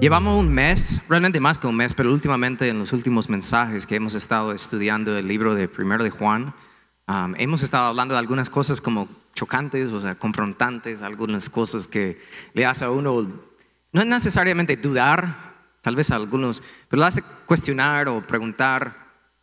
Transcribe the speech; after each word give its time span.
Llevamos 0.00 0.40
un 0.40 0.48
mes, 0.48 0.98
realmente 1.10 1.40
más 1.40 1.58
que 1.58 1.66
un 1.66 1.76
mes, 1.76 1.92
pero 1.92 2.10
últimamente 2.10 2.66
en 2.70 2.78
los 2.78 2.94
últimos 2.94 3.28
mensajes 3.28 3.86
que 3.86 3.96
hemos 3.96 4.14
estado 4.14 4.52
estudiando 4.52 5.14
el 5.18 5.28
libro 5.28 5.54
de 5.54 5.68
Primero 5.68 6.02
de 6.02 6.08
Juan, 6.08 6.54
um, 7.06 7.34
hemos 7.36 7.62
estado 7.62 7.84
hablando 7.84 8.14
de 8.14 8.18
algunas 8.18 8.48
cosas 8.48 8.80
como 8.80 9.08
chocantes, 9.34 9.92
o 9.92 10.00
sea, 10.00 10.14
confrontantes, 10.14 11.02
algunas 11.02 11.50
cosas 11.50 11.86
que 11.86 12.18
le 12.54 12.64
hace 12.64 12.86
a 12.86 12.90
uno, 12.90 13.30
no 13.92 14.00
es 14.00 14.06
necesariamente 14.06 14.74
dudar, 14.78 15.36
tal 15.82 15.96
vez 15.96 16.10
a 16.10 16.16
algunos, 16.16 16.62
pero 16.88 17.00
le 17.00 17.06
hace 17.06 17.22
cuestionar 17.44 18.08
o 18.08 18.26
preguntar, 18.26 18.96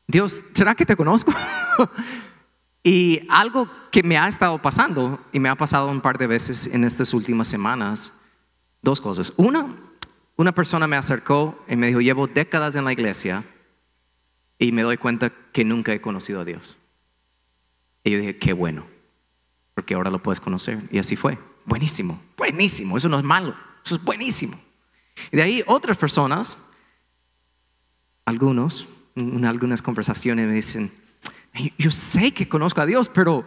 Dios, 0.07 0.43
¿será 0.53 0.73
que 0.73 0.87
te 0.87 0.95
conozco? 0.95 1.31
y 2.83 3.21
algo 3.29 3.69
que 3.91 4.01
me 4.01 4.17
ha 4.17 4.27
estado 4.27 4.59
pasando, 4.59 5.23
y 5.31 5.39
me 5.39 5.49
ha 5.49 5.55
pasado 5.55 5.87
un 5.91 6.01
par 6.01 6.17
de 6.17 6.25
veces 6.25 6.65
en 6.65 6.83
estas 6.83 7.13
últimas 7.13 7.47
semanas, 7.47 8.11
dos 8.81 8.99
cosas. 8.99 9.31
Una, 9.37 9.67
una 10.37 10.53
persona 10.53 10.87
me 10.87 10.95
acercó 10.95 11.63
y 11.67 11.75
me 11.75 11.87
dijo, 11.87 11.99
llevo 11.99 12.27
décadas 12.27 12.75
en 12.75 12.85
la 12.85 12.93
iglesia 12.93 13.43
y 14.59 14.71
me 14.71 14.83
doy 14.83 14.97
cuenta 14.97 15.31
que 15.51 15.65
nunca 15.65 15.93
he 15.93 15.99
conocido 15.99 16.41
a 16.41 16.45
Dios. 16.45 16.77
Y 18.03 18.11
yo 18.11 18.19
dije, 18.19 18.37
qué 18.37 18.53
bueno, 18.53 18.85
porque 19.73 19.95
ahora 19.95 20.11
lo 20.11 20.21
puedes 20.21 20.39
conocer. 20.39 20.81
Y 20.91 20.99
así 20.99 21.15
fue. 21.15 21.37
Buenísimo, 21.65 22.21
buenísimo. 22.37 22.97
Eso 22.97 23.09
no 23.09 23.17
es 23.17 23.23
malo, 23.23 23.55
eso 23.83 23.95
es 23.95 24.03
buenísimo. 24.03 24.57
Y 25.31 25.37
de 25.37 25.43
ahí 25.43 25.63
otras 25.65 25.97
personas, 25.97 26.57
algunos, 28.23 28.87
en 29.15 29.43
algunas 29.43 29.81
conversaciones 29.81 30.47
me 30.47 30.53
dicen, 30.53 30.91
yo 31.77 31.89
sé 31.89 32.31
que 32.31 32.47
conozco 32.47 32.81
a 32.81 32.85
Dios, 32.85 33.09
pero 33.09 33.43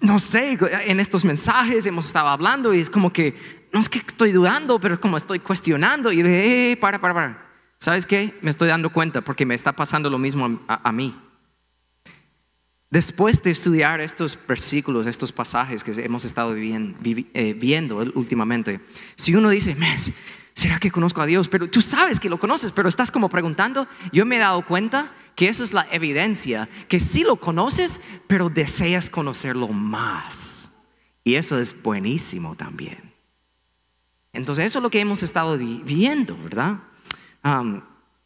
no 0.00 0.18
sé, 0.18 0.58
en 0.86 1.00
estos 1.00 1.24
mensajes 1.24 1.84
hemos 1.86 2.06
estado 2.06 2.28
hablando 2.28 2.72
y 2.72 2.80
es 2.80 2.88
como 2.88 3.12
que 3.12 3.34
no 3.72 3.80
es 3.80 3.88
que 3.88 3.98
estoy 3.98 4.32
dudando, 4.32 4.80
pero 4.80 5.00
como 5.00 5.16
estoy 5.16 5.40
cuestionando 5.40 6.10
y 6.10 6.22
de, 6.22 6.72
eh, 6.72 6.76
para, 6.76 7.00
para, 7.00 7.14
para. 7.14 7.48
¿Sabes 7.78 8.06
qué? 8.06 8.34
Me 8.40 8.50
estoy 8.50 8.68
dando 8.68 8.90
cuenta 8.90 9.20
porque 9.20 9.46
me 9.46 9.54
está 9.54 9.72
pasando 9.72 10.10
lo 10.10 10.18
mismo 10.18 10.60
a, 10.66 10.92
mí. 10.92 11.14
Después 12.90 13.42
de 13.42 13.50
estudiar 13.50 14.00
estos 14.00 14.38
versículos, 14.48 15.06
estos 15.06 15.30
pasajes 15.30 15.84
que 15.84 15.92
hemos 16.02 16.24
estado 16.24 16.56
eh, 16.56 17.54
viendo 17.54 17.98
últimamente, 18.14 18.80
si 19.14 19.34
uno 19.34 19.50
dice, 19.50 19.76
¿será 20.58 20.80
que 20.80 20.90
conozco 20.90 21.22
a 21.22 21.26
Dios? 21.26 21.48
Pero 21.48 21.70
tú 21.70 21.80
sabes 21.80 22.18
que 22.18 22.28
lo 22.28 22.36
conoces, 22.38 22.72
pero 22.72 22.88
estás 22.88 23.12
como 23.12 23.28
preguntando, 23.28 23.86
yo 24.12 24.26
me 24.26 24.36
he 24.36 24.38
dado 24.40 24.64
cuenta 24.66 25.12
que 25.36 25.48
esa 25.48 25.62
es 25.62 25.72
la 25.72 25.86
evidencia, 25.92 26.68
que 26.88 26.98
sí 26.98 27.22
lo 27.22 27.36
conoces, 27.36 28.00
pero 28.26 28.48
deseas 28.48 29.08
conocerlo 29.08 29.68
más. 29.68 30.68
Y 31.22 31.36
eso 31.36 31.60
es 31.60 31.80
buenísimo 31.80 32.56
también. 32.56 33.12
Entonces 34.32 34.66
eso 34.66 34.80
es 34.80 34.82
lo 34.82 34.90
que 34.90 34.98
hemos 34.98 35.22
estado 35.22 35.56
viendo, 35.56 36.36
¿verdad? 36.42 36.78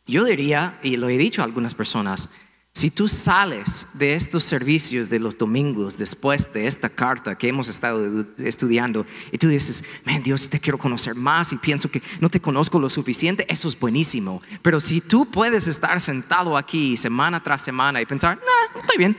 yo 0.06 0.24
diría, 0.24 0.80
y 0.82 0.96
lo 0.96 1.10
he 1.10 1.18
dicho 1.18 1.42
a 1.42 1.44
algunas 1.44 1.74
personas, 1.74 2.30
si 2.74 2.90
tú 2.90 3.06
sales 3.06 3.86
de 3.92 4.14
estos 4.14 4.44
servicios 4.44 5.10
de 5.10 5.18
los 5.18 5.36
domingos 5.36 5.98
después 5.98 6.50
de 6.54 6.66
esta 6.66 6.88
carta 6.88 7.36
que 7.36 7.48
hemos 7.48 7.68
estado 7.68 8.24
estudiando 8.38 9.04
y 9.30 9.36
tú 9.36 9.48
dices, 9.48 9.84
man, 10.06 10.22
Dios, 10.22 10.48
te 10.48 10.58
quiero 10.58 10.78
conocer 10.78 11.14
más 11.14 11.52
y 11.52 11.56
pienso 11.56 11.90
que 11.90 12.02
no 12.18 12.30
te 12.30 12.40
conozco 12.40 12.80
lo 12.80 12.88
suficiente, 12.88 13.44
eso 13.52 13.68
es 13.68 13.78
buenísimo. 13.78 14.40
Pero 14.62 14.80
si 14.80 15.02
tú 15.02 15.30
puedes 15.30 15.68
estar 15.68 16.00
sentado 16.00 16.56
aquí 16.56 16.96
semana 16.96 17.42
tras 17.42 17.60
semana 17.60 18.00
y 18.00 18.06
pensar, 18.06 18.38
no, 18.38 18.80
estoy 18.80 18.96
bien, 18.96 19.18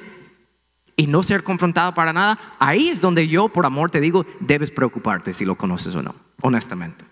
y 0.96 1.06
no 1.06 1.22
ser 1.22 1.44
confrontado 1.44 1.94
para 1.94 2.12
nada, 2.12 2.40
ahí 2.60 2.90
es 2.90 3.02
donde 3.02 3.28
yo, 3.28 3.50
por 3.50 3.68
amor, 3.68 3.92
te 3.92 4.00
digo, 4.00 4.26
debes 4.40 4.72
preocuparte 4.72 5.32
si 5.32 5.46
lo 5.46 5.56
conoces 5.56 5.94
o 5.96 6.02
no, 6.02 6.16
honestamente. 6.42 7.06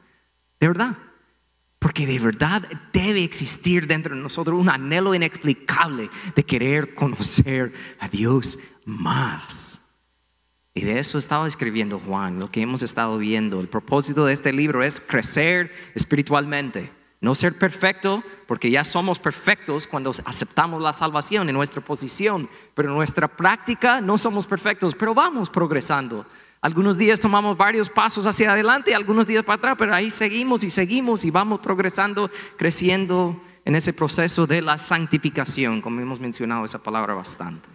De 0.59 0.67
verdad. 0.67 0.97
Porque 1.81 2.05
de 2.05 2.19
verdad 2.19 2.61
debe 2.93 3.23
existir 3.23 3.87
dentro 3.87 4.15
de 4.15 4.21
nosotros 4.21 4.59
un 4.59 4.69
anhelo 4.69 5.15
inexplicable 5.15 6.11
de 6.35 6.43
querer 6.43 6.93
conocer 6.93 7.73
a 7.97 8.07
Dios 8.07 8.59
más. 8.85 9.81
Y 10.75 10.81
de 10.81 10.99
eso 10.99 11.17
estaba 11.17 11.47
escribiendo 11.47 11.97
Juan, 11.97 12.39
lo 12.39 12.51
que 12.51 12.61
hemos 12.61 12.83
estado 12.83 13.17
viendo. 13.17 13.59
El 13.59 13.67
propósito 13.67 14.27
de 14.27 14.33
este 14.33 14.53
libro 14.53 14.83
es 14.83 15.01
crecer 15.01 15.71
espiritualmente. 15.95 16.91
No 17.19 17.33
ser 17.33 17.57
perfecto, 17.57 18.23
porque 18.45 18.69
ya 18.69 18.83
somos 18.83 19.17
perfectos 19.17 19.87
cuando 19.87 20.11
aceptamos 20.25 20.83
la 20.83 20.93
salvación 20.93 21.49
en 21.49 21.55
nuestra 21.55 21.81
posición, 21.81 22.47
pero 22.75 22.89
en 22.89 22.95
nuestra 22.95 23.27
práctica 23.27 24.01
no 24.01 24.19
somos 24.19 24.45
perfectos, 24.45 24.93
pero 24.93 25.15
vamos 25.15 25.49
progresando. 25.49 26.27
Algunos 26.61 26.97
días 26.97 27.19
tomamos 27.19 27.57
varios 27.57 27.89
pasos 27.89 28.27
hacia 28.27 28.51
adelante, 28.51 28.93
algunos 28.93 29.25
días 29.25 29.43
para 29.43 29.57
atrás, 29.57 29.75
pero 29.79 29.95
ahí 29.95 30.11
seguimos 30.11 30.63
y 30.63 30.69
seguimos 30.69 31.25
y 31.25 31.31
vamos 31.31 31.59
progresando, 31.59 32.29
creciendo 32.55 33.41
en 33.65 33.75
ese 33.75 33.93
proceso 33.93 34.45
de 34.45 34.61
la 34.61 34.77
santificación, 34.77 35.81
como 35.81 36.01
hemos 36.01 36.19
mencionado 36.19 36.63
esa 36.63 36.83
palabra 36.83 37.15
bastante. 37.15 37.67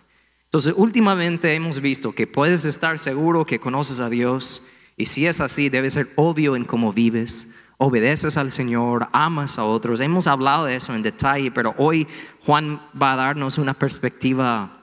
Entonces, 0.44 0.72
últimamente 0.76 1.52
hemos 1.54 1.80
visto 1.80 2.12
que 2.12 2.28
puedes 2.28 2.64
estar 2.64 3.00
seguro 3.00 3.44
que 3.44 3.58
conoces 3.58 3.98
a 3.98 4.08
Dios 4.08 4.64
y 4.97 5.06
si 5.06 5.26
es 5.26 5.41
así, 5.41 5.68
debe 5.68 5.91
ser 5.91 6.12
obvio 6.14 6.54
en 6.54 6.64
cómo 6.64 6.92
vives 6.92 7.48
obedeces 7.78 8.36
al 8.36 8.53
Señor, 8.53 9.08
amas 9.12 9.58
a 9.58 9.64
otros. 9.64 10.00
Hemos 10.00 10.26
hablado 10.26 10.64
de 10.64 10.76
eso 10.76 10.94
en 10.94 11.03
detalle, 11.03 11.50
pero 11.50 11.74
hoy 11.76 12.06
Juan 12.44 12.80
va 13.00 13.12
a 13.12 13.16
darnos 13.16 13.58
una 13.58 13.74
perspectiva 13.74 14.80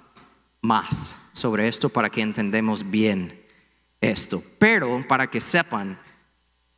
más 0.61 1.17
sobre 1.31 1.67
esto 1.67 1.89
para 1.89 2.09
que 2.09 2.21
entendamos 2.21 2.89
bien 2.89 3.42
esto. 4.03 4.43
Pero 4.59 5.05
para 5.07 5.27
que 5.27 5.41
sepan, 5.41 5.97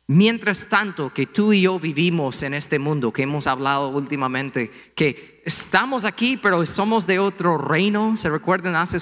mientras 0.06 0.68
tanto 0.68 1.12
que 1.12 1.26
tú 1.26 1.52
y 1.52 1.62
yo 1.62 1.78
vivimos 1.78 2.42
en 2.42 2.54
este 2.54 2.78
mundo 2.78 3.12
que 3.12 3.22
hemos 3.22 3.46
hablado 3.46 3.88
últimamente, 3.88 4.70
que 4.94 5.35
estamos 5.46 6.04
aquí, 6.04 6.36
pero 6.36 6.66
somos 6.66 7.06
de 7.06 7.20
otro 7.20 7.56
reino. 7.56 8.16
¿Se 8.16 8.28
recuerdan? 8.28 8.74
Hace 8.74 8.98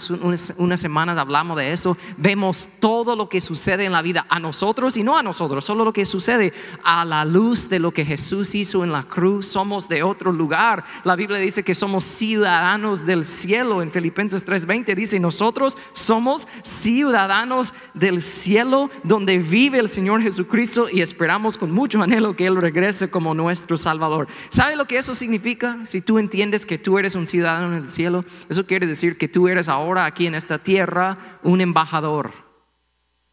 unas 0.59 0.81
semanas 0.81 1.17
hablamos 1.17 1.57
de 1.57 1.73
eso. 1.73 1.97
Vemos 2.19 2.69
todo 2.81 3.17
lo 3.17 3.31
que 3.31 3.41
sucede 3.41 3.87
en 3.87 3.93
la 3.93 4.03
vida 4.03 4.27
a 4.29 4.39
nosotros 4.39 4.99
y 4.99 5.03
no 5.03 5.17
a 5.17 5.23
nosotros, 5.23 5.65
solo 5.65 5.87
lo 5.87 5.93
que 5.95 6.05
sucede 6.05 6.53
a 6.85 7.05
la 7.07 7.25
luz 7.25 7.71
de 7.71 7.79
lo 7.79 7.93
que 7.93 8.05
Jesús 8.05 8.55
hizo 8.55 8.85
en 8.85 8.93
la 8.93 9.05
cruz. 9.05 9.47
Somos 9.47 9.89
de 9.89 10.03
otro 10.03 10.33
lugar. 10.33 10.85
La 11.03 11.17
Biblia 11.17 11.39
dice 11.39 11.63
que 11.63 11.75
somos 11.75 12.05
ciudadanos 12.05 13.07
del 13.07 13.25
cielo. 13.25 13.81
En 13.81 13.91
Filipenses 13.91 14.45
3:20 14.45 14.95
dice, 14.95 15.19
nosotros 15.19 15.79
somos 15.95 16.47
ciudadanos 16.63 17.73
del 17.95 18.21
cielo 18.21 18.91
donde 19.03 19.39
vive 19.39 19.79
el 19.79 19.89
Señor 19.89 20.21
Jesucristo 20.21 20.91
y 20.91 21.01
esperamos 21.01 21.57
con 21.57 21.71
mucho 21.71 22.03
anhelo 22.03 22.37
que 22.37 22.47
Él 22.47 22.57
regrese 22.57 23.09
como 23.09 23.33
nuestro 23.33 23.79
Salvador. 23.79 24.29
¿Sabe 24.51 24.77
lo 24.77 24.85
que 24.85 24.99
eso 24.99 25.15
significa? 25.15 25.79
Si 25.87 26.03
tú 26.03 26.19
entiendes 26.19 26.34
entiendes 26.35 26.67
que 26.67 26.79
tú 26.79 26.99
eres 26.99 27.15
un 27.15 27.29
ciudadano 27.29 27.71
del 27.71 27.89
cielo, 27.89 28.25
eso 28.49 28.67
quiere 28.67 28.89
decir 28.89 29.17
que 29.17 29.29
tú 29.29 29.47
eres 29.47 29.69
ahora 29.69 30.05
aquí 30.05 30.27
en 30.27 30.35
esta 30.35 30.59
tierra 30.59 31.17
un 31.45 31.61
embajador. 31.61 32.33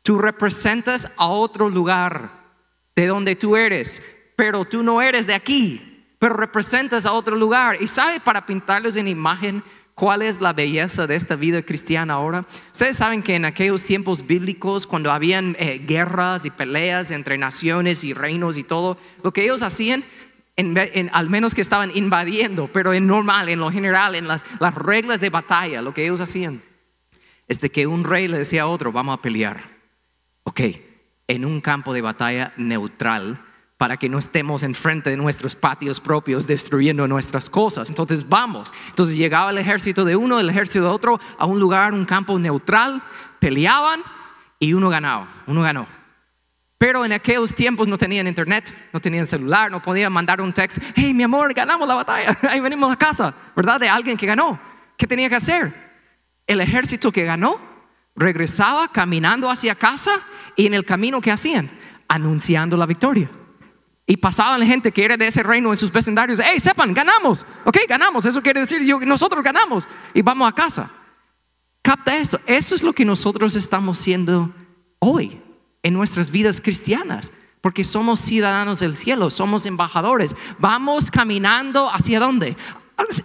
Tú 0.04 0.20
representas 0.20 1.10
a 1.18 1.28
otro 1.28 1.68
lugar 1.68 2.30
de 2.96 3.08
donde 3.08 3.36
tú 3.36 3.56
eres, 3.56 4.04
pero 4.36 4.66
tú 4.66 4.84
no 4.84 5.02
eres 5.02 5.26
de 5.26 5.34
aquí, 5.34 6.06
pero 6.20 6.36
representas 6.36 7.08
a 7.08 7.14
otro 7.14 7.36
lugar. 7.36 7.82
Y 7.82 7.88
sabe, 7.88 8.20
para 8.20 8.46
pintarles 8.46 8.96
en 8.98 9.08
imagen, 9.08 9.64
¿Cuál 9.94 10.22
es 10.22 10.42
la 10.42 10.54
belleza 10.54 11.06
de 11.06 11.16
esta 11.16 11.36
vida 11.36 11.62
cristiana 11.62 12.16
ahora? 12.16 12.46
Ustedes 12.72 12.98
saben 12.98 13.22
que 13.22 13.36
en 13.36 13.46
aquellos 13.46 13.84
tiempos 13.84 14.26
bíblicos, 14.26 14.88
cuando 14.88 15.12
habían 15.12 15.56
eh, 15.60 15.80
guerras 15.86 16.46
y 16.46 16.50
peleas 16.50 17.12
entre 17.12 17.38
naciones 17.38 18.04
y 18.04 18.14
reinos 18.14 18.58
y 18.58 18.64
todo, 18.64 18.98
lo 19.22 19.32
que 19.32 19.44
ellos 19.44 19.62
hacían 19.62 20.04
al 21.12 21.30
menos 21.30 21.54
que 21.54 21.62
estaban 21.62 21.92
invadiendo, 21.96 22.70
pero 22.72 22.94
en 22.94 23.08
normal, 23.08 23.50
en 23.50 23.60
lo 23.60 23.72
general, 23.72 24.16
en 24.16 24.28
las, 24.28 24.46
las 24.60 24.76
reglas 24.76 25.20
de 25.22 25.30
batalla, 25.30 25.82
lo 25.82 25.94
que 25.94 26.04
ellos 26.04 26.22
hacían 26.22 26.62
es 27.52 27.60
de 27.60 27.70
que 27.70 27.86
un 27.86 28.06
rey 28.06 28.30
le 28.30 28.38
decía 28.38 28.62
a 28.62 28.68
otro, 28.68 28.94
vamos 28.94 29.18
a 29.18 29.22
pelear. 29.22 29.62
Ok, 30.44 30.62
en 31.28 31.44
un 31.44 31.60
campo 31.60 31.94
de 31.94 32.02
batalla 32.02 32.54
neutral, 32.56 33.42
para 33.78 33.98
que 33.98 34.08
no 34.08 34.20
estemos 34.20 34.64
enfrente 34.64 35.10
de 35.10 35.18
nuestros 35.18 35.56
patios 35.56 36.00
propios 36.00 36.48
destruyendo 36.48 37.08
nuestras 37.10 37.50
cosas. 37.50 37.90
Entonces 37.90 38.30
vamos. 38.30 38.72
Entonces 38.88 39.18
llegaba 39.18 39.50
el 39.50 39.58
ejército 39.58 40.06
de 40.06 40.16
uno, 40.16 40.40
el 40.40 40.50
ejército 40.50 40.86
de 40.86 40.92
otro, 40.92 41.20
a 41.38 41.46
un 41.46 41.60
lugar, 41.60 41.94
un 41.94 42.06
campo 42.06 42.40
neutral, 42.40 43.04
peleaban 43.40 44.02
y 44.58 44.74
uno 44.74 44.90
ganaba, 44.90 45.28
uno 45.46 45.62
ganó. 45.62 45.88
Pero 46.82 47.06
en 47.06 47.12
aquellos 47.12 47.54
tiempos 47.54 47.88
no 47.88 47.96
tenían 47.96 48.26
internet, 48.26 48.74
no 48.92 49.00
tenían 49.00 49.28
celular, 49.28 49.70
no 49.70 49.84
podían 49.84 50.12
mandar 50.12 50.42
un 50.42 50.52
texto, 50.52 50.82
hey 50.96 51.14
mi 51.14 51.22
amor, 51.22 51.54
ganamos 51.54 51.88
la 51.88 51.94
batalla, 51.94 52.36
ahí 52.50 52.60
venimos 52.60 52.92
a 52.92 52.96
casa, 52.96 53.36
¿verdad? 53.56 53.80
De 53.80 53.88
alguien 53.88 54.18
que 54.18 54.26
ganó. 54.26 54.60
¿Qué 54.98 55.06
tenía 55.06 55.30
que 55.30 55.36
hacer? 55.36 55.72
El 56.48 56.60
ejército 56.60 57.12
que 57.12 57.24
ganó 57.24 57.60
regresaba 58.16 58.88
caminando 58.88 59.48
hacia 59.48 59.76
casa 59.76 60.24
y 60.56 60.66
en 60.66 60.74
el 60.74 60.84
camino 60.84 61.22
que 61.22 61.30
hacían, 61.30 61.70
anunciando 62.08 62.76
la 62.76 62.88
victoria. 62.88 63.30
Y 64.08 64.18
pasaban 64.18 64.60
la 64.60 64.66
gente 64.66 64.92
que 64.92 65.06
era 65.06 65.18
de 65.18 65.28
ese 65.28 65.44
reino 65.44 65.70
en 65.70 65.78
sus 65.78 65.92
vecindarios, 65.92 66.42
hey, 66.44 66.60
sepan, 66.60 66.96
ganamos, 66.96 67.46
ok, 67.64 67.78
ganamos, 67.88 68.26
eso 68.26 68.42
quiere 68.42 68.62
decir 68.62 68.82
nosotros 69.06 69.44
ganamos 69.44 69.88
y 70.16 70.24
vamos 70.24 70.50
a 70.50 70.56
casa. 70.56 70.90
Capta 71.84 72.18
esto, 72.18 72.40
eso 72.48 72.74
es 72.74 72.82
lo 72.82 72.92
que 72.92 73.06
nosotros 73.06 73.56
estamos 73.56 74.00
haciendo 74.00 74.52
hoy 74.98 75.40
en 75.84 75.94
nuestras 75.94 76.32
vidas 76.32 76.62
cristianas. 76.62 77.32
porque 77.62 77.84
somos 77.84 78.20
ciudadanos 78.20 78.80
del 78.80 78.96
cielo, 78.96 79.30
somos 79.30 79.68
embajadores. 79.68 80.36
Vamos 80.58 81.12
caminando 81.12 81.88
hacia 81.94 82.20
dónde? 82.20 82.58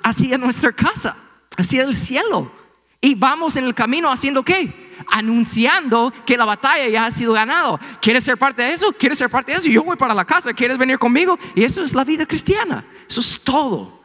Hacia 0.03 0.37
nuestra 0.37 0.73
casa, 0.73 1.17
hacia 1.56 1.85
el 1.85 1.97
cielo. 1.97 2.53
Y 3.00 3.14
vamos 3.14 3.56
en 3.56 3.64
el 3.64 3.75
camino 3.75 4.11
haciendo 4.11 4.43
qué? 4.43 4.94
Anunciando 5.06 6.12
que 6.26 6.37
la 6.37 6.44
batalla 6.44 6.88
ya 6.88 7.06
ha 7.06 7.11
sido 7.11 7.32
ganada. 7.32 7.79
¿Quieres 8.03 8.25
ser 8.25 8.37
parte 8.37 8.62
de 8.62 8.75
eso? 8.75 8.93
¿Quieres 8.93 9.17
ser 9.17 9.31
parte 9.31 9.53
de 9.53 9.58
eso? 9.58 9.69
Yo 9.69 9.82
voy 9.85 9.97
para 9.97 10.12
la 10.12 10.25
casa, 10.25 10.53
¿quieres 10.53 10.76
venir 10.76 10.99
conmigo? 10.99 11.38
Y 11.55 11.64
eso 11.64 11.82
es 11.82 11.94
la 11.94 12.05
vida 12.05 12.26
cristiana. 12.26 12.85
Eso 13.08 13.20
es 13.20 13.41
todo. 13.43 14.03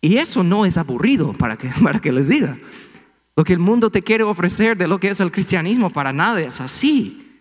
Y 0.00 0.18
eso 0.18 0.42
no 0.42 0.66
es 0.66 0.76
aburrido 0.76 1.32
para 1.32 1.56
que, 1.56 1.68
para 1.82 2.00
que 2.00 2.12
les 2.12 2.28
diga. 2.28 2.58
Lo 3.36 3.44
que 3.44 3.52
el 3.52 3.58
mundo 3.58 3.90
te 3.90 4.02
quiere 4.02 4.24
ofrecer 4.24 4.76
de 4.76 4.86
lo 4.86 5.00
que 5.00 5.08
es 5.08 5.20
el 5.20 5.32
cristianismo 5.32 5.90
para 5.90 6.12
nada 6.12 6.40
es 6.40 6.60
así. 6.60 7.33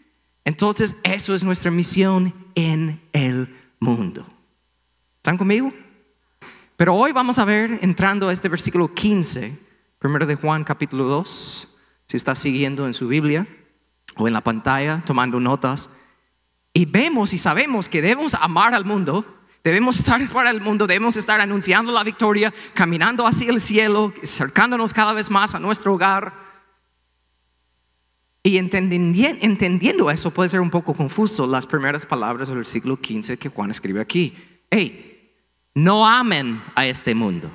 Entonces, 0.46 0.96
eso 1.04 1.34
es 1.34 1.44
nuestra 1.44 1.72
misión 1.72 2.34
en 2.56 3.02
el 3.14 3.56
mundo. 3.80 4.26
¿Están 5.18 5.38
conmigo? 5.38 5.72
Pero 6.76 6.96
hoy 6.96 7.12
vamos 7.12 7.40
a 7.40 7.46
ver, 7.46 7.80
entrando 7.82 8.28
a 8.28 8.34
este 8.34 8.50
versículo 8.50 8.94
15, 8.94 9.58
primero 10.00 10.26
de 10.26 10.36
Juan 10.36 10.64
capítulo 10.64 11.06
2, 11.06 11.78
si 12.08 12.18
está 12.18 12.36
siguiendo 12.36 12.86
en 12.88 12.94
su 12.94 13.08
Biblia 13.08 13.48
o 14.16 14.28
en 14.28 14.34
la 14.34 14.42
pantalla, 14.42 15.02
tomando 15.06 15.40
notas, 15.40 15.90
y 16.74 16.86
vemos 16.86 17.34
y 17.34 17.38
sabemos 17.38 17.88
que 17.88 18.02
debemos 18.02 18.34
amar 18.34 18.74
al 18.74 18.84
mundo, 18.84 19.26
debemos 19.64 20.00
estar 20.00 20.28
para 20.34 20.50
el 20.50 20.60
mundo, 20.60 20.88
debemos 20.88 21.16
estar 21.16 21.40
anunciando 21.40 21.92
la 21.92 22.04
victoria, 22.04 22.54
caminando 22.74 23.26
hacia 23.26 23.50
el 23.50 23.62
cielo, 23.62 24.12
acercándonos 24.22 24.94
cada 24.94 25.14
vez 25.14 25.32
más 25.32 25.56
a 25.56 25.60
nuestro 25.60 25.94
hogar, 25.94 26.34
y 28.44 28.58
entendiendo 28.58 30.12
eso 30.12 30.32
puede 30.32 30.50
ser 30.50 30.60
un 30.60 30.70
poco 30.70 30.94
confuso 30.94 31.48
las 31.48 31.66
primeras 31.66 32.06
palabras 32.06 32.50
del 32.50 32.58
versículo 32.58 32.98
15 32.98 33.38
que 33.38 33.48
Juan 33.48 33.72
escribe 33.72 34.02
aquí. 34.02 34.36
Hey, 34.70 35.32
no 35.74 36.06
amen 36.06 36.62
a 36.76 36.86
este 36.86 37.16
mundo. 37.16 37.50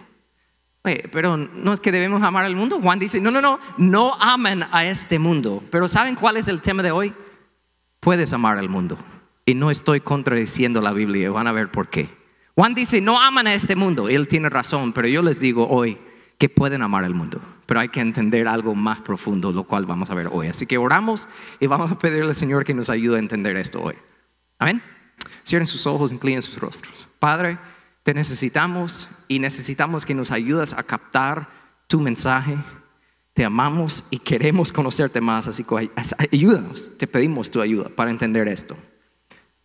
pero 1.12 1.37
no 1.37 1.75
es 1.75 1.81
que 1.81 1.93
debemos 1.93 2.23
amar 2.23 2.46
al 2.46 2.56
mundo. 2.56 2.81
Juan 2.81 2.99
dice, 2.99 3.20
no, 3.20 3.31
no, 3.31 3.43
no, 3.43 3.61
no 3.76 4.14
amen 4.14 4.64
a 4.73 4.87
este 4.87 5.19
mundo. 5.19 5.62
Pero 5.70 5.88
¿saben 5.88 6.14
cuál 6.14 6.38
es 6.38 6.49
el 6.49 6.62
tema 6.62 6.82
de 6.82 6.90
hoy? 6.90 7.12
Puedes 8.00 8.32
amar 8.32 8.56
al 8.56 8.70
mundo. 8.70 8.96
Y 9.44 9.55
no 9.55 9.70
estoy 9.70 10.00
contradiciendo 10.00 10.81
la 10.81 10.93
Biblia, 10.93 11.31
van 11.31 11.49
a 11.49 11.52
ver 11.52 11.70
por 11.70 11.88
qué. 11.88 12.08
Juan 12.55 12.75
dice, 12.75 13.02
no 13.02 13.20
aman 13.20 13.46
a 13.46 13.55
este 13.55 13.76
mundo. 13.76 14.08
Él 14.08 14.26
tiene 14.26 14.49
razón, 14.49 14.94
pero 14.94 15.06
yo 15.06 15.20
les 15.20 15.38
digo 15.38 15.69
hoy, 15.69 15.99
que 16.38 16.49
pueden 16.49 16.82
amar 16.82 17.05
al 17.05 17.14
mundo, 17.14 17.40
pero 17.67 17.81
hay 17.81 17.88
que 17.88 18.00
entender 18.00 18.46
algo 18.46 18.75
más 18.75 19.00
profundo, 19.00 19.52
lo 19.52 19.64
cual 19.64 19.87
vamos 19.87 20.08
a 20.11 20.14
ver 20.14 20.29
hoy. 20.31 20.46
Así 20.46 20.67
que 20.67 20.79
oramos 20.79 21.29
y 21.58 21.67
vamos 21.67 21.90
a 21.90 21.99
pedirle 21.99 22.29
al 22.29 22.37
Señor 22.37 22.64
que 22.64 22.75
nos 22.75 22.88
ayude 22.88 23.17
a 23.17 23.19
entender 23.19 23.56
esto 23.56 23.82
hoy. 23.82 23.96
Amén. 24.58 24.81
Cierren 25.44 25.67
sus 25.67 25.85
ojos, 25.87 26.12
inclinen 26.12 26.43
sus 26.43 26.58
rostros. 26.58 27.08
Padre, 27.19 27.58
te 28.05 28.14
necesitamos 28.14 29.08
y 29.26 29.40
necesitamos 29.40 30.06
que 30.06 30.14
nos 30.14 30.31
ayudes 30.31 30.73
a 30.73 30.85
captar 30.85 31.49
tu 31.88 32.00
mensaje. 32.00 32.56
Te 33.35 33.44
amamos 33.44 34.05
y 34.11 34.20
queremos 34.20 34.73
conocerte 34.73 35.20
más, 35.20 35.49
así 35.49 35.64
que 35.64 35.90
ayúdanos, 36.32 36.96
te 36.96 37.06
pedimos 37.08 37.50
tu 37.50 37.61
ayuda 37.61 37.88
para 37.88 38.11
entender 38.11 38.46
esto. 38.46 38.76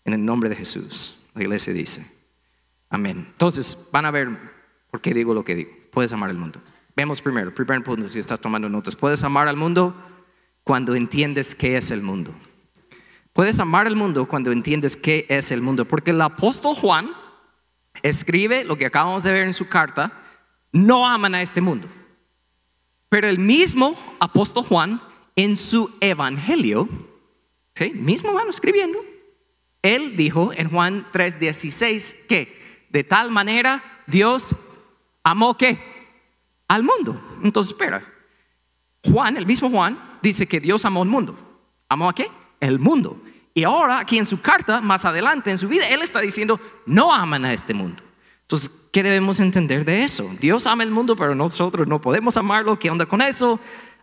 En 0.05 0.13
el 0.13 0.25
nombre 0.25 0.49
de 0.49 0.55
Jesús, 0.55 1.19
la 1.35 1.43
iglesia 1.43 1.71
dice, 1.71 2.05
amén. 2.89 3.27
Entonces, 3.29 3.87
van 3.91 4.05
a 4.05 4.11
ver 4.11 4.29
por 4.89 5.01
qué 5.01 5.13
digo 5.13 5.33
lo 5.33 5.43
que 5.43 5.55
digo 5.55 5.82
puedes 5.93 6.11
amar 6.11 6.29
al 6.29 6.37
mundo. 6.37 6.59
Vemos 6.95 7.21
primero, 7.21 7.53
primer 7.53 7.83
punto, 7.83 8.09
si 8.09 8.19
estás 8.19 8.39
tomando 8.39 8.69
notas. 8.69 8.95
Puedes 8.95 9.23
amar 9.23 9.47
al 9.47 9.57
mundo 9.57 9.95
cuando 10.63 10.95
entiendes 10.95 11.55
qué 11.55 11.77
es 11.77 11.91
el 11.91 12.01
mundo. 12.01 12.33
Puedes 13.33 13.59
amar 13.59 13.87
al 13.87 13.95
mundo 13.95 14.27
cuando 14.27 14.51
entiendes 14.51 14.95
qué 14.95 15.25
es 15.29 15.51
el 15.51 15.61
mundo. 15.61 15.85
Porque 15.85 16.11
el 16.11 16.21
apóstol 16.21 16.75
Juan 16.75 17.11
escribe 18.01 18.63
lo 18.63 18.77
que 18.77 18.85
acabamos 18.85 19.23
de 19.23 19.31
ver 19.31 19.47
en 19.47 19.53
su 19.53 19.67
carta, 19.67 20.11
no 20.71 21.07
aman 21.07 21.35
a 21.35 21.41
este 21.41 21.61
mundo. 21.61 21.87
Pero 23.09 23.27
el 23.27 23.39
mismo 23.39 23.95
apóstol 24.19 24.65
Juan 24.65 25.01
en 25.35 25.57
su 25.57 25.95
evangelio, 25.99 26.87
¿sí? 27.75 27.91
mismo 27.91 28.33
van 28.33 28.49
escribiendo, 28.49 28.99
él 29.81 30.15
dijo 30.15 30.51
en 30.53 30.69
Juan 30.69 31.05
3:16 31.11 32.15
que 32.27 32.85
de 32.89 33.03
tal 33.03 33.31
manera 33.31 33.83
Dios 34.07 34.55
amó 35.23 35.57
qué? 35.57 35.79
Al 36.67 36.83
mundo. 36.83 37.19
Entonces, 37.43 37.71
espera. 37.71 38.03
Juan, 39.03 39.37
el 39.37 39.45
mismo 39.45 39.69
Juan, 39.69 39.97
dice 40.21 40.47
que 40.47 40.59
Dios 40.59 40.85
amó 40.85 41.01
al 41.01 41.09
mundo. 41.09 41.37
¿Amó 41.89 42.09
a 42.09 42.15
qué? 42.15 42.29
El 42.59 42.79
mundo. 42.79 43.21
Y 43.53 43.63
ahora, 43.63 43.99
aquí 43.99 44.17
en 44.17 44.25
su 44.25 44.41
carta, 44.41 44.81
más 44.81 45.05
adelante 45.05 45.51
en 45.51 45.59
su 45.59 45.67
vida, 45.67 45.87
Él 45.87 46.01
está 46.01 46.19
diciendo, 46.19 46.59
no 46.85 47.13
aman 47.13 47.45
a 47.45 47.53
este 47.53 47.73
mundo. 47.73 48.01
Entonces, 48.41 48.71
¿qué 48.91 49.03
debemos 49.03 49.39
entender 49.39 49.85
de 49.85 50.03
eso? 50.03 50.29
Dios 50.39 50.65
ama 50.65 50.83
el 50.83 50.91
mundo, 50.91 51.15
pero 51.15 51.35
nosotros 51.35 51.87
no 51.87 52.01
podemos 52.01 52.35
amarlo. 52.37 52.79
¿Qué 52.79 52.89
onda 52.89 53.05
con 53.05 53.21
eso? 53.21 53.59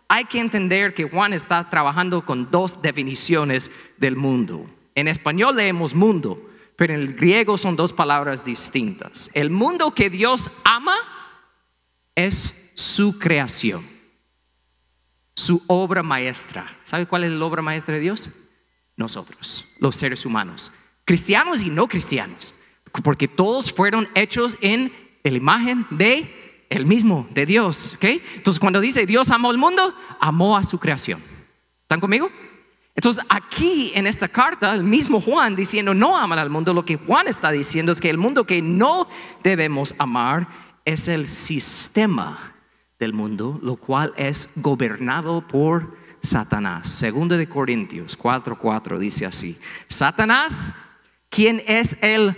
Hay 0.07 0.25
que 0.25 0.39
entender 0.39 0.93
que 0.93 1.09
Juan 1.09 1.33
está 1.33 1.69
trabajando 1.69 2.25
con 2.25 2.49
dos 2.51 2.81
definiciones 2.81 3.71
del 3.97 4.15
mundo. 4.15 4.65
En 4.95 5.07
español 5.07 5.55
leemos 5.55 5.95
mundo, 5.95 6.50
pero 6.81 6.95
en 6.95 7.01
el 7.01 7.13
griego 7.13 7.59
son 7.59 7.75
dos 7.75 7.93
palabras 7.93 8.43
distintas. 8.43 9.29
El 9.35 9.51
mundo 9.51 9.93
que 9.93 10.09
Dios 10.09 10.49
ama 10.63 10.95
es 12.15 12.55
su 12.73 13.19
creación, 13.19 13.87
su 15.35 15.61
obra 15.67 16.01
maestra. 16.01 16.65
¿Sabe 16.83 17.05
cuál 17.05 17.25
es 17.25 17.31
la 17.33 17.45
obra 17.45 17.61
maestra 17.61 17.93
de 17.93 17.99
Dios? 17.99 18.31
Nosotros, 18.97 19.63
los 19.77 19.95
seres 19.95 20.25
humanos, 20.25 20.71
cristianos 21.05 21.61
y 21.61 21.69
no 21.69 21.87
cristianos, 21.87 22.55
porque 23.03 23.27
todos 23.27 23.71
fueron 23.71 24.09
hechos 24.15 24.57
en 24.59 24.91
la 25.21 25.37
imagen 25.37 25.85
de 25.91 26.65
el 26.71 26.87
mismo, 26.87 27.27
de 27.29 27.45
Dios. 27.45 27.95
Entonces, 28.01 28.59
cuando 28.59 28.79
dice 28.79 29.05
Dios 29.05 29.29
amó 29.29 29.51
al 29.51 29.59
mundo, 29.59 29.93
amó 30.19 30.57
a 30.57 30.63
su 30.63 30.79
creación. 30.79 31.21
¿Están 31.83 31.99
conmigo? 31.99 32.31
Entonces 32.95 33.23
aquí 33.29 33.91
en 33.95 34.05
esta 34.05 34.27
carta, 34.27 34.73
el 34.73 34.83
mismo 34.83 35.21
Juan 35.21 35.55
diciendo 35.55 35.93
no 35.93 36.17
aman 36.17 36.39
al 36.39 36.49
mundo, 36.49 36.73
lo 36.73 36.83
que 36.83 36.97
Juan 36.97 37.27
está 37.27 37.51
diciendo 37.51 37.91
es 37.91 38.01
que 38.01 38.09
el 38.09 38.17
mundo 38.17 38.45
que 38.45 38.61
no 38.61 39.07
debemos 39.43 39.95
amar 39.97 40.47
es 40.83 41.07
el 41.07 41.27
sistema 41.27 42.55
del 42.99 43.13
mundo, 43.13 43.59
lo 43.63 43.77
cual 43.77 44.13
es 44.17 44.49
gobernado 44.55 45.47
por 45.47 45.95
Satanás. 46.21 46.89
Segundo 46.89 47.37
de 47.37 47.47
Corintios 47.47 48.17
4:4 48.17 48.97
dice 48.99 49.25
así, 49.25 49.57
Satanás, 49.87 50.73
quien 51.29 51.63
es 51.65 51.95
el 52.01 52.35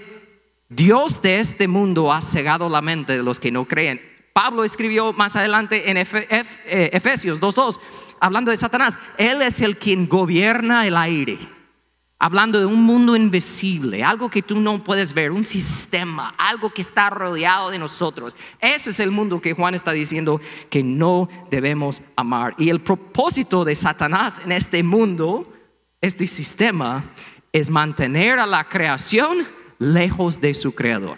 Dios 0.69 1.21
de 1.21 1.39
este 1.39 1.67
mundo, 1.67 2.11
ha 2.13 2.21
cegado 2.21 2.69
la 2.69 2.81
mente 2.81 3.13
de 3.13 3.23
los 3.23 3.39
que 3.39 3.51
no 3.51 3.65
creen. 3.65 4.01
Pablo 4.33 4.63
escribió 4.63 5.13
más 5.13 5.35
adelante 5.35 5.89
en 5.89 5.97
eh, 5.97 6.89
Efesios 6.93 7.39
2:2 7.39 7.79
hablando 8.23 8.51
de 8.51 8.57
Satanás, 8.57 8.97
Él 9.17 9.41
es 9.41 9.59
el 9.59 9.77
quien 9.77 10.07
gobierna 10.07 10.87
el 10.87 10.95
aire. 10.95 11.37
Hablando 12.17 12.57
de 12.57 12.65
un 12.65 12.81
mundo 12.81 13.17
invisible, 13.17 14.01
algo 14.01 14.29
que 14.29 14.41
tú 14.41 14.61
no 14.61 14.81
puedes 14.81 15.13
ver, 15.13 15.29
un 15.29 15.43
sistema, 15.43 16.33
algo 16.37 16.69
que 16.69 16.81
está 16.81 17.09
rodeado 17.09 17.69
de 17.69 17.77
nosotros. 17.77 18.33
Ese 18.61 18.91
es 18.91 19.01
el 19.01 19.11
mundo 19.11 19.41
que 19.41 19.51
Juan 19.51 19.75
está 19.75 19.91
diciendo 19.91 20.39
que 20.69 20.83
no 20.83 21.27
debemos 21.51 22.01
amar. 22.15 22.55
Y 22.57 22.69
el 22.69 22.79
propósito 22.79 23.65
de 23.65 23.75
Satanás 23.75 24.41
en 24.45 24.53
este 24.53 24.83
mundo, 24.83 25.53
este 25.99 26.25
sistema, 26.25 27.03
es 27.51 27.69
mantener 27.69 28.39
a 28.39 28.45
la 28.45 28.69
creación 28.69 29.45
lejos 29.79 30.39
de 30.39 30.53
su 30.53 30.73
creador. 30.73 31.17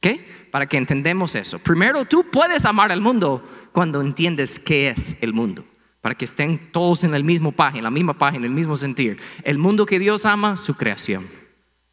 ¿Qué? 0.00 0.48
Para 0.50 0.66
que 0.66 0.78
entendamos 0.78 1.36
eso. 1.36 1.60
Primero, 1.60 2.06
tú 2.06 2.26
puedes 2.32 2.64
amar 2.64 2.90
al 2.90 3.00
mundo 3.00 3.70
cuando 3.70 4.00
entiendes 4.00 4.58
qué 4.58 4.88
es 4.88 5.16
el 5.20 5.32
mundo 5.32 5.64
para 6.04 6.14
que 6.14 6.26
estén 6.26 6.70
todos 6.70 7.02
en 7.02 7.14
el 7.14 7.24
mismo 7.24 7.50
página, 7.50 7.84
la 7.84 7.90
misma 7.90 8.12
página, 8.12 8.44
en 8.44 8.50
el 8.50 8.54
mismo 8.54 8.76
sentir. 8.76 9.18
El 9.42 9.56
mundo 9.56 9.86
que 9.86 9.98
Dios 9.98 10.26
ama, 10.26 10.54
su 10.54 10.74
creación. 10.74 11.26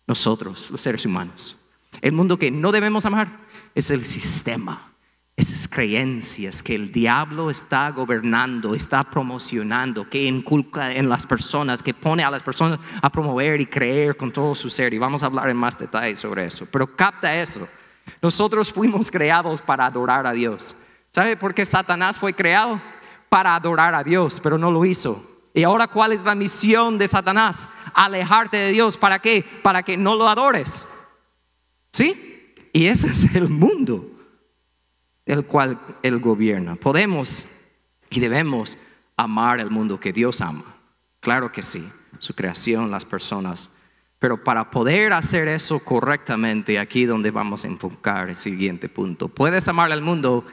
Nosotros, 0.05 0.69
los 0.69 0.81
seres 0.81 1.05
humanos. 1.05 1.55
El 2.01 2.11
mundo 2.11 2.37
que 2.37 2.51
no 2.51 2.73
debemos 2.73 3.05
amar 3.05 3.29
es 3.73 3.89
el 3.89 4.05
sistema, 4.05 4.91
esas 5.37 5.65
creencias 5.65 6.61
que 6.61 6.75
el 6.75 6.91
diablo 6.91 7.49
está 7.49 7.89
gobernando, 7.91 8.75
está 8.75 9.05
promocionando, 9.05 10.05
que 10.09 10.25
inculca 10.25 10.91
en 10.93 11.07
las 11.07 11.25
personas, 11.25 11.81
que 11.81 11.93
pone 11.93 12.25
a 12.25 12.29
las 12.29 12.43
personas 12.43 12.81
a 13.01 13.09
promover 13.09 13.61
y 13.61 13.65
creer 13.65 14.17
con 14.17 14.29
todo 14.33 14.55
su 14.55 14.69
ser. 14.69 14.93
Y 14.93 14.97
vamos 14.97 15.23
a 15.23 15.27
hablar 15.27 15.47
en 15.47 15.55
más 15.55 15.79
detalle 15.79 16.17
sobre 16.17 16.47
eso. 16.47 16.67
Pero 16.69 16.97
capta 16.97 17.33
eso. 17.33 17.65
Nosotros 18.21 18.73
fuimos 18.73 19.09
creados 19.09 19.61
para 19.61 19.85
adorar 19.85 20.27
a 20.27 20.33
Dios. 20.33 20.75
¿Sabe 21.13 21.37
por 21.37 21.53
qué 21.53 21.63
Satanás 21.63 22.19
fue 22.19 22.33
creado? 22.33 22.81
Para 23.31 23.55
adorar 23.55 23.95
a 23.95 24.03
Dios, 24.03 24.41
pero 24.43 24.57
no 24.57 24.69
lo 24.69 24.83
hizo. 24.83 25.25
Y 25.53 25.63
ahora, 25.63 25.87
¿cuál 25.87 26.11
es 26.11 26.21
la 26.21 26.35
misión 26.35 26.97
de 26.97 27.07
Satanás? 27.07 27.69
Alejarte 27.93 28.57
de 28.57 28.71
Dios. 28.73 28.97
¿Para 28.97 29.19
qué? 29.19 29.45
Para 29.63 29.83
que 29.83 29.95
no 29.95 30.15
lo 30.15 30.27
adores. 30.27 30.83
¿Sí? 31.93 32.53
Y 32.73 32.87
ese 32.87 33.07
es 33.07 33.33
el 33.33 33.47
mundo 33.47 34.05
el 35.25 35.45
cual 35.45 35.79
Él 36.03 36.19
gobierna. 36.19 36.75
Podemos 36.75 37.45
y 38.09 38.19
debemos 38.19 38.77
amar 39.15 39.61
el 39.61 39.71
mundo 39.71 39.97
que 39.97 40.11
Dios 40.11 40.41
ama. 40.41 40.65
Claro 41.21 41.53
que 41.53 41.63
sí. 41.63 41.87
Su 42.19 42.35
creación, 42.35 42.91
las 42.91 43.05
personas, 43.05 43.71
Pero 44.19 44.43
para 44.43 44.69
poder 44.69 45.13
hacer 45.13 45.47
eso 45.47 45.79
correctamente, 45.79 46.77
aquí 46.77 47.05
donde 47.05 47.31
vamos 47.31 47.63
a 47.63 47.67
enfocar 47.67 48.29
el 48.29 48.35
siguiente 48.35 48.89
punto. 48.89 49.29
Puedes 49.29 49.69
amar 49.69 49.89
al 49.91 50.01
mundo 50.01 50.45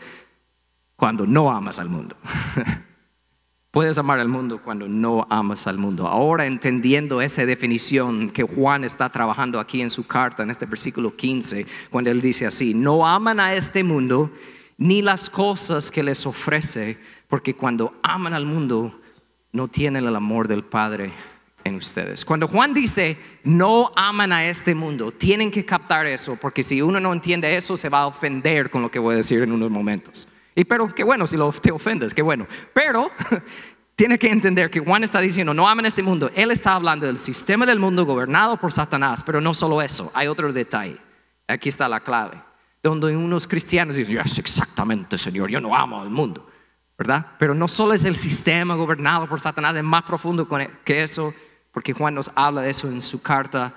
cuando 0.99 1.25
no 1.27 1.49
amas 1.49 1.79
al 1.79 1.89
mundo. 1.89 2.17
Puedes 3.71 3.97
amar 3.99 4.19
al 4.19 4.27
mundo 4.27 4.61
cuando 4.61 4.89
no 4.89 5.29
amas 5.31 5.69
al 5.69 5.79
mundo. 5.79 6.09
Ahora 6.09 6.45
entendiendo 6.45 7.23
esa 7.23 7.47
definición 7.47 8.31
que 8.31 8.43
Juan 8.43 8.83
está 8.83 9.09
trabajando 9.09 9.61
aquí 9.61 9.81
en 9.81 9.93
su 9.93 10.09
carta, 10.09 10.43
en 10.43 10.51
este 10.51 10.67
versículo 10.67 11.15
15, 11.15 11.67
cuando 11.89 12.11
él 12.11 12.21
dice 12.21 12.47
así, 12.47 12.75
no 12.75 13.07
aman 13.07 13.39
a 13.39 13.55
este 13.55 13.85
mundo 13.85 14.33
ni 14.77 15.01
las 15.01 15.31
cosas 15.31 15.93
que 15.93 16.03
les 16.03 16.27
ofrece, 16.27 16.99
porque 17.29 17.55
cuando 17.55 17.93
aman 18.03 18.35
al 18.35 18.45
mundo 18.45 19.01
no 19.53 19.69
tienen 19.69 20.05
el 20.05 20.17
amor 20.17 20.49
del 20.49 20.65
Padre 20.65 21.13
en 21.63 21.77
ustedes. 21.77 22.25
Cuando 22.25 22.49
Juan 22.49 22.75
dice, 22.75 23.17
no 23.45 23.93
aman 23.95 24.33
a 24.33 24.49
este 24.49 24.75
mundo, 24.75 25.13
tienen 25.13 25.53
que 25.53 25.65
captar 25.65 26.09
eso, 26.09 26.35
porque 26.35 26.65
si 26.65 26.83
uno 26.83 26.99
no 26.99 27.13
entiende 27.13 27.57
eso, 27.57 27.77
se 27.77 27.89
va 27.89 28.01
a 28.01 28.07
ofender 28.09 28.69
con 28.69 28.83
lo 28.83 28.91
que 28.91 28.99
voy 28.99 29.15
a 29.15 29.19
decir 29.19 29.43
en 29.43 29.53
unos 29.53 29.71
momentos. 29.71 30.27
Y 30.59 30.65
pero 30.65 30.93
qué 30.93 31.05
bueno 31.05 31.25
si 31.29 31.37
te 31.63 31.71
ofendes, 31.71 32.13
qué 32.13 32.21
bueno. 32.21 32.45
Pero 32.73 33.13
tiene 33.95 34.19
que 34.19 34.29
entender 34.29 34.69
que 34.73 34.81
Juan 34.81 35.05
está 35.05 35.21
diciendo, 35.21 35.55
no 35.55 35.69
amen 35.69 35.87
este 35.87 36.03
mundo. 36.03 36.33
Él 36.35 36.51
está 36.51 36.75
hablando 36.75 37.07
del 37.07 37.21
sistema 37.21 37.65
del 37.65 37.79
mundo 37.79 38.05
gobernado 38.05 38.57
por 38.57 38.73
Satanás, 38.73 39.23
pero 39.25 39.41
no 39.41 39.55
solo 39.55 39.81
eso, 39.81 40.11
hay 40.15 40.27
otro 40.27 40.53
detalle. 40.53 40.99
Aquí 41.47 41.69
está 41.69 41.89
la 41.89 42.01
clave. 42.01 42.43
Donde 42.83 43.17
unos 43.17 43.47
cristianos 43.47 43.95
dicen, 43.95 44.19
es 44.19 44.37
exactamente, 44.37 45.17
Señor, 45.17 45.49
yo 45.49 45.61
no 45.61 45.77
amo 45.77 46.01
al 46.01 46.11
mundo. 46.11 46.51
¿Verdad? 46.99 47.25
Pero 47.39 47.55
no 47.55 47.69
solo 47.69 47.95
es 47.95 48.03
el 48.03 48.19
sistema 48.19 48.75
gobernado 48.75 49.29
por 49.29 49.39
Satanás, 49.39 49.77
es 49.77 49.85
más 49.85 50.03
profundo 50.03 50.49
que 50.85 51.03
eso, 51.05 51.33
porque 51.71 51.93
Juan 51.93 52.17
nos 52.17 52.33
habla 52.35 52.63
de 52.63 52.71
eso 52.71 52.89
en 52.89 53.01
su 53.01 53.23
carta. 53.23 53.73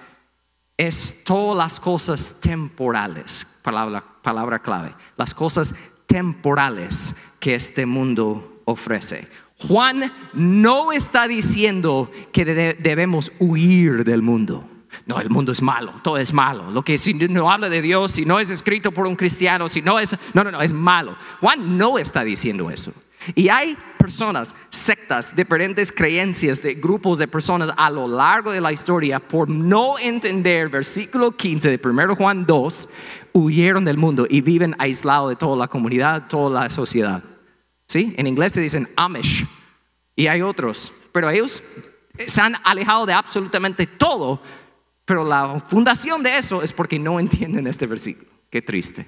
Es 0.76 1.24
todas 1.24 1.56
las 1.56 1.80
cosas 1.80 2.42
temporales, 2.42 3.46
palabra, 3.62 4.04
palabra 4.24 4.58
clave, 4.58 4.96
las 5.16 5.36
cosas 5.36 5.76
temporales 6.12 7.16
que 7.40 7.56
este 7.56 7.86
mundo 7.86 8.62
ofrece. 8.66 9.28
Juan 9.68 10.12
no 10.34 10.92
está 10.92 11.28
diciendo 11.28 12.12
que 12.34 12.44
debemos 12.46 13.32
huir 13.40 14.04
del 14.04 14.22
mundo. 14.22 14.68
No, 15.06 15.22
el 15.22 15.30
mundo 15.30 15.54
es 15.54 15.62
malo, 15.62 15.94
todo 16.04 16.18
es 16.18 16.34
malo. 16.34 16.70
Lo 16.70 16.84
que 16.84 16.98
si 16.98 17.14
no 17.14 17.50
habla 17.50 17.70
de 17.70 17.82
Dios, 17.82 18.12
si 18.12 18.26
no 18.26 18.40
es 18.40 18.50
escrito 18.50 18.92
por 18.92 19.08
un 19.08 19.16
cristiano, 19.16 19.70
si 19.70 19.82
no 19.82 20.00
es, 20.00 20.16
no, 20.34 20.44
no, 20.44 20.52
no, 20.52 20.62
es 20.62 20.74
malo. 20.74 21.16
Juan 21.40 21.78
no 21.78 21.98
está 21.98 22.24
diciendo 22.24 22.70
eso. 22.70 22.94
Y 23.36 23.50
hay 23.50 23.78
personas, 23.98 24.54
sectas, 24.70 25.36
diferentes 25.36 25.92
creencias 25.92 26.62
de 26.62 26.74
grupos 26.74 27.20
de 27.20 27.28
personas 27.28 27.72
a 27.78 27.90
lo 27.90 28.08
largo 28.08 28.52
de 28.52 28.60
la 28.60 28.72
historia 28.72 29.20
por 29.20 29.48
no 29.48 30.00
entender 30.00 30.70
versículo 30.70 31.32
15 31.32 31.70
de 31.70 31.80
1 31.82 32.16
Juan 32.16 32.46
2, 32.46 32.90
huyeron 33.34 33.86
del 33.86 33.98
mundo 33.98 34.26
y 34.30 34.42
viven 34.42 34.76
aislados 34.80 35.30
de 35.30 35.36
toda 35.36 35.56
la 35.56 35.68
comunidad, 35.68 36.28
toda 36.28 36.64
la 36.64 36.70
sociedad. 36.70 37.24
¿Sí? 37.88 38.14
En 38.18 38.28
inglés 38.28 38.54
se 38.54 38.62
dicen 38.62 38.90
Amish 38.96 39.46
y 40.16 40.28
hay 40.28 40.42
otros, 40.42 40.94
pero 41.12 41.30
ellos 41.30 41.62
se 42.26 42.42
han 42.42 42.56
alejado 42.64 43.06
de 43.06 43.14
absolutamente 43.14 43.88
todo, 43.88 44.42
pero 45.06 45.26
la 45.26 45.60
fundación 45.60 46.24
de 46.24 46.38
eso 46.38 46.62
es 46.62 46.72
porque 46.72 47.00
no 47.00 47.20
entienden 47.20 47.68
este 47.68 47.86
versículo. 47.86 48.30
Qué 48.50 48.62
triste. 48.62 49.08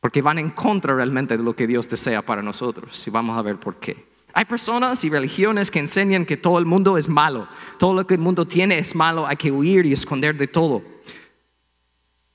Porque 0.00 0.22
van 0.22 0.38
en 0.38 0.50
contra 0.50 0.94
realmente 0.94 1.36
de 1.36 1.42
lo 1.42 1.54
que 1.54 1.66
Dios 1.66 1.88
desea 1.88 2.22
para 2.22 2.42
nosotros. 2.42 3.06
Y 3.06 3.10
vamos 3.10 3.36
a 3.38 3.42
ver 3.42 3.56
por 3.56 3.76
qué. 3.76 4.14
Hay 4.32 4.44
personas 4.44 5.04
y 5.04 5.10
religiones 5.10 5.70
que 5.70 5.78
enseñan 5.78 6.26
que 6.26 6.36
todo 6.36 6.58
el 6.58 6.66
mundo 6.66 6.98
es 6.98 7.08
malo. 7.08 7.48
Todo 7.78 7.94
lo 7.94 8.06
que 8.06 8.14
el 8.14 8.20
mundo 8.20 8.46
tiene 8.46 8.78
es 8.78 8.94
malo. 8.94 9.26
Hay 9.26 9.36
que 9.36 9.50
huir 9.50 9.86
y 9.86 9.92
esconder 9.92 10.36
de 10.36 10.48
todo. 10.48 10.82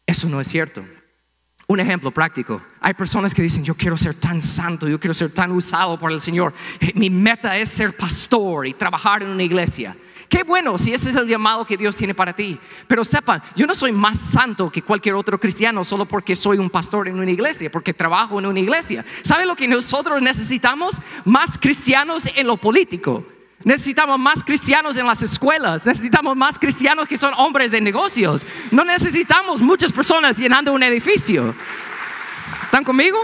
Eso 0.10 0.28
no 0.28 0.42
es 0.42 0.48
cierto. 0.48 0.84
Un 1.68 1.80
ejemplo 1.80 2.10
práctico. 2.10 2.60
Hay 2.82 2.96
personas 2.96 3.32
que 3.32 3.44
dicen, 3.44 3.64
yo 3.64 3.76
quiero 3.76 3.96
ser 3.96 4.16
tan 4.16 4.42
santo, 4.42 4.88
yo 4.88 5.00
quiero 5.00 5.14
ser 5.14 5.32
tan 5.32 5.52
usado 5.52 6.00
por 6.00 6.12
el 6.12 6.20
Señor. 6.20 6.52
Eh, 6.80 6.94
mi 6.96 7.12
meta 7.12 7.56
es 7.56 7.70
ser 7.70 7.96
pastor 7.96 8.66
y 8.66 8.74
trabajar 8.74 9.22
en 9.22 9.30
una 9.30 9.44
iglesia. 9.44 9.96
Qué 10.28 10.42
bueno 10.42 10.80
si 10.80 10.96
ese 10.96 11.12
es 11.12 11.16
el 11.16 11.28
llamado 11.28 11.64
que 11.64 11.78
Dios 11.78 11.96
tiene 11.96 12.16
para 12.16 12.34
ti. 12.34 12.60
Pero 12.88 13.06
sepan, 13.06 13.44
yo 13.56 13.68
no 13.68 13.76
soy 13.76 13.92
más 13.92 14.18
santo 14.18 14.72
que 14.72 14.82
cualquier 14.82 15.14
otro 15.14 15.40
cristiano 15.40 15.86
solo 15.86 16.08
porque 16.08 16.36
soy 16.36 16.58
un 16.58 16.72
pastor 16.72 17.08
en 17.08 17.20
una 17.20 17.30
iglesia, 17.30 17.70
porque 17.70 17.94
trabajo 17.94 18.40
en 18.40 18.48
una 18.48 18.60
iglesia. 18.60 19.06
¿Sabe 19.22 19.46
lo 19.46 19.56
que 19.56 19.68
nosotros 19.68 20.20
necesitamos? 20.24 21.00
Más 21.24 21.56
cristianos 21.60 22.24
en 22.36 22.48
lo 22.48 22.58
político. 22.58 23.24
Necesitamos 23.64 24.18
más 24.18 24.44
cristianos 24.44 24.98
en 24.98 25.06
las 25.06 25.22
escuelas, 25.22 25.86
necesitamos 25.86 26.36
más 26.36 26.58
cristianos 26.58 27.08
que 27.08 27.18
son 27.18 27.34
hombres 27.36 27.72
de 27.72 27.82
negocios. 27.82 28.46
No 28.72 28.86
necesitamos 28.86 29.62
muchas 29.62 29.92
personas 29.92 30.38
llenando 30.38 30.72
un 30.72 30.82
edificio. 30.84 31.54
¿Están 32.64 32.86
conmigo? 32.86 33.20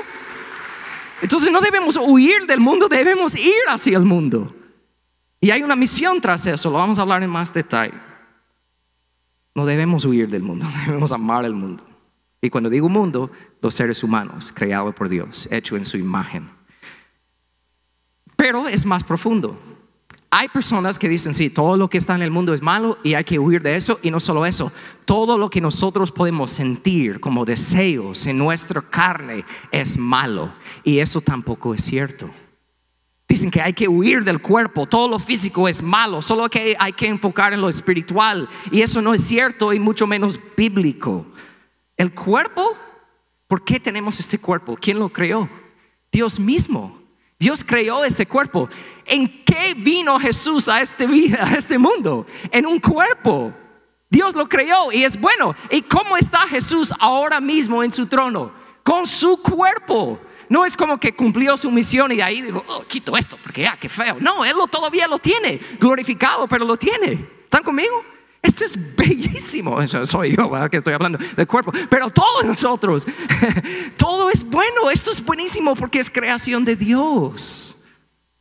Entonces 1.21 1.51
no 1.51 1.61
debemos 1.61 1.97
huir 1.97 2.45
del 2.47 2.59
mundo, 2.59 2.89
debemos 2.89 3.35
ir 3.35 3.53
hacia 3.67 3.97
el 3.97 4.03
mundo. 4.03 4.53
Y 5.39 5.51
hay 5.51 5.63
una 5.63 5.75
misión 5.75 6.19
tras 6.19 6.45
eso, 6.45 6.69
lo 6.69 6.77
vamos 6.77 6.99
a 6.99 7.03
hablar 7.03 7.23
en 7.23 7.29
más 7.29 7.53
detalle. 7.53 7.93
No 9.53 9.65
debemos 9.65 10.03
huir 10.03 10.27
del 10.29 10.43
mundo, 10.43 10.67
debemos 10.85 11.13
amar 11.13 11.45
el 11.45 11.53
mundo. 11.53 11.85
Y 12.41 12.49
cuando 12.49 12.69
digo 12.69 12.89
mundo, 12.89 13.31
los 13.61 13.73
seres 13.73 14.03
humanos, 14.03 14.51
creados 14.53 14.93
por 14.93 15.07
Dios, 15.07 15.47
hechos 15.49 15.77
en 15.77 15.85
su 15.85 15.97
imagen. 15.97 16.49
Pero 18.35 18.67
es 18.67 18.85
más 18.85 19.03
profundo. 19.03 19.57
Hay 20.37 20.49
personas 20.49 20.99
que 20.99 21.07
dicen, 21.07 21.33
sí, 21.33 21.49
todo 21.49 21.77
lo 21.77 21.89
que 21.89 21.97
está 21.97 22.13
en 22.13 22.21
el 22.21 22.29
mundo 22.29 22.53
es 22.53 22.61
malo 22.61 22.97
y 23.03 23.13
hay 23.13 23.23
que 23.23 23.39
huir 23.39 23.61
de 23.61 23.77
eso. 23.77 24.01
Y 24.03 24.11
no 24.11 24.19
solo 24.19 24.45
eso, 24.45 24.69
todo 25.05 25.37
lo 25.37 25.49
que 25.49 25.61
nosotros 25.61 26.11
podemos 26.11 26.51
sentir 26.51 27.21
como 27.21 27.45
deseos 27.45 28.25
en 28.25 28.37
nuestra 28.37 28.81
carne 28.81 29.45
es 29.71 29.97
malo. 29.97 30.51
Y 30.83 30.99
eso 30.99 31.21
tampoco 31.21 31.73
es 31.73 31.85
cierto. 31.85 32.29
Dicen 33.29 33.49
que 33.49 33.61
hay 33.61 33.71
que 33.71 33.87
huir 33.87 34.25
del 34.25 34.41
cuerpo, 34.41 34.85
todo 34.85 35.07
lo 35.07 35.19
físico 35.19 35.69
es 35.69 35.81
malo, 35.81 36.21
solo 36.21 36.49
que 36.49 36.75
hay 36.77 36.91
que 36.91 37.07
enfocar 37.07 37.53
en 37.53 37.61
lo 37.61 37.69
espiritual. 37.69 38.49
Y 38.71 38.81
eso 38.81 39.01
no 39.01 39.13
es 39.13 39.21
cierto 39.21 39.71
y 39.71 39.79
mucho 39.79 40.05
menos 40.05 40.37
bíblico. 40.57 41.25
El 41.95 42.13
cuerpo, 42.13 42.75
¿por 43.47 43.63
qué 43.63 43.79
tenemos 43.79 44.19
este 44.19 44.37
cuerpo? 44.37 44.75
¿Quién 44.75 44.99
lo 44.99 45.07
creó? 45.07 45.47
Dios 46.11 46.41
mismo. 46.41 47.04
Dios 47.37 47.63
creó 47.63 48.05
este 48.05 48.25
cuerpo. 48.25 48.69
¿En 49.05 49.43
qué 49.43 49.73
vino 49.75 50.19
Jesús 50.19 50.69
a 50.69 50.81
este, 50.81 51.05
a 51.39 51.55
este 51.55 51.77
mundo? 51.77 52.25
En 52.51 52.65
un 52.65 52.79
cuerpo. 52.79 53.51
Dios 54.09 54.35
lo 54.35 54.47
creó 54.47 54.91
y 54.91 55.03
es 55.03 55.19
bueno. 55.19 55.55
¿Y 55.69 55.81
cómo 55.81 56.15
está 56.17 56.41
Jesús 56.41 56.93
ahora 56.99 57.39
mismo 57.39 57.83
en 57.83 57.91
su 57.91 58.07
trono? 58.07 58.53
Con 58.83 59.05
su 59.07 59.41
cuerpo. 59.41 60.19
No 60.47 60.63
es 60.63 60.77
como 60.77 60.99
que 60.99 61.15
cumplió 61.15 61.57
su 61.57 61.71
misión 61.71 62.11
y 62.11 62.21
ahí 62.21 62.41
digo, 62.41 62.63
oh, 62.67 62.83
quito 62.83 63.17
esto 63.17 63.37
porque 63.41 63.63
ya, 63.63 63.77
qué 63.77 63.89
feo. 63.89 64.17
No, 64.19 64.45
Él 64.45 64.55
todavía 64.69 65.07
lo 65.07 65.17
tiene, 65.17 65.59
glorificado, 65.79 66.47
pero 66.47 66.65
lo 66.65 66.77
tiene. 66.77 67.27
¿Están 67.43 67.63
conmigo? 67.63 68.05
Este 68.45 68.65
es 68.65 68.95
bellísimo. 68.95 69.75
Soy 70.05 70.35
yo, 70.35 70.51
que 70.69 70.77
estoy 70.77 70.93
hablando 70.93 71.17
del 71.35 71.47
cuerpo. 71.47 71.71
Pero 71.89 72.09
todos 72.09 72.45
nosotros, 72.45 73.07
todo 73.97 74.29
es 74.29 74.43
bueno. 74.43 74.89
Esto 74.91 75.11
es 75.11 75.23
buenísimo 75.23 75.75
porque 75.75 75.99
es 75.99 76.09
creación 76.09 76.63
de 76.63 76.75
Dios. 76.75 77.83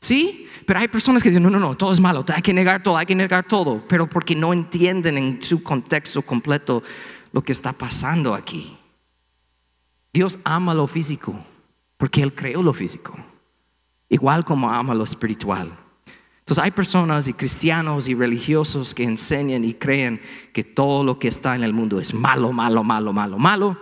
¿Sí? 0.00 0.49
Pero 0.66 0.80
hay 0.80 0.88
personas 0.88 1.23
que 1.23 1.30
dicen, 1.30 1.42
no, 1.42 1.50
no, 1.50 1.58
no, 1.58 1.75
todo 1.76 1.92
es 1.92 2.00
malo. 2.00 2.25
Hay 2.34 2.42
que 2.42 2.52
negar 2.52 2.82
todo, 2.82 2.96
hay 2.96 3.06
que 3.06 3.14
negar 3.14 3.44
todo. 3.44 3.82
Pero 3.88 4.08
porque 4.08 4.34
no 4.34 4.52
entienden 4.52 5.16
en 5.16 5.42
su 5.42 5.62
contexto 5.62 6.23
completo 6.23 6.82
lo 7.32 7.42
que 7.42 7.52
está 7.52 7.73
pasando 7.73 8.34
aquí. 8.34 8.76
Dios 10.12 10.38
ama 10.44 10.75
lo 10.75 10.87
físico 10.87 11.34
porque 11.96 12.23
Él 12.23 12.34
creó 12.34 12.62
lo 12.62 12.75
físico. 12.75 13.16
Igual 14.08 14.44
como 14.44 14.70
ama 14.70 14.94
lo 14.94 15.04
espiritual. 15.04 15.84
Entonces 16.45 16.63
hay 16.63 16.73
personas 16.73 17.27
y 17.27 17.33
cristianos 17.33 18.07
y 18.07 18.15
religiosos 18.15 18.95
que 18.95 19.03
enseñan 19.03 19.65
y 19.65 19.73
creen 19.73 20.21
que 20.53 20.63
todo 20.63 21.03
lo 21.03 21.19
que 21.19 21.29
está 21.29 21.57
en 21.57 21.65
el 21.65 21.73
mundo 21.73 21.99
es 21.99 22.13
malo, 22.13 22.53
malo, 22.53 22.85
malo, 22.85 23.15
malo, 23.15 23.39
malo. 23.39 23.79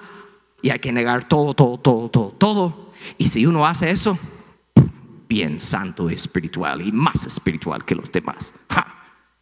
Y 0.62 0.71
hay 0.71 0.78
que 0.78 0.92
negar 0.92 1.28
todo, 1.28 1.54
todo, 1.54 1.78
todo, 1.78 2.09
todo, 2.09 2.31
todo. 2.31 2.92
Y 3.19 3.26
si 3.26 3.47
uno 3.47 3.66
hace 3.66 3.90
eso, 3.90 4.16
bien 5.28 5.59
santo 5.59 6.09
y 6.09 6.14
espiritual 6.14 6.87
y 6.87 6.92
más 6.92 7.26
espiritual 7.26 7.85
que 7.85 7.97
los 7.97 8.12
demás. 8.12 8.54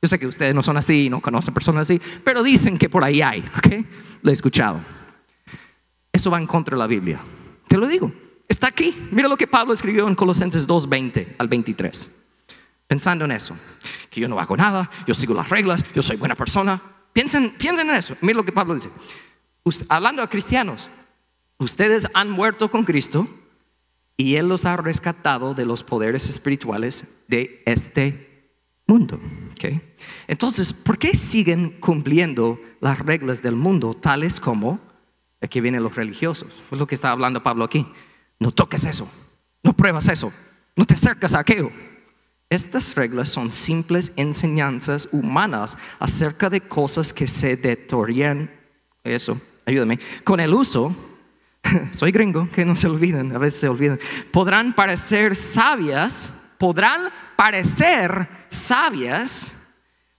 Yo 0.01 0.09
sé 0.09 0.19
que 0.19 0.27
ustedes 0.27 0.55
no 0.55 0.63
son 0.63 0.79
así, 0.79 1.11
no 1.11 1.21
conocen 1.21 1.53
personas 1.53 1.83
así, 1.83 2.01
pero 2.25 2.43
dicen 2.43 2.79
que 2.79 2.89
por 2.89 3.05
ahí 3.05 3.21
hay, 3.21 3.41
¿ok? 3.59 3.87
Lo 4.23 4.31
he 4.31 4.33
escuchado. 4.33 4.81
Eso 6.11 6.31
va 6.31 6.39
en 6.39 6.47
contra 6.47 6.75
de 6.75 6.79
la 6.79 6.87
Biblia. 6.87 7.21
Te 7.69 7.77
lo 7.77 7.87
digo, 7.87 8.11
está 8.49 8.69
aquí. 8.69 8.97
Mira 9.11 9.29
lo 9.29 9.37
que 9.37 9.47
Pablo 9.47 9.75
escribió 9.75 10.09
en 10.09 10.15
Colosenses 10.15 10.67
2:20 10.67 11.35
al 11.37 11.49
23 11.49 12.20
pensando 12.91 13.25
en 13.25 13.31
eso, 13.31 13.57
que 14.11 14.21
yo 14.21 14.27
no 14.27 14.41
hago 14.41 14.57
nada, 14.57 14.91
yo 15.07 15.15
sigo 15.15 15.33
las 15.33 15.49
reglas, 15.49 15.85
yo 15.95 16.03
soy 16.03 16.17
buena 16.17 16.35
persona. 16.35 16.83
Piensen, 17.13 17.55
piensen 17.57 17.89
en 17.89 17.95
eso. 17.95 18.17
Miren 18.21 18.39
lo 18.39 18.45
que 18.45 18.51
Pablo 18.51 18.75
dice. 18.75 18.91
hablando 19.89 20.23
a 20.23 20.29
cristianos, 20.29 20.89
ustedes 21.59 22.09
han 22.15 22.29
muerto 22.29 22.69
con 22.69 22.83
Cristo 22.83 23.29
y 24.17 24.35
Él 24.35 24.49
los 24.49 24.65
ha 24.65 24.77
rescatado 24.77 25.55
de 25.55 25.67
los 25.67 25.85
poderes 25.85 26.29
espirituales 26.29 27.05
de 27.29 27.63
este 27.65 28.51
mundo. 28.89 29.21
¿ok? 29.53 29.81
Entonces, 30.27 30.73
¿por 30.73 30.99
qué 30.99 31.15
siguen 31.15 31.79
cumpliendo 31.79 32.59
las 32.81 32.99
reglas 32.99 33.41
del 33.41 33.55
mundo 33.55 33.95
tales 33.95 34.41
como 34.41 34.81
aquí 35.41 35.61
vienen 35.61 35.85
los 35.85 35.95
religiosos? 35.95 36.49
Es 36.73 36.79
lo 36.81 36.89
que 36.89 36.97
está 36.97 37.13
hablando 37.13 37.41
Pablo 37.41 37.63
aquí. 37.63 37.87
No 38.41 38.51
toques 38.51 38.85
eso, 38.85 39.09
no 39.63 39.75
pruebas 39.75 40.09
eso, 40.09 40.33
no 40.75 40.85
te 40.85 40.95
acercas 40.95 41.35
a 41.35 41.39
aquello. 41.39 41.71
Estas 42.51 42.97
reglas 42.97 43.29
son 43.29 43.53
simples 43.53 44.13
enseñanzas 44.17 45.09
humanas 45.13 45.79
acerca 46.01 46.51
de 46.51 46.61
cosas 46.61 47.13
que 47.13 47.29
se 47.29 47.57
deterioran. 47.57 48.51
Eso, 49.05 49.41
ayúdame. 49.65 50.01
Con 50.25 50.41
el 50.41 50.53
uso, 50.53 50.95
soy 51.93 52.11
gringo, 52.11 52.49
que 52.51 52.65
no 52.65 52.75
se 52.75 52.89
olviden, 52.89 53.35
a 53.37 53.39
veces 53.39 53.61
se 53.61 53.69
olvidan. 53.69 54.01
Podrán 54.33 54.73
parecer 54.73 55.37
sabias, 55.37 56.33
podrán 56.59 57.13
parecer 57.37 58.29
sabias 58.49 59.57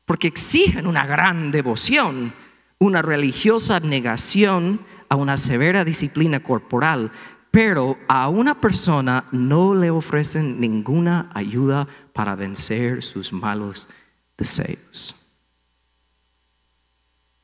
porque 0.05 0.27
exigen 0.27 0.87
una 0.87 1.05
gran 1.05 1.51
devoción, 1.51 2.33
una 2.79 3.01
religiosa 3.01 3.75
abnegación 3.75 4.85
a 5.09 5.17
una 5.17 5.35
severa 5.35 5.83
disciplina 5.83 6.39
corporal, 6.39 7.11
pero 7.51 7.97
a 8.07 8.29
una 8.29 8.59
persona 8.59 9.25
no 9.31 9.75
le 9.75 9.91
ofrecen 9.91 10.59
ninguna 10.61 11.29
ayuda 11.33 11.85
para 12.13 12.35
vencer 12.35 13.03
sus 13.03 13.33
malos 13.33 13.89
deseos. 14.37 15.13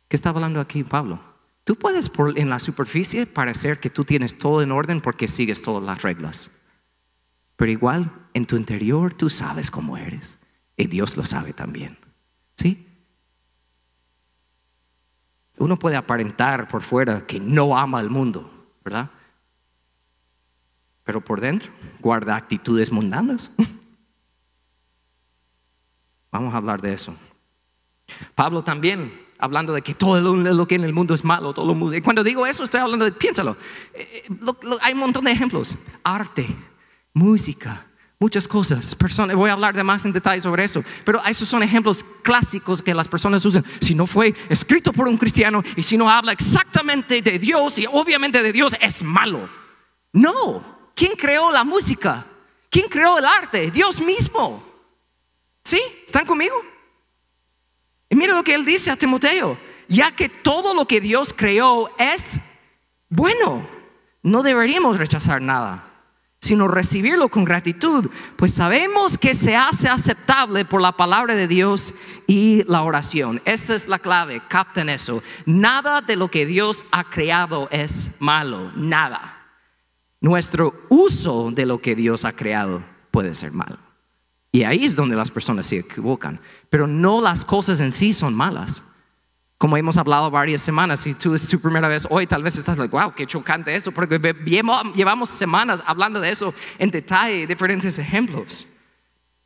¿Qué 0.08 0.16
está 0.16 0.30
hablando 0.30 0.62
aquí 0.62 0.86
Pablo? 0.86 1.20
Tú 1.66 1.76
puedes 1.76 2.08
por, 2.08 2.40
en 2.40 2.50
la 2.50 2.60
superficie 2.60 3.26
parecer 3.26 3.82
que 3.82 3.90
tú 3.90 4.06
tienes 4.06 4.38
todo 4.38 4.62
en 4.62 4.72
orden 4.72 5.02
porque 5.02 5.28
sigues 5.28 5.62
todas 5.62 5.84
las 5.84 6.02
reglas, 6.02 6.50
pero 7.58 7.70
igual 7.70 8.10
en 8.34 8.46
tu 8.46 8.56
interior 8.56 9.14
tú 9.14 9.30
sabes 9.30 9.70
cómo 9.70 9.98
eres 9.98 10.40
y 10.78 10.88
Dios 10.88 11.18
lo 11.18 11.26
sabe 11.26 11.52
también. 11.52 11.98
¿Sí? 12.56 12.88
Uno 15.58 15.78
puede 15.78 15.98
aparentar 15.98 16.70
por 16.70 16.82
fuera 16.82 17.26
que 17.26 17.42
no 17.42 17.78
ama 17.78 18.00
al 18.00 18.10
mundo, 18.10 18.70
¿verdad? 18.86 19.12
Pero 21.08 21.22
por 21.22 21.40
dentro 21.40 21.72
guarda 22.02 22.36
actitudes 22.36 22.92
mundanas. 22.92 23.50
Vamos 26.32 26.54
a 26.54 26.58
hablar 26.58 26.82
de 26.82 26.94
eso. 26.94 27.16
Pablo 28.36 28.62
también, 28.62 29.18
hablando 29.40 29.74
de 29.74 29.82
que 29.82 29.94
todo 29.94 30.20
lo 30.20 30.68
que 30.68 30.76
en 30.76 30.84
el 30.84 30.92
mundo 30.92 31.14
es 31.14 31.24
malo, 31.24 31.54
todo 31.54 31.66
lo 31.66 31.74
mundo. 31.74 31.98
Cuando 32.04 32.26
digo 32.26 32.46
eso, 32.46 32.66
estoy 32.66 32.82
hablando 32.82 33.06
de, 33.06 33.14
piénsalo, 33.14 33.56
eh, 33.94 34.26
eh, 34.26 34.30
hay 34.82 34.94
un 34.94 35.00
montón 35.00 35.24
de 35.24 35.32
ejemplos. 35.32 35.78
Arte, 36.04 36.46
música, 37.14 37.86
muchas 38.20 38.46
cosas. 38.46 38.94
Personas, 38.94 39.38
voy 39.38 39.50
a 39.50 39.54
hablar 39.54 39.76
de 39.76 39.86
más 39.86 40.04
en 40.04 40.12
detalle 40.12 40.42
sobre 40.42 40.66
eso, 40.66 40.84
pero 41.06 41.24
esos 41.26 41.48
son 41.48 41.64
ejemplos 41.64 42.04
clásicos 42.22 42.82
que 42.82 42.94
las 42.94 43.08
personas 43.08 43.46
usan. 43.46 43.64
Si 43.80 43.96
no 43.96 44.08
fue 44.08 44.36
escrito 44.50 44.92
por 44.92 45.08
un 45.08 45.16
cristiano 45.16 45.64
y 45.78 45.84
si 45.84 45.98
no 45.98 46.10
habla 46.10 46.34
exactamente 46.34 47.22
de 47.22 47.40
Dios 47.40 47.80
y 47.80 47.86
obviamente 47.90 48.44
de 48.44 48.52
Dios, 48.52 48.76
es 48.82 49.02
malo. 49.04 49.48
No, 50.12 50.77
¿Quién 50.98 51.12
creó 51.16 51.52
la 51.52 51.64
música? 51.64 52.26
¿Quién 52.72 52.90
creó 52.90 53.20
el 53.20 53.26
arte? 53.26 53.70
Dios 53.70 54.02
mismo. 54.02 54.64
¿Sí? 55.64 55.80
¿Están 56.04 56.26
conmigo? 56.26 56.56
Y 58.10 58.16
mira 58.16 58.34
lo 58.34 58.44
que 58.44 58.56
él 58.56 58.66
dice 58.66 58.90
a 58.90 58.96
Timoteo. 58.96 59.60
Ya 59.88 60.12
que 60.12 60.28
todo 60.28 60.74
lo 60.74 60.88
que 60.88 61.00
Dios 61.00 61.36
creó 61.38 61.92
es 62.00 62.40
bueno, 63.10 63.66
no 64.24 64.42
deberíamos 64.42 64.98
rechazar 64.98 65.40
nada, 65.40 65.88
sino 66.42 66.68
recibirlo 66.68 67.30
con 67.30 67.46
gratitud, 67.46 68.10
pues 68.36 68.56
sabemos 68.56 69.20
que 69.20 69.36
se 69.36 69.56
hace 69.56 69.88
aceptable 69.88 70.66
por 70.66 70.82
la 70.82 70.94
palabra 70.94 71.36
de 71.36 71.48
Dios 71.48 71.94
y 72.26 72.64
la 72.64 72.82
oración. 72.82 73.40
Esta 73.46 73.76
es 73.76 73.88
la 73.88 74.00
clave, 74.00 74.42
capten 74.50 74.90
eso. 74.90 75.22
Nada 75.46 76.02
de 76.02 76.16
lo 76.16 76.30
que 76.30 76.48
Dios 76.48 76.84
ha 76.92 77.04
creado 77.04 77.70
es 77.72 78.10
malo, 78.20 78.72
nada. 78.76 79.37
Nuestro 80.20 80.74
uso 80.90 81.52
de 81.52 81.66
lo 81.66 81.80
que 81.80 81.96
Dios 81.96 82.26
ha 82.26 82.32
creado 82.32 82.84
puede 83.12 83.36
ser 83.36 83.52
malo. 83.52 83.78
Y 84.52 84.64
ahí 84.64 84.86
es 84.86 84.96
donde 84.96 85.16
las 85.16 85.30
personas 85.30 85.68
se 85.68 85.80
equivocan. 85.80 86.40
Pero 86.70 86.88
no 86.88 87.22
las 87.22 87.46
cosas 87.46 87.80
en 87.80 87.92
sí 87.92 88.14
son 88.14 88.34
malas. 88.34 88.84
Como 89.58 89.78
hemos 89.78 89.98
hablado 89.98 90.30
varias 90.30 90.62
semanas, 90.62 91.00
si 91.00 91.14
tú 91.14 91.34
es 91.34 91.48
tu 91.48 91.60
primera 91.60 91.88
vez 91.88 92.08
hoy, 92.10 92.28
tal 92.28 92.44
vez 92.44 92.58
estás 92.58 92.78
like, 92.78 92.96
wow, 92.96 93.14
qué 93.14 93.26
chocante 93.26 93.76
eso, 93.76 93.92
porque 93.92 94.20
llevamos 94.96 95.30
semanas 95.30 95.82
hablando 95.86 96.20
de 96.20 96.30
eso 96.30 96.54
en 96.78 96.92
detalle, 96.92 97.48
diferentes 97.48 97.98
ejemplos. 97.98 98.68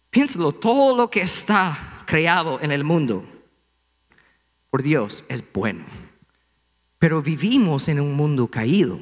Piénsalo, 0.10 0.52
todo 0.52 0.98
lo 0.98 1.10
que 1.10 1.22
está 1.22 2.04
creado 2.06 2.60
en 2.62 2.72
el 2.74 2.84
mundo 2.84 3.26
por 4.70 4.84
Dios 4.84 5.24
es 5.30 5.44
bueno. 5.54 5.86
Pero 7.00 7.22
vivimos 7.22 7.88
en 7.88 8.02
un 8.02 8.14
mundo 8.14 8.48
caído 8.48 9.00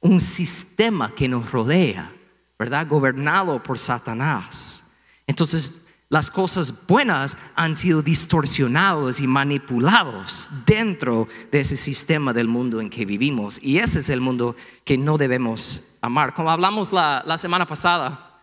un 0.00 0.20
sistema 0.20 1.14
que 1.14 1.28
nos 1.28 1.50
rodea, 1.50 2.12
¿verdad? 2.58 2.86
Gobernado 2.88 3.62
por 3.62 3.78
Satanás. 3.78 4.84
Entonces, 5.26 5.84
las 6.08 6.28
cosas 6.28 6.74
buenas 6.88 7.36
han 7.54 7.76
sido 7.76 8.02
distorsionadas 8.02 9.20
y 9.20 9.28
manipulados 9.28 10.50
dentro 10.66 11.28
de 11.52 11.60
ese 11.60 11.76
sistema 11.76 12.32
del 12.32 12.48
mundo 12.48 12.80
en 12.80 12.90
que 12.90 13.04
vivimos. 13.04 13.60
Y 13.62 13.78
ese 13.78 14.00
es 14.00 14.08
el 14.08 14.20
mundo 14.20 14.56
que 14.84 14.98
no 14.98 15.18
debemos 15.18 15.82
amar. 16.00 16.34
Como 16.34 16.50
hablamos 16.50 16.92
la, 16.92 17.38
semana 17.38 17.64
pasada, 17.64 18.40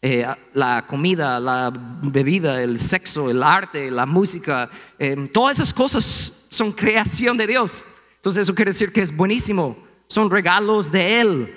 eh, 0.00 0.24
la 0.52 0.86
comida, 0.86 1.40
la 1.40 1.72
bebida, 2.02 2.62
el 2.62 2.78
sexo, 2.78 3.28
el 3.28 3.42
arte, 3.42 3.90
la 3.90 4.06
música, 4.06 4.70
eh, 4.96 5.28
todas 5.32 5.56
esas 5.56 5.74
cosas 5.74 6.46
son 6.48 6.70
creación 6.70 7.36
de 7.36 7.48
Dios. 7.48 7.82
Entonces 8.16 8.42
eso 8.42 8.54
quiere 8.54 8.70
decir 8.70 8.92
que 8.92 9.02
es 9.02 9.14
buenísimo 9.16 9.89
son 10.10 10.28
regalos 10.28 10.90
de 10.90 11.20
Él, 11.20 11.54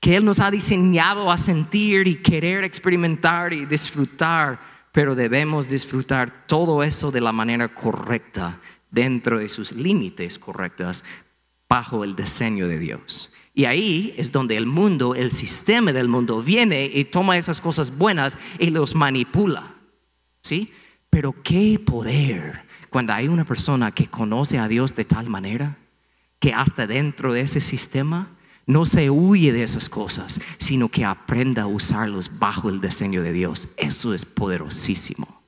que 0.00 0.16
Él 0.16 0.24
nos 0.24 0.40
ha 0.40 0.50
diseñado 0.50 1.30
a 1.30 1.36
sentir 1.36 2.08
y 2.08 2.22
querer 2.22 2.64
experimentar 2.64 3.52
y 3.52 3.66
disfrutar, 3.66 4.58
pero 4.90 5.14
debemos 5.14 5.68
disfrutar 5.68 6.46
todo 6.46 6.82
eso 6.82 7.10
de 7.10 7.20
la 7.20 7.30
manera 7.30 7.68
correcta, 7.68 8.58
dentro 8.90 9.38
de 9.38 9.50
sus 9.50 9.72
límites 9.72 10.38
correctas, 10.38 11.04
bajo 11.68 12.04
el 12.04 12.16
diseño 12.16 12.66
de 12.66 12.78
Dios. 12.78 13.30
Y 13.52 13.66
ahí 13.66 14.14
es 14.16 14.32
donde 14.32 14.56
el 14.56 14.64
mundo, 14.64 15.14
el 15.14 15.32
sistema 15.32 15.92
del 15.92 16.08
mundo 16.08 16.42
viene 16.42 16.86
y 16.86 17.04
toma 17.04 17.36
esas 17.36 17.60
cosas 17.60 17.98
buenas 17.98 18.38
y 18.58 18.70
los 18.70 18.94
manipula. 18.94 19.74
¿Sí? 20.40 20.72
Pero 21.10 21.34
qué 21.42 21.78
poder 21.84 22.64
cuando 22.88 23.12
hay 23.12 23.28
una 23.28 23.44
persona 23.44 23.92
que 23.92 24.06
conoce 24.06 24.58
a 24.58 24.68
Dios 24.68 24.94
de 24.94 25.04
tal 25.04 25.28
manera 25.28 25.76
que 26.38 26.52
hasta 26.52 26.86
dentro 26.86 27.32
de 27.32 27.42
ese 27.42 27.60
sistema 27.60 28.30
no 28.66 28.84
se 28.84 29.08
huye 29.08 29.50
de 29.52 29.62
esas 29.62 29.88
cosas, 29.88 30.40
sino 30.58 30.90
que 30.90 31.04
aprenda 31.04 31.62
a 31.62 31.66
usarlos 31.66 32.30
bajo 32.38 32.68
el 32.68 32.80
diseño 32.80 33.22
de 33.22 33.32
Dios. 33.32 33.68
Eso 33.78 34.12
es 34.12 34.24
poderosísimo. 34.26 35.38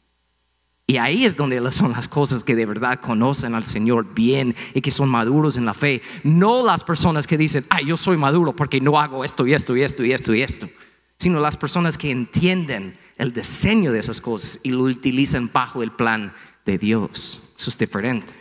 Y 0.86 0.96
ahí 0.96 1.24
es 1.24 1.36
donde 1.36 1.70
son 1.70 1.92
las 1.92 2.08
cosas 2.08 2.42
que 2.42 2.56
de 2.56 2.66
verdad 2.66 2.98
conocen 2.98 3.54
al 3.54 3.64
Señor 3.64 4.12
bien 4.12 4.56
y 4.74 4.80
que 4.80 4.90
son 4.90 5.08
maduros 5.08 5.56
en 5.56 5.64
la 5.64 5.74
fe. 5.74 6.02
No 6.24 6.64
las 6.64 6.82
personas 6.82 7.28
que 7.28 7.38
dicen, 7.38 7.64
ay, 7.70 7.86
yo 7.86 7.96
soy 7.96 8.16
maduro 8.16 8.56
porque 8.56 8.80
no 8.80 8.98
hago 8.98 9.22
esto 9.22 9.46
y 9.46 9.52
esto 9.52 9.76
y 9.76 9.82
esto 9.82 10.04
y 10.04 10.12
esto 10.12 10.34
y 10.34 10.42
esto. 10.42 10.68
Sino 11.16 11.38
las 11.38 11.56
personas 11.56 11.96
que 11.96 12.10
entienden 12.10 12.98
el 13.18 13.32
diseño 13.32 13.92
de 13.92 14.00
esas 14.00 14.20
cosas 14.20 14.58
y 14.64 14.70
lo 14.70 14.82
utilizan 14.84 15.48
bajo 15.52 15.82
el 15.84 15.92
plan 15.92 16.32
de 16.66 16.78
Dios. 16.78 17.40
Eso 17.56 17.70
es 17.70 17.78
diferente. 17.78 18.39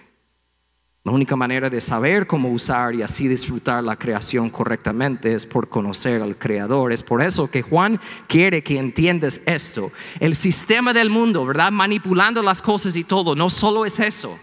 La 1.06 1.14
única 1.14 1.36
manera 1.36 1.70
de 1.70 1.80
saber 1.80 2.28
cómo 2.28 2.50
usar 2.50 2.94
y 2.94 3.02
así 3.02 3.28
disfrutar 3.28 3.84
la 3.84 3.96
creación 3.96 4.50
correctamente 4.50 5.34
es 5.34 5.46
por 5.46 5.70
conocer 5.70 6.22
al 6.22 6.38
Creador. 6.38 6.92
Es 6.92 7.04
por 7.04 7.22
eso 7.22 7.50
que 7.50 7.62
Juan 7.62 8.00
quiere 8.28 8.62
que 8.62 8.78
entiendas 8.78 9.40
esto. 9.46 9.92
El 10.20 10.36
sistema 10.36 10.94
del 10.94 11.10
mundo, 11.10 11.46
¿verdad? 11.46 11.72
Manipulando 11.72 12.44
las 12.44 12.62
cosas 12.62 12.98
y 12.98 13.06
todo, 13.06 13.34
no 13.34 13.50
solo 13.50 13.86
es 13.86 14.00
eso. 14.00 14.38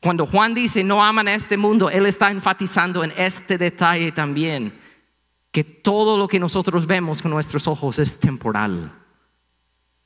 Cuando 0.00 0.26
Juan 0.26 0.54
dice 0.54 0.82
no 0.84 1.02
aman 1.02 1.28
a 1.28 1.34
este 1.34 1.56
mundo, 1.56 1.88
él 1.88 2.06
está 2.06 2.30
enfatizando 2.30 3.02
en 3.02 3.12
este 3.16 3.56
detalle 3.56 4.12
también, 4.12 4.72
que 5.50 5.64
todo 5.64 6.18
lo 6.18 6.28
que 6.28 6.40
nosotros 6.40 6.86
vemos 6.86 7.22
con 7.22 7.30
nuestros 7.30 7.66
ojos 7.66 7.98
es 7.98 8.18
temporal. 8.18 8.92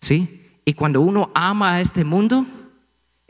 ¿Sí? 0.00 0.46
Y 0.64 0.74
cuando 0.74 1.00
uno 1.00 1.30
ama 1.34 1.74
a 1.74 1.80
este 1.80 2.04
mundo, 2.04 2.46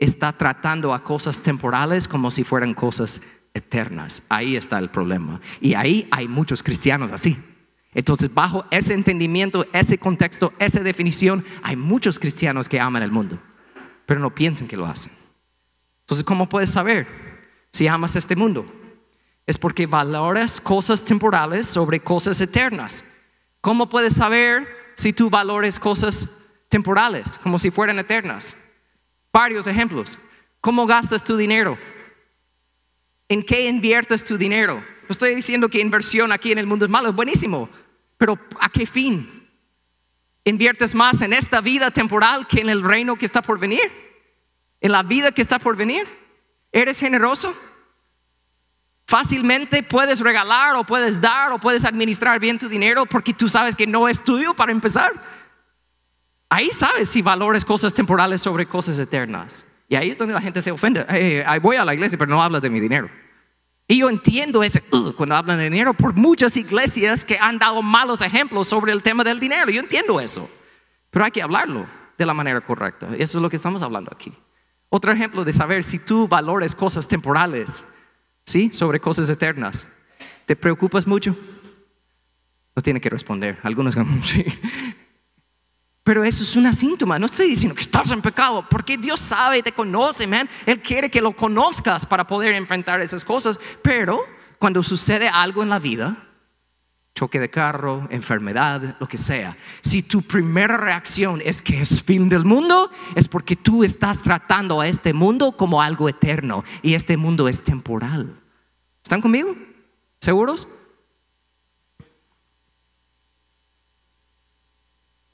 está 0.01 0.33
tratando 0.33 0.93
a 0.93 1.03
cosas 1.03 1.39
temporales 1.39 2.07
como 2.07 2.29
si 2.31 2.43
fueran 2.43 2.73
cosas 2.73 3.21
eternas. 3.53 4.23
Ahí 4.27 4.55
está 4.55 4.77
el 4.79 4.89
problema. 4.89 5.39
Y 5.61 5.75
ahí 5.75 6.07
hay 6.11 6.27
muchos 6.27 6.61
cristianos 6.61 7.11
así. 7.11 7.37
Entonces, 7.93 8.33
bajo 8.33 8.65
ese 8.71 8.93
entendimiento, 8.93 9.65
ese 9.71 9.97
contexto, 9.97 10.53
esa 10.59 10.79
definición, 10.79 11.45
hay 11.61 11.75
muchos 11.75 12.19
cristianos 12.19 12.67
que 12.67 12.79
aman 12.79 13.03
el 13.03 13.11
mundo, 13.11 13.39
pero 14.05 14.19
no 14.19 14.33
piensan 14.33 14.67
que 14.67 14.77
lo 14.77 14.85
hacen. 14.85 15.11
Entonces, 16.01 16.25
¿cómo 16.25 16.49
puedes 16.49 16.71
saber 16.71 17.07
si 17.71 17.87
amas 17.87 18.15
este 18.15 18.35
mundo? 18.35 18.65
Es 19.45 19.57
porque 19.57 19.85
valoras 19.85 20.59
cosas 20.59 21.03
temporales 21.03 21.67
sobre 21.67 21.99
cosas 21.99 22.39
eternas. 22.41 23.03
¿Cómo 23.59 23.89
puedes 23.89 24.13
saber 24.13 24.67
si 24.95 25.13
tú 25.13 25.29
valores 25.29 25.79
cosas 25.79 26.29
temporales, 26.71 27.37
como 27.43 27.59
si 27.59 27.69
fueran 27.69 27.99
eternas. 27.99 28.55
Varios 29.33 29.67
ejemplos. 29.67 30.17
¿Cómo 30.59 30.85
gastas 30.85 31.23
tu 31.23 31.37
dinero? 31.37 31.77
¿En 33.29 33.43
qué 33.43 33.67
inviertes 33.67 34.23
tu 34.23 34.37
dinero? 34.37 34.75
No 34.75 35.07
estoy 35.09 35.35
diciendo 35.35 35.69
que 35.69 35.79
inversión 35.79 36.31
aquí 36.31 36.51
en 36.51 36.57
el 36.57 36.67
mundo 36.67 36.85
es 36.85 36.91
malo, 36.91 37.09
es 37.09 37.15
buenísimo, 37.15 37.69
pero 38.17 38.37
¿a 38.59 38.69
qué 38.69 38.85
fin? 38.85 39.49
¿Inviertes 40.43 40.95
más 40.95 41.21
en 41.21 41.33
esta 41.33 41.61
vida 41.61 41.91
temporal 41.91 42.47
que 42.47 42.61
en 42.61 42.69
el 42.69 42.83
reino 42.83 43.15
que 43.15 43.25
está 43.25 43.41
por 43.41 43.59
venir? 43.59 43.81
¿En 44.79 44.91
la 44.91 45.03
vida 45.03 45.31
que 45.31 45.41
está 45.41 45.59
por 45.59 45.75
venir? 45.75 46.07
¿Eres 46.71 46.99
generoso? 46.99 47.55
Fácilmente 49.07 49.83
puedes 49.83 50.19
regalar 50.19 50.75
o 50.75 50.85
puedes 50.85 51.19
dar 51.19 51.51
o 51.51 51.59
puedes 51.59 51.83
administrar 51.85 52.39
bien 52.39 52.57
tu 52.57 52.69
dinero 52.69 53.05
porque 53.05 53.33
tú 53.33 53.49
sabes 53.49 53.75
que 53.75 53.85
no 53.85 54.07
es 54.07 54.23
tuyo 54.23 54.53
para 54.53 54.71
empezar. 54.71 55.40
Ahí 56.51 56.69
sabes 56.71 57.07
si 57.07 57.21
valores 57.21 57.63
cosas 57.63 57.93
temporales 57.93 58.41
sobre 58.41 58.65
cosas 58.65 58.99
eternas. 58.99 59.65
Y 59.87 59.95
ahí 59.95 60.09
es 60.09 60.17
donde 60.17 60.33
la 60.33 60.41
gente 60.41 60.61
se 60.61 60.69
ofende. 60.69 61.05
voy 61.61 61.77
a 61.77 61.85
la 61.85 61.93
iglesia, 61.93 62.17
pero 62.19 62.29
no 62.29 62.43
hablas 62.43 62.61
de 62.61 62.69
mi 62.69 62.81
dinero. 62.81 63.09
Y 63.87 63.99
yo 63.99 64.09
entiendo 64.09 64.61
ese 64.61 64.81
cuando 65.15 65.33
hablan 65.33 65.59
de 65.59 65.69
dinero 65.69 65.93
por 65.93 66.13
muchas 66.13 66.57
iglesias 66.57 67.23
que 67.23 67.37
han 67.39 67.57
dado 67.57 67.81
malos 67.81 68.21
ejemplos 68.21 68.67
sobre 68.67 68.91
el 68.91 69.01
tema 69.01 69.23
del 69.23 69.39
dinero. 69.39 69.71
Yo 69.71 69.79
entiendo 69.79 70.19
eso. 70.19 70.49
Pero 71.09 71.23
hay 71.23 71.31
que 71.31 71.41
hablarlo 71.41 71.85
de 72.17 72.25
la 72.25 72.33
manera 72.33 72.59
correcta. 72.59 73.07
Eso 73.17 73.37
es 73.37 73.41
lo 73.41 73.49
que 73.49 73.55
estamos 73.55 73.81
hablando 73.81 74.11
aquí. 74.13 74.33
Otro 74.89 75.13
ejemplo 75.13 75.45
de 75.45 75.53
saber 75.53 75.85
si 75.85 75.99
tú 75.99 76.27
valores 76.27 76.75
cosas 76.75 77.07
temporales, 77.07 77.85
¿sí? 78.45 78.71
Sobre 78.73 78.99
cosas 78.99 79.29
eternas. 79.29 79.87
¿Te 80.45 80.57
preocupas 80.57 81.07
mucho? 81.07 81.33
No 82.75 82.81
tiene 82.81 82.99
que 82.99 83.09
responder. 83.09 83.57
Algunos 83.63 83.95
sí. 84.25 84.43
Pero 86.03 86.23
eso 86.23 86.43
es 86.43 86.55
una 86.55 86.73
síntoma. 86.73 87.19
No 87.19 87.27
estoy 87.27 87.47
diciendo 87.47 87.75
que 87.75 87.83
estás 87.83 88.11
en 88.11 88.21
pecado, 88.21 88.65
porque 88.69 88.97
Dios 88.97 89.19
sabe 89.19 89.59
y 89.59 89.61
te 89.61 89.71
conoce, 89.71 90.25
man. 90.25 90.49
Él 90.65 90.81
quiere 90.81 91.09
que 91.09 91.21
lo 91.21 91.35
conozcas 91.35 92.05
para 92.05 92.25
poder 92.25 92.53
enfrentar 92.53 93.01
esas 93.01 93.23
cosas. 93.23 93.59
Pero 93.83 94.19
cuando 94.57 94.81
sucede 94.81 95.27
algo 95.27 95.61
en 95.61 95.69
la 95.69 95.77
vida, 95.77 96.17
choque 97.13 97.39
de 97.39 97.51
carro, 97.51 98.07
enfermedad, 98.09 98.97
lo 98.99 99.07
que 99.07 99.17
sea, 99.17 99.55
si 99.81 100.01
tu 100.01 100.23
primera 100.23 100.77
reacción 100.77 101.39
es 101.43 101.61
que 101.61 101.81
es 101.81 102.01
fin 102.01 102.29
del 102.29 102.45
mundo, 102.45 102.89
es 103.15 103.27
porque 103.27 103.55
tú 103.55 103.83
estás 103.83 104.23
tratando 104.23 104.81
a 104.81 104.87
este 104.87 105.13
mundo 105.13 105.51
como 105.51 105.81
algo 105.83 106.09
eterno 106.09 106.63
y 106.81 106.95
este 106.95 107.15
mundo 107.15 107.47
es 107.47 107.63
temporal. 107.63 108.39
¿Están 109.03 109.21
conmigo? 109.21 109.55
¿Seguros? 110.19 110.67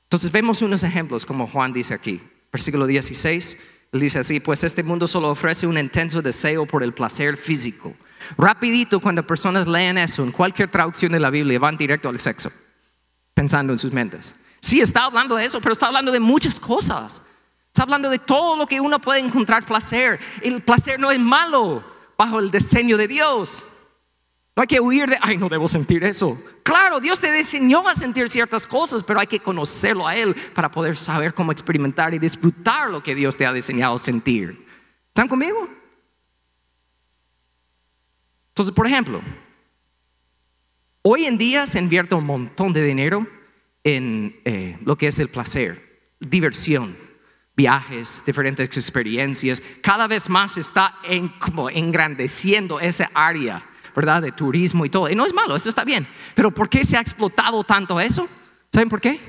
Entonces 0.07 0.31
vemos 0.31 0.61
unos 0.61 0.83
ejemplos 0.83 1.25
como 1.25 1.47
Juan 1.47 1.73
dice 1.73 1.93
aquí, 1.93 2.21
versículo 2.49 2.87
16, 2.87 3.57
él 3.91 3.99
dice 3.99 4.19
así, 4.19 4.39
pues 4.39 4.63
este 4.63 4.81
mundo 4.81 5.05
solo 5.05 5.29
ofrece 5.29 5.67
un 5.67 5.77
intenso 5.77 6.21
deseo 6.21 6.65
por 6.65 6.81
el 6.81 6.93
placer 6.93 7.35
físico. 7.35 7.93
Rapidito 8.37 9.01
cuando 9.01 9.27
personas 9.27 9.67
leen 9.67 9.97
eso 9.97 10.23
en 10.23 10.31
cualquier 10.31 10.71
traducción 10.71 11.11
de 11.11 11.19
la 11.19 11.29
Biblia 11.29 11.59
van 11.59 11.75
directo 11.75 12.07
al 12.07 12.21
sexo, 12.21 12.51
pensando 13.33 13.73
en 13.73 13.79
sus 13.79 13.91
mentes. 13.91 14.33
Sí, 14.61 14.79
está 14.79 15.03
hablando 15.03 15.35
de 15.35 15.43
eso, 15.43 15.59
pero 15.59 15.73
está 15.73 15.87
hablando 15.87 16.11
de 16.11 16.21
muchas 16.21 16.57
cosas. 16.57 17.21
Está 17.67 17.83
hablando 17.83 18.09
de 18.09 18.19
todo 18.19 18.55
lo 18.55 18.65
que 18.65 18.79
uno 18.79 18.99
puede 18.99 19.19
encontrar 19.19 19.65
placer. 19.65 20.19
El 20.41 20.61
placer 20.61 20.99
no 20.99 21.11
es 21.11 21.19
malo 21.19 21.83
bajo 22.17 22.39
el 22.39 22.49
diseño 22.49 22.97
de 22.97 23.07
Dios. 23.09 23.63
No 24.57 24.61
hay 24.61 24.67
que 24.67 24.79
huir 24.79 25.07
de, 25.07 25.19
ay, 25.21 25.37
no 25.37 25.49
debo 25.49 25.67
sentir 25.67 26.03
eso. 26.03 26.35
Claro, 26.63 26.99
Dios 26.99 27.19
te 27.19 27.31
diseñó 27.31 27.87
a 27.87 27.95
sentir 27.95 28.27
ciertas 28.27 28.65
cosas, 28.65 29.03
pero 29.03 29.19
hay 29.19 29.27
que 29.27 29.39
conocerlo 29.39 30.07
a 30.07 30.15
Él 30.15 30.35
para 30.55 30.71
poder 30.71 30.97
saber 30.97 31.35
cómo 31.35 31.51
experimentar 31.51 32.15
y 32.15 32.17
disfrutar 32.17 32.89
lo 32.89 33.03
que 33.03 33.13
Dios 33.13 33.37
te 33.37 33.45
ha 33.45 33.53
diseñado 33.53 33.99
sentir. 33.99 34.65
¿Están 35.09 35.27
conmigo? 35.27 35.69
Entonces, 38.49 38.73
por 38.73 38.87
ejemplo, 38.87 39.21
hoy 41.03 41.25
en 41.25 41.37
día 41.37 41.67
se 41.67 41.77
invierte 41.77 42.15
un 42.15 42.25
montón 42.25 42.73
de 42.73 42.83
dinero 42.83 43.27
en 43.83 44.41
eh, 44.43 44.79
lo 44.83 44.97
que 44.97 45.09
es 45.09 45.19
el 45.19 45.29
placer, 45.29 46.15
diversión, 46.19 46.97
viajes, 47.55 48.23
diferentes 48.25 48.75
experiencias. 48.75 49.61
Cada 49.83 50.07
vez 50.07 50.27
más 50.31 50.57
está 50.57 50.95
en, 51.03 51.27
como 51.27 51.69
engrandeciendo 51.69 52.79
esa 52.79 53.11
área 53.13 53.63
¿verdad? 53.97 54.21
De 54.21 54.31
turismo 54.31 54.85
y 54.85 54.91
todo. 54.91 55.09
Y 55.09 55.15
no 55.15 55.25
es 55.25 55.33
malo, 55.33 55.55
eso 55.55 55.69
está 55.69 55.83
bien. 55.83 56.07
Pero 56.35 56.51
¿por 56.51 56.69
qué 56.69 56.83
se 56.83 56.95
ha 56.95 57.01
explotado 57.01 57.63
tanto 57.63 57.99
eso? 57.99 58.29
¿Saben 58.71 58.89
por 58.89 59.01
qué? 59.01 59.19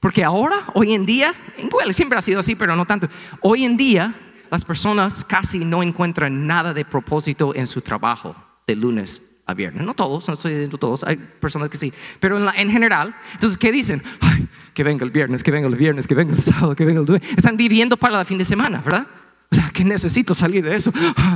Porque 0.00 0.24
ahora, 0.24 0.64
hoy 0.74 0.94
en 0.94 1.06
día, 1.06 1.32
bueno, 1.70 1.92
siempre 1.92 2.18
ha 2.18 2.22
sido 2.22 2.40
así, 2.40 2.56
pero 2.56 2.74
no 2.74 2.84
tanto. 2.84 3.08
Hoy 3.40 3.64
en 3.64 3.76
día, 3.76 4.12
las 4.50 4.64
personas 4.64 5.24
casi 5.24 5.64
no 5.64 5.80
encuentran 5.80 6.44
nada 6.44 6.74
de 6.74 6.84
propósito 6.84 7.54
en 7.54 7.68
su 7.68 7.82
trabajo 7.82 8.34
de 8.66 8.74
lunes 8.74 9.22
a 9.46 9.54
viernes. 9.54 9.86
No 9.86 9.94
todos, 9.94 10.26
no 10.26 10.34
estoy 10.34 10.54
diciendo 10.54 10.76
todos, 10.76 11.04
hay 11.04 11.18
personas 11.18 11.70
que 11.70 11.78
sí. 11.78 11.92
Pero 12.18 12.36
en, 12.36 12.52
en 12.52 12.68
general, 12.68 13.14
entonces, 13.32 13.56
¿qué 13.56 13.70
dicen? 13.70 14.02
Ay, 14.20 14.48
que 14.74 14.82
venga 14.82 15.04
el 15.04 15.12
viernes, 15.12 15.44
que 15.44 15.52
venga 15.52 15.68
el 15.68 15.76
viernes, 15.76 16.08
que 16.08 16.16
venga 16.16 16.34
el 16.34 16.42
sábado, 16.42 16.74
que 16.74 16.84
venga 16.84 16.98
el 16.98 17.06
domingo. 17.06 17.24
Están 17.36 17.56
viviendo 17.56 17.96
para 17.96 18.18
el 18.18 18.26
fin 18.26 18.38
de 18.38 18.44
semana, 18.44 18.82
¿verdad? 18.84 19.06
O 19.52 19.54
sea, 19.54 19.70
que 19.70 19.84
necesito 19.84 20.34
salir 20.34 20.64
de 20.64 20.74
eso 20.74 20.92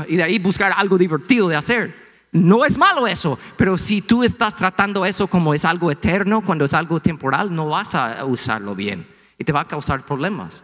y 0.09 0.17
de 0.17 0.25
ahí 0.25 0.41
buscar 0.41 0.73
algo 0.77 0.99
divertido 0.99 1.47
de 1.47 1.55
hacer. 1.55 2.10
No 2.33 2.65
es 2.65 2.79
malo 2.79 3.07
eso, 3.07 3.39
pero 3.57 3.77
si 3.77 4.03
tú 4.03 4.23
estás 4.23 4.57
tratando 4.57 5.05
eso 5.05 5.27
como 5.27 5.53
es 5.53 5.65
algo 5.65 5.91
eterno, 5.91 6.43
cuando 6.43 6.65
es 6.65 6.75
algo 6.75 7.01
temporal, 7.01 7.55
no 7.55 7.69
vas 7.69 7.95
a 7.95 8.25
usarlo 8.25 8.75
bien 8.75 9.07
y 9.37 9.45
te 9.45 9.53
va 9.53 9.63
a 9.63 9.69
causar 9.69 10.05
problemas. 10.05 10.63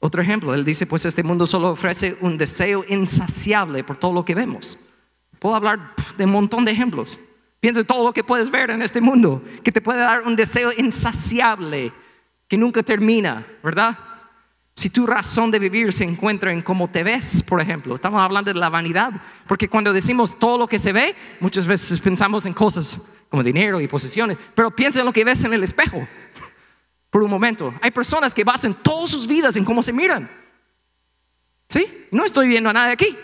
Otro 0.00 0.20
ejemplo, 0.20 0.52
él 0.52 0.64
dice, 0.64 0.84
pues 0.84 1.04
este 1.04 1.22
mundo 1.22 1.46
solo 1.46 1.70
ofrece 1.70 2.16
un 2.20 2.36
deseo 2.36 2.84
insaciable 2.88 3.84
por 3.84 3.96
todo 3.96 4.12
lo 4.12 4.24
que 4.24 4.34
vemos. 4.34 4.76
Puedo 5.38 5.54
hablar 5.54 5.94
de 6.18 6.24
un 6.24 6.32
montón 6.32 6.64
de 6.64 6.72
ejemplos. 6.72 7.16
Piensa 7.60 7.82
en 7.82 7.86
todo 7.86 8.02
lo 8.02 8.12
que 8.12 8.24
puedes 8.24 8.50
ver 8.50 8.70
en 8.70 8.82
este 8.82 9.00
mundo, 9.00 9.44
que 9.62 9.70
te 9.70 9.80
puede 9.80 10.00
dar 10.00 10.22
un 10.22 10.34
deseo 10.34 10.72
insaciable, 10.76 11.92
que 12.48 12.58
nunca 12.58 12.82
termina, 12.82 13.46
¿verdad? 13.62 13.96
Si 14.74 14.88
tu 14.88 15.06
razón 15.06 15.50
de 15.50 15.58
vivir 15.58 15.92
se 15.92 16.04
encuentra 16.04 16.52
en 16.52 16.62
cómo 16.62 16.88
te 16.88 17.04
ves, 17.04 17.42
por 17.42 17.60
ejemplo, 17.60 17.94
estamos 17.94 18.20
hablando 18.22 18.52
de 18.52 18.58
la 18.58 18.70
vanidad, 18.70 19.12
porque 19.46 19.68
cuando 19.68 19.92
decimos 19.92 20.38
todo 20.38 20.56
lo 20.56 20.66
que 20.66 20.78
se 20.78 20.92
ve, 20.92 21.14
muchas 21.40 21.66
veces 21.66 22.00
pensamos 22.00 22.46
en 22.46 22.54
cosas 22.54 23.00
como 23.28 23.42
dinero 23.42 23.80
y 23.80 23.88
posesiones, 23.88 24.38
pero 24.54 24.70
piensa 24.70 25.00
en 25.00 25.06
lo 25.06 25.12
que 25.12 25.24
ves 25.24 25.44
en 25.44 25.52
el 25.52 25.62
espejo 25.62 26.06
por 27.10 27.22
un 27.22 27.30
momento. 27.30 27.74
Hay 27.82 27.90
personas 27.90 28.32
que 28.34 28.42
basan 28.42 28.74
todas 28.74 29.10
sus 29.10 29.26
vidas 29.26 29.56
en 29.56 29.64
cómo 29.64 29.82
se 29.82 29.92
miran. 29.92 30.30
¿Sí? 31.68 32.06
No 32.10 32.24
estoy 32.24 32.48
viendo 32.48 32.70
a 32.70 32.72
nadie 32.72 32.92
aquí. 32.92 33.16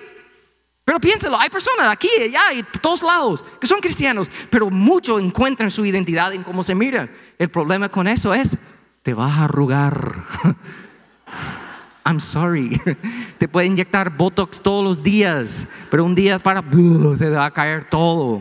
Pero 0.84 1.00
piénselo, 1.00 1.38
hay 1.38 1.50
personas 1.50 1.88
aquí, 1.88 2.08
allá 2.22 2.52
y 2.54 2.62
todos 2.80 3.02
lados 3.02 3.44
que 3.60 3.66
son 3.66 3.80
cristianos, 3.80 4.30
pero 4.50 4.70
muchos 4.70 5.22
encuentran 5.22 5.70
su 5.70 5.84
identidad 5.84 6.32
en 6.32 6.42
cómo 6.42 6.62
se 6.62 6.74
miran. 6.74 7.10
El 7.38 7.50
problema 7.50 7.88
con 7.88 8.06
eso 8.06 8.32
es, 8.32 8.56
te 9.02 9.14
vas 9.14 9.32
a 9.38 9.44
arrugar. 9.44 10.14
I'm 12.04 12.20
sorry. 12.20 12.80
Te 13.38 13.48
puede 13.48 13.66
inyectar 13.66 14.16
Botox 14.16 14.60
todos 14.60 14.82
los 14.82 15.02
días, 15.02 15.68
pero 15.90 16.04
un 16.04 16.14
día 16.14 16.38
para, 16.38 16.62
te 16.62 17.28
va 17.28 17.46
a 17.46 17.50
caer 17.50 17.84
todo. 17.84 18.40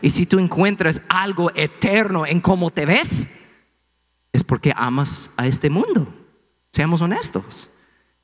Y 0.00 0.10
si 0.10 0.26
tú 0.26 0.38
encuentras 0.38 1.02
algo 1.08 1.50
eterno 1.54 2.26
en 2.26 2.40
cómo 2.40 2.70
te 2.70 2.86
ves, 2.86 3.26
es 4.32 4.42
porque 4.42 4.72
amas 4.74 5.30
a 5.36 5.46
este 5.46 5.70
mundo. 5.70 6.06
Seamos 6.72 7.00
honestos. 7.00 7.70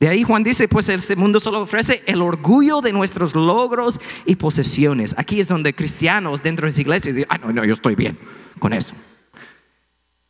De 0.01 0.09
ahí 0.09 0.23
Juan 0.23 0.43
dice, 0.43 0.67
pues 0.67 0.89
este 0.89 1.15
mundo 1.15 1.41
solo 1.41 1.61
ofrece 1.61 2.03
el 2.07 2.23
orgullo 2.23 2.81
de 2.81 2.93
nuestros 2.93 3.35
logros 3.35 4.01
y 4.25 4.37
posesiones. 4.37 5.15
Aquí 5.19 5.41
es 5.41 5.49
donde 5.49 5.75
cristianos 5.75 6.43
dentro 6.43 6.65
de 6.65 6.71
esa 6.71 6.81
iglesia 6.81 7.13
dicen, 7.13 7.29
ah, 7.31 7.39
no, 7.39 7.53
no, 7.53 7.65
yo 7.67 7.75
estoy 7.75 7.95
bien 7.97 8.19
con 8.59 8.73
eso. 8.73 8.95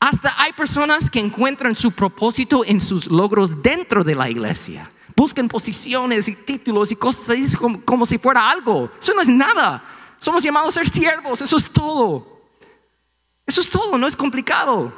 Hasta 0.01 0.35
hay 0.43 0.55
personas 0.55 1.11
que 1.11 1.21
encuentran 1.21 1.77
su 1.77 1.93
propósito 1.93 2.65
en 2.65 2.81
sus 2.81 3.07
logros 3.07 3.63
dentro 3.63 4.03
de 4.03 4.15
la 4.15 4.31
iglesia. 4.31 4.91
Buscan 5.15 5.47
posiciones 5.47 6.27
y 6.27 6.35
títulos 6.35 6.91
y 6.91 6.97
cosas 6.97 7.55
como, 7.55 8.07
si 8.07 8.17
fuera 8.17 8.51
algo. 8.51 8.91
Eso 8.99 9.13
no 9.13 9.21
es 9.21 9.29
nada. 9.29 9.85
Somos 10.19 10.43
llamados 10.43 10.79
a 10.79 10.83
ser 10.83 10.91
siervos, 10.91 11.43
eso 11.43 11.57
es 11.59 11.71
todo. 11.71 12.41
Eso 13.47 13.61
es 13.61 13.69
todo, 13.69 13.99
no 13.99 14.07
es 14.07 14.17
complicado. 14.17 14.91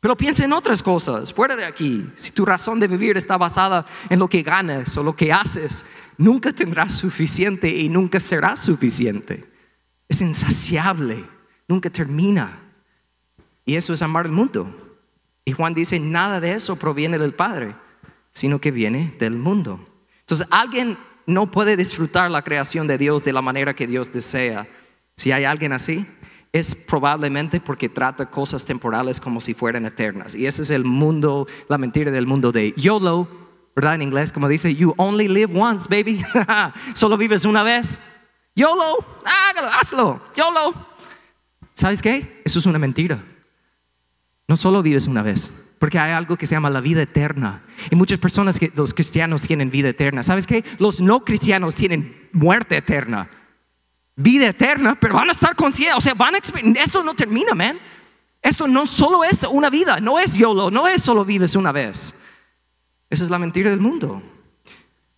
Pero 0.00 0.16
piensa 0.16 0.44
en 0.44 0.52
otras 0.52 0.82
cosas, 0.82 1.32
fuera 1.32 1.56
de 1.56 1.64
aquí. 1.64 2.06
Si 2.16 2.30
tu 2.32 2.44
razón 2.44 2.78
de 2.78 2.88
vivir 2.88 3.16
está 3.16 3.38
basada 3.38 3.86
en 4.10 4.18
lo 4.18 4.28
que 4.28 4.42
ganas 4.42 4.94
o 4.98 5.02
lo 5.02 5.16
que 5.16 5.32
haces, 5.32 5.84
nunca 6.18 6.52
tendrás 6.52 6.94
suficiente 6.94 7.68
y 7.68 7.88
nunca 7.88 8.20
será 8.20 8.56
suficiente. 8.56 9.50
Es 10.08 10.20
insaciable, 10.20 11.24
nunca 11.66 11.88
termina. 11.88 12.69
Y 13.64 13.76
eso 13.76 13.92
es 13.92 14.02
amar 14.02 14.26
el 14.26 14.32
mundo. 14.32 14.68
Y 15.44 15.52
Juan 15.52 15.74
dice, 15.74 15.98
nada 15.98 16.40
de 16.40 16.54
eso 16.54 16.76
proviene 16.76 17.18
del 17.18 17.34
Padre, 17.34 17.74
sino 18.32 18.60
que 18.60 18.70
viene 18.70 19.14
del 19.18 19.36
mundo. 19.36 19.80
Entonces, 20.20 20.46
alguien 20.50 20.98
no 21.26 21.50
puede 21.50 21.76
disfrutar 21.76 22.30
la 22.30 22.42
creación 22.42 22.86
de 22.86 22.98
Dios 22.98 23.24
de 23.24 23.32
la 23.32 23.42
manera 23.42 23.74
que 23.74 23.86
Dios 23.86 24.12
desea. 24.12 24.66
Si 25.16 25.32
hay 25.32 25.44
alguien 25.44 25.72
así, 25.72 26.06
es 26.52 26.74
probablemente 26.74 27.60
porque 27.60 27.88
trata 27.88 28.26
cosas 28.26 28.64
temporales 28.64 29.20
como 29.20 29.40
si 29.40 29.54
fueran 29.54 29.86
eternas. 29.86 30.34
Y 30.34 30.46
ese 30.46 30.62
es 30.62 30.70
el 30.70 30.84
mundo, 30.84 31.46
la 31.68 31.78
mentira 31.78 32.10
del 32.10 32.26
mundo 32.26 32.52
de 32.52 32.72
YOLO, 32.76 33.28
¿verdad? 33.76 33.94
En 33.94 34.02
inglés, 34.02 34.32
como 34.32 34.48
dice, 34.48 34.74
you 34.74 34.94
only 34.96 35.28
live 35.28 35.58
once, 35.58 35.86
baby. 35.88 36.24
Solo 36.94 37.16
vives 37.16 37.44
una 37.44 37.62
vez. 37.62 38.00
YOLO, 38.54 38.98
hágalo, 39.24 39.68
hazlo, 39.68 40.20
YOLO. 40.36 40.74
¿Sabes 41.74 42.02
qué? 42.02 42.42
Eso 42.44 42.58
es 42.58 42.66
una 42.66 42.78
mentira. 42.78 43.22
No 44.50 44.56
solo 44.56 44.82
vives 44.82 45.06
una 45.06 45.22
vez, 45.22 45.48
porque 45.78 45.96
hay 45.96 46.10
algo 46.10 46.36
que 46.36 46.44
se 46.44 46.56
llama 46.56 46.70
la 46.70 46.80
vida 46.80 47.00
eterna. 47.00 47.62
Y 47.88 47.94
muchas 47.94 48.18
personas, 48.18 48.58
que, 48.58 48.72
los 48.74 48.92
cristianos 48.92 49.42
tienen 49.42 49.70
vida 49.70 49.90
eterna. 49.90 50.24
¿Sabes 50.24 50.44
qué? 50.44 50.64
Los 50.80 51.00
no 51.00 51.24
cristianos 51.24 51.76
tienen 51.76 52.28
muerte 52.32 52.76
eterna. 52.76 53.30
Vida 54.16 54.48
eterna, 54.48 54.98
pero 54.98 55.14
van 55.14 55.28
a 55.28 55.32
estar 55.32 55.54
conscientes. 55.54 55.96
O 55.96 56.00
sea, 56.00 56.14
van 56.14 56.34
a 56.34 56.38
esto 56.82 57.04
no 57.04 57.14
termina, 57.14 57.54
man. 57.54 57.78
Esto 58.42 58.66
no 58.66 58.86
solo 58.86 59.22
es 59.22 59.44
una 59.44 59.70
vida, 59.70 60.00
no 60.00 60.18
es 60.18 60.34
YOLO, 60.34 60.68
no 60.68 60.88
es 60.88 61.00
solo 61.00 61.24
vives 61.24 61.54
una 61.54 61.70
vez. 61.70 62.12
Esa 63.08 63.22
es 63.22 63.30
la 63.30 63.38
mentira 63.38 63.70
del 63.70 63.78
mundo. 63.78 64.20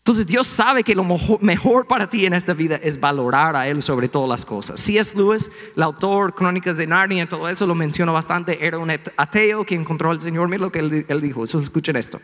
Entonces 0.03 0.27
Dios 0.27 0.49
sabe 0.49 0.83
que 0.83 0.97
lo 0.97 1.05
mejor 1.05 1.87
para 1.87 2.11
ti 2.11 2.27
en 2.27 2.35
esta 2.35 2.55
vida 2.55 2.75
es 2.83 2.99
valorar 2.99 3.55
a 3.55 3.69
Él 3.69 3.85
sobre 3.85 4.09
todas 4.09 4.29
las 4.29 4.45
cosas. 4.45 4.81
C.S. 4.81 5.17
Lewis, 5.17 5.49
el 5.77 5.83
autor 5.85 6.35
Crónicas 6.35 6.77
de 6.77 6.89
Narnia, 6.89 7.29
todo 7.29 7.49
eso 7.49 7.69
lo 7.69 7.77
menciono 7.77 8.13
bastante, 8.13 8.67
era 8.67 8.79
un 8.79 8.91
ateo 8.91 9.65
que 9.65 9.77
encontró 9.77 10.11
al 10.11 10.21
Señor. 10.21 10.49
Mira 10.49 10.63
lo 10.63 10.73
que 10.73 10.81
él, 10.81 11.21
dijo, 11.21 11.45
escuchen 11.45 11.95
esto. 11.95 12.21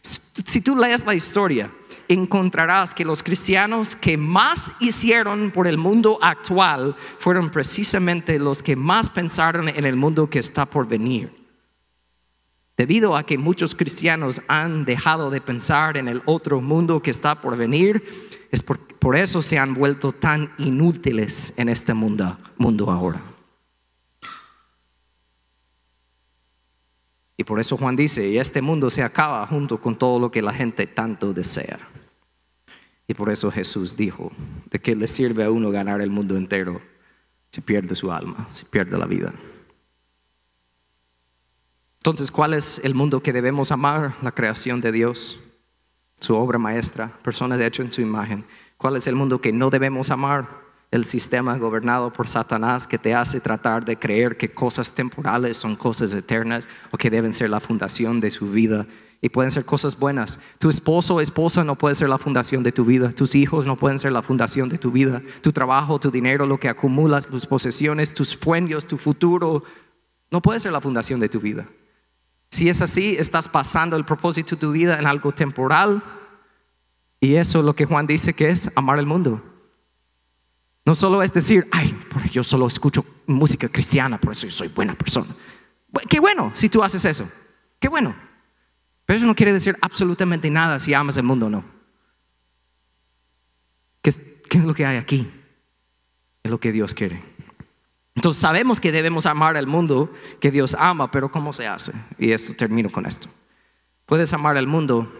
Si 0.00 0.62
tú 0.62 0.74
lees 0.74 1.04
la 1.04 1.14
historia, 1.14 1.70
encontrarás 2.08 2.94
que 2.94 3.04
los 3.04 3.22
cristianos 3.22 3.94
que 3.94 4.16
más 4.16 4.72
hicieron 4.80 5.50
por 5.50 5.66
el 5.66 5.76
mundo 5.76 6.18
actual 6.22 6.96
fueron 7.18 7.50
precisamente 7.50 8.38
los 8.38 8.62
que 8.62 8.74
más 8.74 9.10
pensaron 9.10 9.68
en 9.68 9.84
el 9.84 9.96
mundo 9.96 10.30
que 10.30 10.38
está 10.38 10.64
por 10.64 10.88
venir. 10.88 11.45
Debido 12.76 13.16
a 13.16 13.24
que 13.24 13.38
muchos 13.38 13.74
cristianos 13.74 14.42
han 14.48 14.84
dejado 14.84 15.30
de 15.30 15.40
pensar 15.40 15.96
en 15.96 16.08
el 16.08 16.22
otro 16.26 16.60
mundo 16.60 17.00
que 17.00 17.10
está 17.10 17.40
por 17.40 17.56
venir, 17.56 18.04
es 18.50 18.62
por, 18.62 19.16
eso 19.16 19.40
se 19.40 19.58
han 19.58 19.72
vuelto 19.74 20.12
tan 20.12 20.52
inútiles 20.58 21.54
en 21.56 21.70
este 21.70 21.94
mundo, 21.94 22.36
mundo 22.58 22.90
ahora. 22.90 23.22
Y 27.38 27.44
por 27.44 27.60
eso 27.60 27.76
Juan 27.76 27.96
dice, 27.96 28.28
y 28.28 28.38
este 28.38 28.60
mundo 28.60 28.90
se 28.90 29.02
acaba 29.02 29.46
junto 29.46 29.80
con 29.80 29.96
todo 29.96 30.18
lo 30.18 30.30
que 30.30 30.42
la 30.42 30.52
gente 30.52 30.86
tanto 30.86 31.32
desea. 31.32 31.78
Y 33.08 33.14
por 33.14 33.30
eso 33.30 33.50
Jesús 33.50 33.96
dijo, 33.96 34.32
¿de 34.70 34.80
qué 34.80 34.96
le 34.96 35.08
sirve 35.08 35.44
a 35.44 35.50
uno 35.50 35.70
ganar 35.70 36.00
el 36.00 36.10
mundo 36.10 36.36
entero 36.36 36.80
si 37.52 37.60
pierde 37.60 37.94
su 37.94 38.10
alma, 38.10 38.48
si 38.52 38.64
pierde 38.64 38.98
la 38.98 39.06
vida? 39.06 39.32
Entonces, 42.06 42.30
¿cuál 42.30 42.54
es 42.54 42.80
el 42.84 42.94
mundo 42.94 43.20
que 43.20 43.32
debemos 43.32 43.72
amar? 43.72 44.14
La 44.22 44.30
creación 44.30 44.80
de 44.80 44.92
Dios, 44.92 45.40
su 46.20 46.36
obra 46.36 46.56
maestra, 46.56 47.10
personas 47.24 47.60
hecho 47.60 47.82
en 47.82 47.90
su 47.90 48.00
imagen. 48.00 48.44
¿Cuál 48.76 48.94
es 48.94 49.08
el 49.08 49.16
mundo 49.16 49.40
que 49.40 49.52
no 49.52 49.70
debemos 49.70 50.12
amar? 50.12 50.46
El 50.92 51.04
sistema 51.04 51.58
gobernado 51.58 52.12
por 52.12 52.28
Satanás 52.28 52.86
que 52.86 52.96
te 52.96 53.12
hace 53.12 53.40
tratar 53.40 53.84
de 53.84 53.98
creer 53.98 54.36
que 54.36 54.52
cosas 54.54 54.92
temporales 54.92 55.56
son 55.56 55.74
cosas 55.74 56.14
eternas 56.14 56.68
o 56.92 56.96
que 56.96 57.10
deben 57.10 57.34
ser 57.34 57.50
la 57.50 57.58
fundación 57.58 58.20
de 58.20 58.30
su 58.30 58.52
vida 58.52 58.86
y 59.20 59.28
pueden 59.28 59.50
ser 59.50 59.64
cosas 59.64 59.98
buenas. 59.98 60.38
Tu 60.60 60.68
esposo 60.68 61.16
o 61.16 61.20
esposa 61.20 61.64
no 61.64 61.74
puede 61.74 61.96
ser 61.96 62.08
la 62.08 62.18
fundación 62.18 62.62
de 62.62 62.70
tu 62.70 62.84
vida. 62.84 63.10
Tus 63.10 63.34
hijos 63.34 63.66
no 63.66 63.74
pueden 63.74 63.98
ser 63.98 64.12
la 64.12 64.22
fundación 64.22 64.68
de 64.68 64.78
tu 64.78 64.92
vida. 64.92 65.22
Tu 65.40 65.50
trabajo, 65.50 65.98
tu 65.98 66.12
dinero, 66.12 66.46
lo 66.46 66.60
que 66.60 66.68
acumulas, 66.68 67.26
tus 67.26 67.46
posesiones, 67.46 68.14
tus 68.14 68.28
sueños, 68.28 68.86
tu 68.86 68.96
futuro, 68.96 69.64
no 70.30 70.40
puede 70.40 70.60
ser 70.60 70.70
la 70.70 70.80
fundación 70.80 71.18
de 71.18 71.28
tu 71.28 71.40
vida. 71.40 71.66
Si 72.50 72.68
es 72.68 72.80
así, 72.80 73.16
estás 73.18 73.48
pasando 73.48 73.96
el 73.96 74.04
propósito 74.04 74.56
de 74.56 74.60
tu 74.60 74.72
vida 74.72 74.98
en 74.98 75.06
algo 75.06 75.32
temporal. 75.32 76.02
Y 77.20 77.34
eso 77.34 77.58
es 77.58 77.64
lo 77.64 77.74
que 77.74 77.86
Juan 77.86 78.06
dice 78.06 78.34
que 78.34 78.50
es 78.50 78.70
amar 78.76 78.98
el 78.98 79.06
mundo. 79.06 79.42
No 80.84 80.94
solo 80.94 81.22
es 81.22 81.32
decir, 81.32 81.66
ay, 81.72 81.96
yo 82.30 82.44
solo 82.44 82.66
escucho 82.66 83.04
música 83.26 83.68
cristiana, 83.68 84.18
por 84.18 84.32
eso 84.32 84.46
yo 84.46 84.52
soy 84.52 84.68
buena 84.68 84.94
persona. 84.94 85.34
Qué 86.08 86.20
bueno 86.20 86.52
si 86.54 86.68
tú 86.68 86.82
haces 86.82 87.04
eso. 87.04 87.28
Qué 87.80 87.88
bueno. 87.88 88.14
Pero 89.04 89.16
eso 89.16 89.26
no 89.26 89.34
quiere 89.34 89.52
decir 89.52 89.76
absolutamente 89.80 90.48
nada 90.50 90.78
si 90.78 90.94
amas 90.94 91.16
el 91.16 91.24
mundo 91.24 91.46
o 91.46 91.50
no. 91.50 91.64
¿Qué 94.02 94.10
es 94.58 94.64
lo 94.64 94.74
que 94.74 94.86
hay 94.86 94.96
aquí? 94.96 95.28
Es 96.44 96.50
lo 96.50 96.60
que 96.60 96.70
Dios 96.70 96.94
quiere. 96.94 97.20
Entonces 98.16 98.40
sabemos 98.40 98.80
que 98.80 98.92
debemos 98.92 99.26
amar 99.26 99.58
al 99.58 99.66
mundo 99.66 100.10
que 100.40 100.50
Dios 100.50 100.74
ama, 100.78 101.10
pero 101.10 101.30
¿cómo 101.30 101.52
se 101.52 101.66
hace? 101.66 101.92
Y 102.18 102.32
esto 102.32 102.54
termino 102.54 102.90
con 102.90 103.04
esto. 103.04 103.28
Puedes 104.06 104.32
amar 104.32 104.56
al 104.56 104.66
mundo 104.66 105.12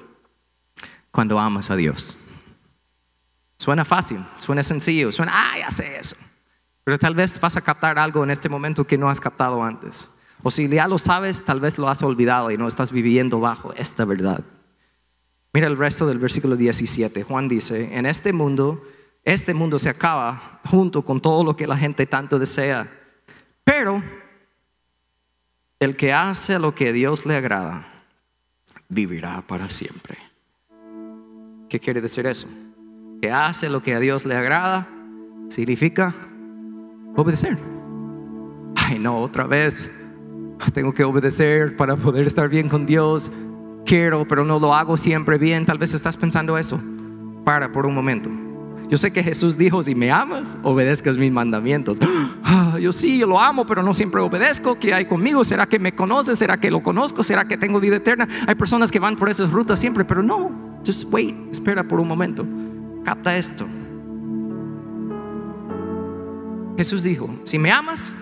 cuando 1.11 1.39
amas 1.39 1.71
a 1.71 1.77
Dios. 1.77 2.17
Suena 3.59 3.85
fácil, 3.85 4.25
suena 4.39 4.63
sencillo, 4.63 5.13
suena, 5.13 5.33
ah, 5.35 5.59
ya 5.59 5.85
eso. 5.85 6.17
Pero 6.85 6.99
tal 6.99 7.15
vez 7.15 7.39
vas 7.39 7.57
a 7.57 7.61
captar 7.61 7.99
algo 7.99 8.25
en 8.25 8.31
este 8.31 8.49
momento 8.49 8.87
que 8.87 8.97
no 8.97 9.11
has 9.11 9.21
captado 9.21 9.63
antes. 9.63 10.09
O 10.43 10.51
si 10.51 10.69
ya 10.69 10.89
lo 10.89 10.99
sabes, 10.99 11.45
tal 11.45 11.61
vez 11.61 11.77
lo 11.77 11.89
has 11.89 12.03
olvidado 12.03 12.51
y 12.51 12.57
no 12.57 12.67
estás 12.67 12.93
viviendo 12.93 13.41
bajo 13.41 13.75
esta 13.75 14.05
verdad. 14.07 14.43
Mira 15.53 15.67
el 15.67 15.77
resto 15.77 16.07
del 16.07 16.19
versículo 16.19 16.57
17. 16.57 17.25
Juan 17.25 17.49
dice, 17.49 17.95
en 17.97 18.07
este 18.07 18.33
mundo 18.33 18.83
este 19.27 19.53
mundo 19.53 19.81
se 19.81 19.89
acaba 19.89 20.61
junto 20.71 21.03
con 21.03 21.21
todo 21.21 21.43
lo 21.43 21.57
que 21.57 21.67
la 21.67 21.77
gente 21.77 22.07
tanto 22.07 22.39
desea. 22.39 22.89
Pero 23.65 24.01
el 25.81 25.97
que 25.97 26.13
hace 26.13 26.61
lo 26.61 26.77
que 26.77 26.93
Dios 26.93 27.27
le 27.27 27.35
agrada, 27.35 27.85
vivirá 28.89 29.43
para 29.43 29.69
siempre. 29.69 30.17
¿Qué 31.69 31.81
quiere 31.81 32.01
decir 32.01 32.25
eso? 32.25 32.47
Que 33.21 33.33
hace 33.33 33.69
lo 33.69 33.83
que 33.83 33.95
a 33.95 33.99
Dios 33.99 34.25
le 34.25 34.37
agrada, 34.37 34.87
significa 35.49 36.15
obedecer. 37.17 37.59
Ay, 38.77 39.01
no, 39.01 39.19
otra 39.19 39.45
vez. 39.45 39.91
Tengo 40.73 40.95
que 40.95 41.03
obedecer 41.03 41.77
para 41.77 41.97
poder 41.97 42.29
estar 42.29 42.49
bien 42.49 42.69
con 42.69 42.87
Dios. 42.87 43.29
Quiero, 43.85 44.25
pero 44.29 44.45
no 44.45 44.61
lo 44.61 44.73
hago 44.73 44.97
siempre 44.97 45.37
bien. 45.37 45.67
Tal 45.67 45.79
vez 45.79 45.95
estás 45.95 46.17
pensando 46.17 46.57
eso. 46.57 46.81
Para 47.45 47.73
por 47.73 47.87
un 47.87 47.95
momento. 47.95 48.46
Yo 48.89 48.99
sé 48.99 49.13
que 49.13 49.23
Jesús 49.23 49.59
dijo, 49.59 49.83
si 49.83 49.95
me 49.95 50.13
amas, 50.13 50.57
obedezcas 50.63 51.17
mis 51.17 51.33
mandamientos. 51.33 51.99
Ah, 52.49 52.79
yo 52.79 52.93
sí, 52.93 53.19
yo 53.19 53.27
lo 53.27 53.41
amo, 53.41 53.67
pero 53.67 53.83
no 53.83 53.93
siempre 53.93 54.21
obedezco. 54.21 54.79
¿Qué 54.79 54.95
hay 54.95 55.07
conmigo? 55.07 55.43
¿Será 55.43 55.67
que 55.67 55.81
me 55.81 55.97
conoce? 55.97 56.37
¿Será 56.37 56.61
que 56.61 56.71
lo 56.71 56.81
conozco? 56.81 57.25
¿Será 57.25 57.45
que 57.45 57.59
tengo 57.59 57.81
vida 57.81 57.97
eterna? 57.97 58.29
Hay 58.47 58.55
personas 58.55 58.93
que 58.93 59.01
van 59.01 59.17
por 59.17 59.29
esas 59.29 59.51
rutas 59.51 59.81
siempre, 59.81 60.05
pero 60.05 60.23
no. 60.23 60.79
Just 60.87 61.13
wait, 61.13 61.35
espera 61.51 61.83
por 61.83 61.99
un 61.99 62.07
momento. 62.07 62.47
Capta 63.05 63.37
esto. 63.37 63.67
Jesús 66.77 67.03
dijo, 67.03 67.29
si 67.43 67.59
me 67.59 67.73
amas, 67.73 68.15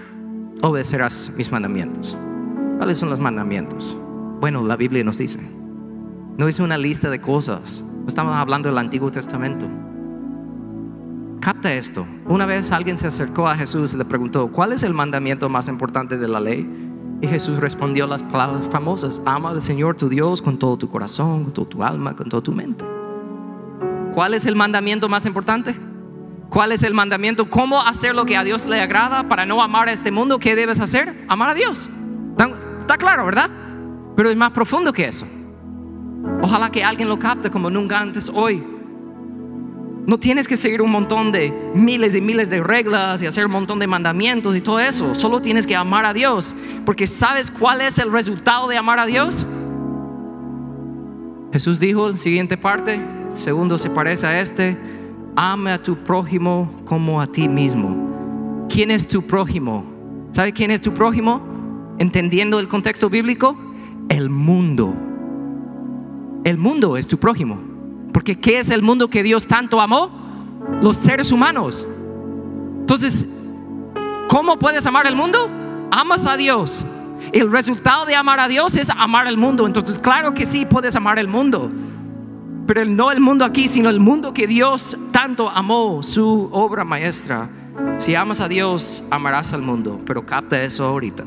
obedecerás 0.62 1.30
mis 1.36 1.52
mandamientos. 1.52 2.16
¿Cuáles 2.78 2.96
son 2.96 3.10
los 3.10 3.18
mandamientos? 3.18 3.94
Bueno, 4.40 4.62
la 4.64 4.76
Biblia 4.76 5.04
nos 5.04 5.18
dice. 5.18 5.38
No 6.38 6.48
es 6.48 6.60
una 6.60 6.78
lista 6.78 7.10
de 7.10 7.20
cosas. 7.20 7.84
estamos 8.08 8.34
hablando 8.34 8.70
del 8.70 8.78
Antiguo 8.78 9.10
Testamento. 9.10 9.68
Capta 11.44 11.74
esto. 11.74 12.06
Una 12.24 12.46
vez 12.46 12.72
alguien 12.72 12.96
se 12.96 13.06
acercó 13.06 13.46
a 13.46 13.54
Jesús 13.54 13.92
y 13.92 13.98
le 13.98 14.06
preguntó, 14.06 14.50
¿cuál 14.50 14.72
es 14.72 14.82
el 14.82 14.94
mandamiento 14.94 15.50
más 15.50 15.68
importante 15.68 16.16
de 16.16 16.26
la 16.26 16.40
ley? 16.40 16.66
Y 17.20 17.26
Jesús 17.26 17.58
respondió 17.58 18.06
las 18.06 18.22
palabras 18.22 18.66
famosas, 18.70 19.20
ama 19.26 19.50
al 19.50 19.60
Señor 19.60 19.94
tu 19.94 20.08
Dios 20.08 20.40
con 20.40 20.58
todo 20.58 20.78
tu 20.78 20.88
corazón, 20.88 21.44
con 21.44 21.52
toda 21.52 21.68
tu 21.68 21.84
alma, 21.84 22.16
con 22.16 22.30
toda 22.30 22.42
tu 22.42 22.50
mente. 22.50 22.82
¿Cuál 24.14 24.32
es 24.32 24.46
el 24.46 24.56
mandamiento 24.56 25.06
más 25.10 25.26
importante? 25.26 25.74
¿Cuál 26.48 26.72
es 26.72 26.82
el 26.82 26.94
mandamiento? 26.94 27.50
¿Cómo 27.50 27.78
hacer 27.78 28.14
lo 28.14 28.24
que 28.24 28.38
a 28.38 28.42
Dios 28.42 28.64
le 28.64 28.80
agrada 28.80 29.28
para 29.28 29.44
no 29.44 29.62
amar 29.62 29.90
a 29.90 29.92
este 29.92 30.10
mundo? 30.10 30.38
¿Qué 30.38 30.56
debes 30.56 30.80
hacer? 30.80 31.26
Amar 31.28 31.50
a 31.50 31.54
Dios. 31.54 31.90
Está 32.80 32.96
claro, 32.96 33.26
¿verdad? 33.26 33.50
Pero 34.16 34.30
es 34.30 34.36
más 34.36 34.52
profundo 34.52 34.94
que 34.94 35.08
eso. 35.08 35.26
Ojalá 36.40 36.70
que 36.70 36.82
alguien 36.82 37.10
lo 37.10 37.18
capte 37.18 37.50
como 37.50 37.68
nunca 37.68 38.00
antes 38.00 38.32
hoy. 38.34 38.64
No 40.06 40.18
tienes 40.18 40.46
que 40.46 40.56
seguir 40.56 40.82
un 40.82 40.90
montón 40.90 41.32
de 41.32 41.52
miles 41.74 42.14
y 42.14 42.20
miles 42.20 42.50
de 42.50 42.62
reglas 42.62 43.22
y 43.22 43.26
hacer 43.26 43.46
un 43.46 43.52
montón 43.52 43.78
de 43.78 43.86
mandamientos 43.86 44.54
y 44.54 44.60
todo 44.60 44.78
eso. 44.78 45.14
Solo 45.14 45.40
tienes 45.40 45.66
que 45.66 45.74
amar 45.74 46.04
a 46.04 46.12
Dios. 46.12 46.54
Porque 46.84 47.06
¿sabes 47.06 47.50
cuál 47.50 47.80
es 47.80 47.98
el 47.98 48.12
resultado 48.12 48.68
de 48.68 48.76
amar 48.76 48.98
a 48.98 49.06
Dios? 49.06 49.46
Jesús 51.52 51.80
dijo 51.80 52.10
en 52.10 52.18
siguiente 52.18 52.56
parte, 52.56 53.00
segundo 53.34 53.78
se 53.78 53.88
parece 53.88 54.26
a 54.26 54.40
este, 54.40 54.76
ame 55.36 55.72
a 55.72 55.82
tu 55.82 55.96
prójimo 55.96 56.70
como 56.84 57.20
a 57.20 57.26
ti 57.26 57.48
mismo. 57.48 58.66
¿Quién 58.68 58.90
es 58.90 59.08
tu 59.08 59.22
prójimo? 59.22 59.84
¿Sabe 60.32 60.52
quién 60.52 60.70
es 60.70 60.82
tu 60.82 60.92
prójimo? 60.92 61.40
Entendiendo 61.98 62.58
el 62.58 62.68
contexto 62.68 63.08
bíblico, 63.08 63.56
el 64.08 64.28
mundo. 64.28 64.92
El 66.44 66.58
mundo 66.58 66.96
es 66.96 67.06
tu 67.06 67.18
prójimo. 67.18 67.73
Porque 68.14 68.40
¿qué 68.40 68.60
es 68.60 68.70
el 68.70 68.80
mundo 68.80 69.10
que 69.10 69.22
Dios 69.22 69.46
tanto 69.46 69.78
amó? 69.78 70.10
Los 70.80 70.96
seres 70.96 71.32
humanos. 71.32 71.86
Entonces, 72.80 73.26
¿Cómo 74.28 74.58
puedes 74.58 74.84
amar 74.86 75.06
al 75.06 75.16
mundo? 75.16 75.48
Amas 75.90 76.26
a 76.26 76.36
Dios. 76.36 76.84
El 77.32 77.52
resultado 77.52 78.04
de 78.04 78.16
amar 78.16 78.40
a 78.40 78.48
Dios 78.48 78.74
es 78.76 78.90
amar 78.90 79.26
al 79.26 79.36
mundo. 79.36 79.66
Entonces, 79.66 79.98
claro 79.98 80.34
que 80.34 80.46
sí 80.46 80.66
puedes 80.66 80.96
amar 80.96 81.18
al 81.18 81.28
mundo. 81.28 81.70
Pero 82.66 82.84
no 82.84 83.12
el 83.12 83.20
mundo 83.20 83.44
aquí, 83.44 83.68
sino 83.68 83.90
el 83.90 84.00
mundo 84.00 84.32
que 84.32 84.46
Dios 84.46 84.96
tanto 85.12 85.50
amó, 85.50 86.02
su 86.02 86.48
obra 86.50 86.84
maestra. 86.84 87.48
Si 87.98 88.14
amas 88.14 88.40
a 88.40 88.48
Dios, 88.48 89.04
amarás 89.10 89.52
al 89.52 89.62
mundo. 89.62 90.00
Pero 90.06 90.24
capta 90.24 90.60
eso 90.60 90.84
ahorita. 90.84 91.24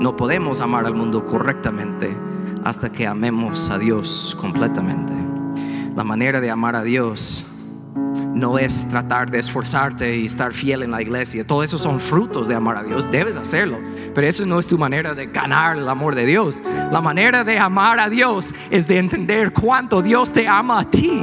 No 0.00 0.16
podemos 0.16 0.60
amar 0.60 0.84
al 0.84 0.94
mundo 0.94 1.24
correctamente 1.24 2.14
hasta 2.64 2.90
que 2.90 3.06
amemos 3.06 3.70
a 3.70 3.78
Dios 3.78 4.36
completamente. 4.40 5.11
La 5.96 6.04
manera 6.04 6.40
de 6.40 6.50
amar 6.50 6.74
a 6.74 6.82
Dios 6.82 7.44
no 8.34 8.58
es 8.58 8.88
tratar 8.88 9.30
de 9.30 9.38
esforzarte 9.38 10.16
y 10.16 10.26
estar 10.26 10.52
fiel 10.52 10.82
en 10.82 10.90
la 10.90 11.02
iglesia. 11.02 11.46
Todo 11.46 11.62
eso 11.62 11.78
son 11.78 12.00
frutos 12.00 12.48
de 12.48 12.54
amar 12.54 12.76
a 12.78 12.82
Dios. 12.82 13.10
Debes 13.10 13.36
hacerlo. 13.36 13.78
Pero 14.14 14.26
eso 14.26 14.46
no 14.46 14.58
es 14.58 14.66
tu 14.66 14.78
manera 14.78 15.14
de 15.14 15.26
ganar 15.26 15.76
el 15.76 15.88
amor 15.88 16.14
de 16.14 16.24
Dios. 16.24 16.62
La 16.90 17.00
manera 17.00 17.44
de 17.44 17.58
amar 17.58 18.00
a 18.00 18.08
Dios 18.08 18.54
es 18.70 18.88
de 18.88 18.98
entender 18.98 19.52
cuánto 19.52 20.02
Dios 20.02 20.32
te 20.32 20.48
ama 20.48 20.80
a 20.80 20.90
ti. 20.90 21.22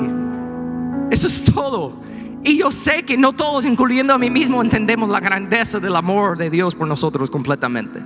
Eso 1.10 1.27
es 1.27 1.43
todo. 1.43 1.99
Y 2.43 2.58
yo 2.58 2.71
sé 2.71 3.03
que 3.03 3.17
no 3.17 3.34
todos, 3.34 3.65
incluyendo 3.65 4.13
a 4.13 4.17
mí 4.17 4.29
mismo, 4.29 4.62
entendemos 4.62 5.10
la 5.10 5.19
grandeza 5.19 5.79
del 5.79 5.95
amor 5.95 6.38
de 6.38 6.49
Dios 6.49 6.73
por 6.73 6.88
nosotros 6.88 7.29
completamente. 7.29 8.01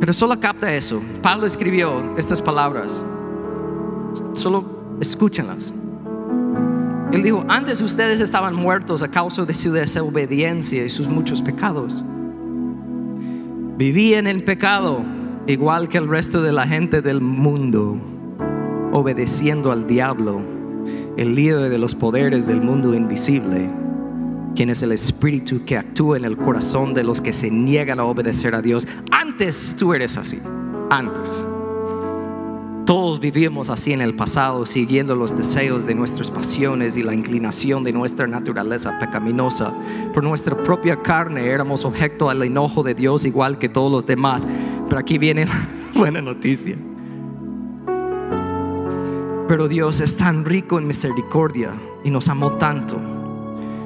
Pero 0.00 0.12
solo 0.12 0.38
capta 0.38 0.74
eso. 0.74 1.00
Pablo 1.22 1.46
escribió 1.46 2.14
estas 2.18 2.42
palabras. 2.42 3.02
Solo 4.34 4.64
escúchenlas. 5.00 5.72
Él 7.12 7.22
dijo, 7.22 7.44
antes 7.48 7.80
ustedes 7.80 8.20
estaban 8.20 8.54
muertos 8.54 9.02
a 9.02 9.08
causa 9.08 9.44
de 9.44 9.54
su 9.54 9.70
desobediencia 9.70 10.84
y 10.84 10.88
sus 10.88 11.08
muchos 11.08 11.40
pecados. 11.40 12.02
Vivían 13.76 14.26
en 14.26 14.44
pecado 14.44 15.02
igual 15.46 15.88
que 15.88 15.98
el 15.98 16.08
resto 16.08 16.42
de 16.42 16.52
la 16.52 16.66
gente 16.66 17.02
del 17.02 17.20
mundo, 17.20 17.96
obedeciendo 18.92 19.70
al 19.70 19.86
diablo, 19.86 20.40
el 21.16 21.34
líder 21.34 21.70
de 21.70 21.78
los 21.78 21.94
poderes 21.94 22.46
del 22.46 22.60
mundo 22.60 22.94
invisible, 22.94 23.70
quien 24.56 24.70
es 24.70 24.82
el 24.82 24.92
espíritu 24.92 25.64
que 25.64 25.76
actúa 25.76 26.16
en 26.16 26.24
el 26.24 26.36
corazón 26.36 26.94
de 26.94 27.04
los 27.04 27.20
que 27.20 27.32
se 27.32 27.50
niegan 27.50 28.00
a 28.00 28.04
obedecer 28.04 28.54
a 28.54 28.62
Dios. 28.62 28.86
Antes 29.10 29.74
tú 29.78 29.94
eres 29.94 30.16
así, 30.16 30.40
antes. 30.90 31.44
Todos 32.86 33.18
vivimos 33.18 33.70
así 33.70 33.94
en 33.94 34.02
el 34.02 34.14
pasado, 34.14 34.66
siguiendo 34.66 35.14
los 35.14 35.34
deseos 35.34 35.86
de 35.86 35.94
nuestras 35.94 36.30
pasiones 36.30 36.98
y 36.98 37.02
la 37.02 37.14
inclinación 37.14 37.82
de 37.82 37.94
nuestra 37.94 38.26
naturaleza 38.26 38.98
pecaminosa. 38.98 39.72
Por 40.12 40.22
nuestra 40.22 40.54
propia 40.62 41.00
carne 41.00 41.48
éramos 41.48 41.86
objeto 41.86 42.28
al 42.28 42.42
enojo 42.42 42.82
de 42.82 42.94
Dios 42.94 43.24
igual 43.24 43.58
que 43.58 43.70
todos 43.70 43.90
los 43.90 44.04
demás. 44.04 44.46
Pero 44.86 44.98
aquí 44.98 45.16
viene 45.16 45.46
la 45.46 45.66
buena 45.94 46.20
noticia. 46.20 46.76
Pero 49.48 49.66
Dios 49.66 50.02
es 50.02 50.14
tan 50.14 50.44
rico 50.44 50.78
en 50.78 50.86
misericordia 50.86 51.72
y 52.04 52.10
nos 52.10 52.28
amó 52.28 52.52
tanto 52.52 53.00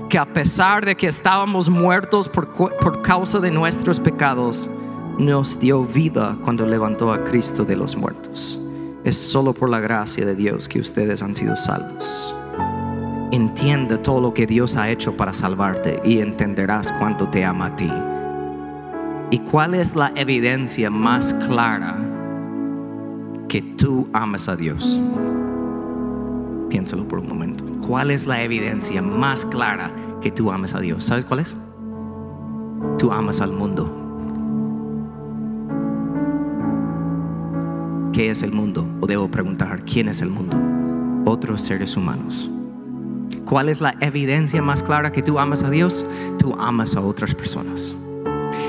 que 0.08 0.18
a 0.18 0.26
pesar 0.26 0.84
de 0.84 0.96
que 0.96 1.06
estábamos 1.06 1.68
muertos 1.68 2.28
por, 2.28 2.52
por 2.52 3.02
causa 3.02 3.38
de 3.38 3.52
nuestros 3.52 4.00
pecados, 4.00 4.68
nos 5.18 5.60
dio 5.60 5.84
vida 5.84 6.36
cuando 6.42 6.66
levantó 6.66 7.12
a 7.12 7.22
Cristo 7.22 7.64
de 7.64 7.76
los 7.76 7.94
muertos. 7.94 8.58
Es 9.08 9.16
solo 9.16 9.54
por 9.54 9.70
la 9.70 9.80
gracia 9.80 10.26
de 10.26 10.34
Dios 10.34 10.68
que 10.68 10.80
ustedes 10.80 11.22
han 11.22 11.34
sido 11.34 11.56
salvos. 11.56 12.34
Entiende 13.32 13.96
todo 13.96 14.20
lo 14.20 14.34
que 14.34 14.46
Dios 14.46 14.76
ha 14.76 14.90
hecho 14.90 15.16
para 15.16 15.32
salvarte 15.32 15.98
y 16.04 16.18
entenderás 16.18 16.92
cuánto 16.98 17.26
te 17.26 17.42
ama 17.42 17.68
a 17.68 17.76
ti. 17.76 17.90
¿Y 19.30 19.38
cuál 19.50 19.72
es 19.72 19.96
la 19.96 20.12
evidencia 20.14 20.90
más 20.90 21.32
clara 21.46 21.96
que 23.48 23.62
tú 23.78 24.06
amas 24.12 24.46
a 24.46 24.56
Dios? 24.56 24.98
Piénsalo 26.68 27.08
por 27.08 27.20
un 27.20 27.28
momento. 27.28 27.64
¿Cuál 27.86 28.10
es 28.10 28.26
la 28.26 28.42
evidencia 28.42 29.00
más 29.00 29.46
clara 29.46 29.90
que 30.20 30.30
tú 30.30 30.52
amas 30.52 30.74
a 30.74 30.80
Dios? 30.80 31.02
¿Sabes 31.02 31.24
cuál 31.24 31.40
es? 31.40 31.56
Tú 32.98 33.10
amas 33.10 33.40
al 33.40 33.54
mundo. 33.54 34.07
¿Qué 38.12 38.30
es 38.30 38.42
el 38.42 38.52
mundo? 38.52 38.86
O 39.00 39.06
debo 39.06 39.30
preguntar, 39.30 39.84
¿quién 39.84 40.08
es 40.08 40.22
el 40.22 40.30
mundo? 40.30 40.56
Otros 41.30 41.62
seres 41.62 41.96
humanos. 41.96 42.50
¿Cuál 43.44 43.68
es 43.68 43.80
la 43.80 43.94
evidencia 44.00 44.62
más 44.62 44.82
clara 44.82 45.12
que 45.12 45.22
tú 45.22 45.38
amas 45.38 45.62
a 45.62 45.70
Dios? 45.70 46.04
Tú 46.38 46.54
amas 46.58 46.96
a 46.96 47.00
otras 47.00 47.34
personas. 47.34 47.94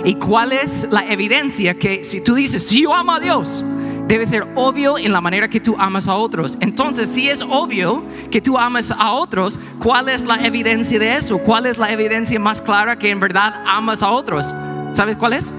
¿Y 0.04 0.15
cuál 0.15 0.52
es 0.52 0.88
la 0.89 1.06
evidencia 1.12 1.73
que 1.73 2.04
si 2.04 2.21
tú 2.21 2.36
dices, 2.36 2.67
si 2.67 2.84
yo 2.84 2.93
amo 2.93 3.13
a 3.13 3.19
Dios, 3.19 3.63
debe 4.08 4.25
ser 4.25 4.47
obvio 4.56 4.97
en 4.97 5.12
la 5.12 5.21
manera 5.21 5.49
que 5.49 5.60
tú 5.60 5.75
amas 5.78 6.08
a 6.08 6.15
otros? 6.15 6.58
Entonces, 6.62 7.10
si 7.10 7.30
es 7.30 7.41
obvio 7.41 8.04
que 8.32 8.41
tú 8.41 8.58
amas 8.58 8.91
a 8.91 9.12
otros, 9.12 9.60
¿cuál 9.80 10.10
es 10.10 10.23
la 10.25 10.45
evidencia 10.45 10.99
de 10.99 11.15
eso? 11.15 11.38
¿Cuál 11.39 11.65
es 11.65 11.78
la 11.78 11.91
evidencia 11.91 12.39
más 12.39 12.62
clara 12.62 12.97
que 12.97 13.10
en 13.10 13.19
verdad 13.19 13.54
amas 13.65 14.04
a 14.04 14.10
otros? 14.12 14.54
¿Sabes 14.93 15.17
cuál 15.17 15.34
es? 15.34 15.54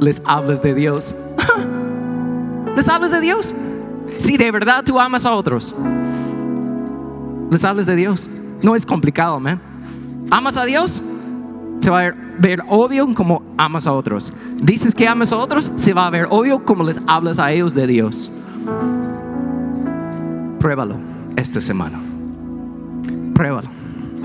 Les 0.00 0.20
hablas 0.24 0.62
de 0.62 0.74
Dios. 0.74 1.14
¿Les 2.76 2.88
hablas 2.88 3.10
de 3.10 3.20
Dios? 3.20 3.54
Si 4.16 4.36
de 4.36 4.50
verdad 4.50 4.82
tú 4.84 4.98
amas 4.98 5.26
a 5.26 5.32
otros, 5.32 5.74
les 7.50 7.64
hablas 7.64 7.86
de 7.86 7.96
Dios. 7.96 8.28
No 8.62 8.74
es 8.74 8.86
complicado, 8.86 9.38
man. 9.38 9.60
¿Amas 10.30 10.56
a 10.56 10.64
Dios? 10.64 11.02
Se 11.80 11.90
va 11.90 12.06
a 12.06 12.14
ver, 12.38 12.62
obvio 12.68 13.12
como 13.14 13.42
amas 13.58 13.86
a 13.86 13.92
otros. 13.92 14.32
Dices 14.62 14.94
que 14.94 15.06
amas 15.06 15.32
a 15.32 15.36
otros, 15.36 15.70
se 15.76 15.92
va 15.92 16.06
a 16.06 16.10
ver 16.10 16.26
obvio 16.30 16.64
como 16.64 16.84
les 16.84 17.00
hablas 17.06 17.38
a 17.38 17.50
ellos 17.52 17.74
de 17.74 17.86
Dios. 17.86 18.30
Pruébalo 20.58 20.96
esta 21.36 21.60
semana. 21.60 22.00
Pruébalo. 23.34 23.68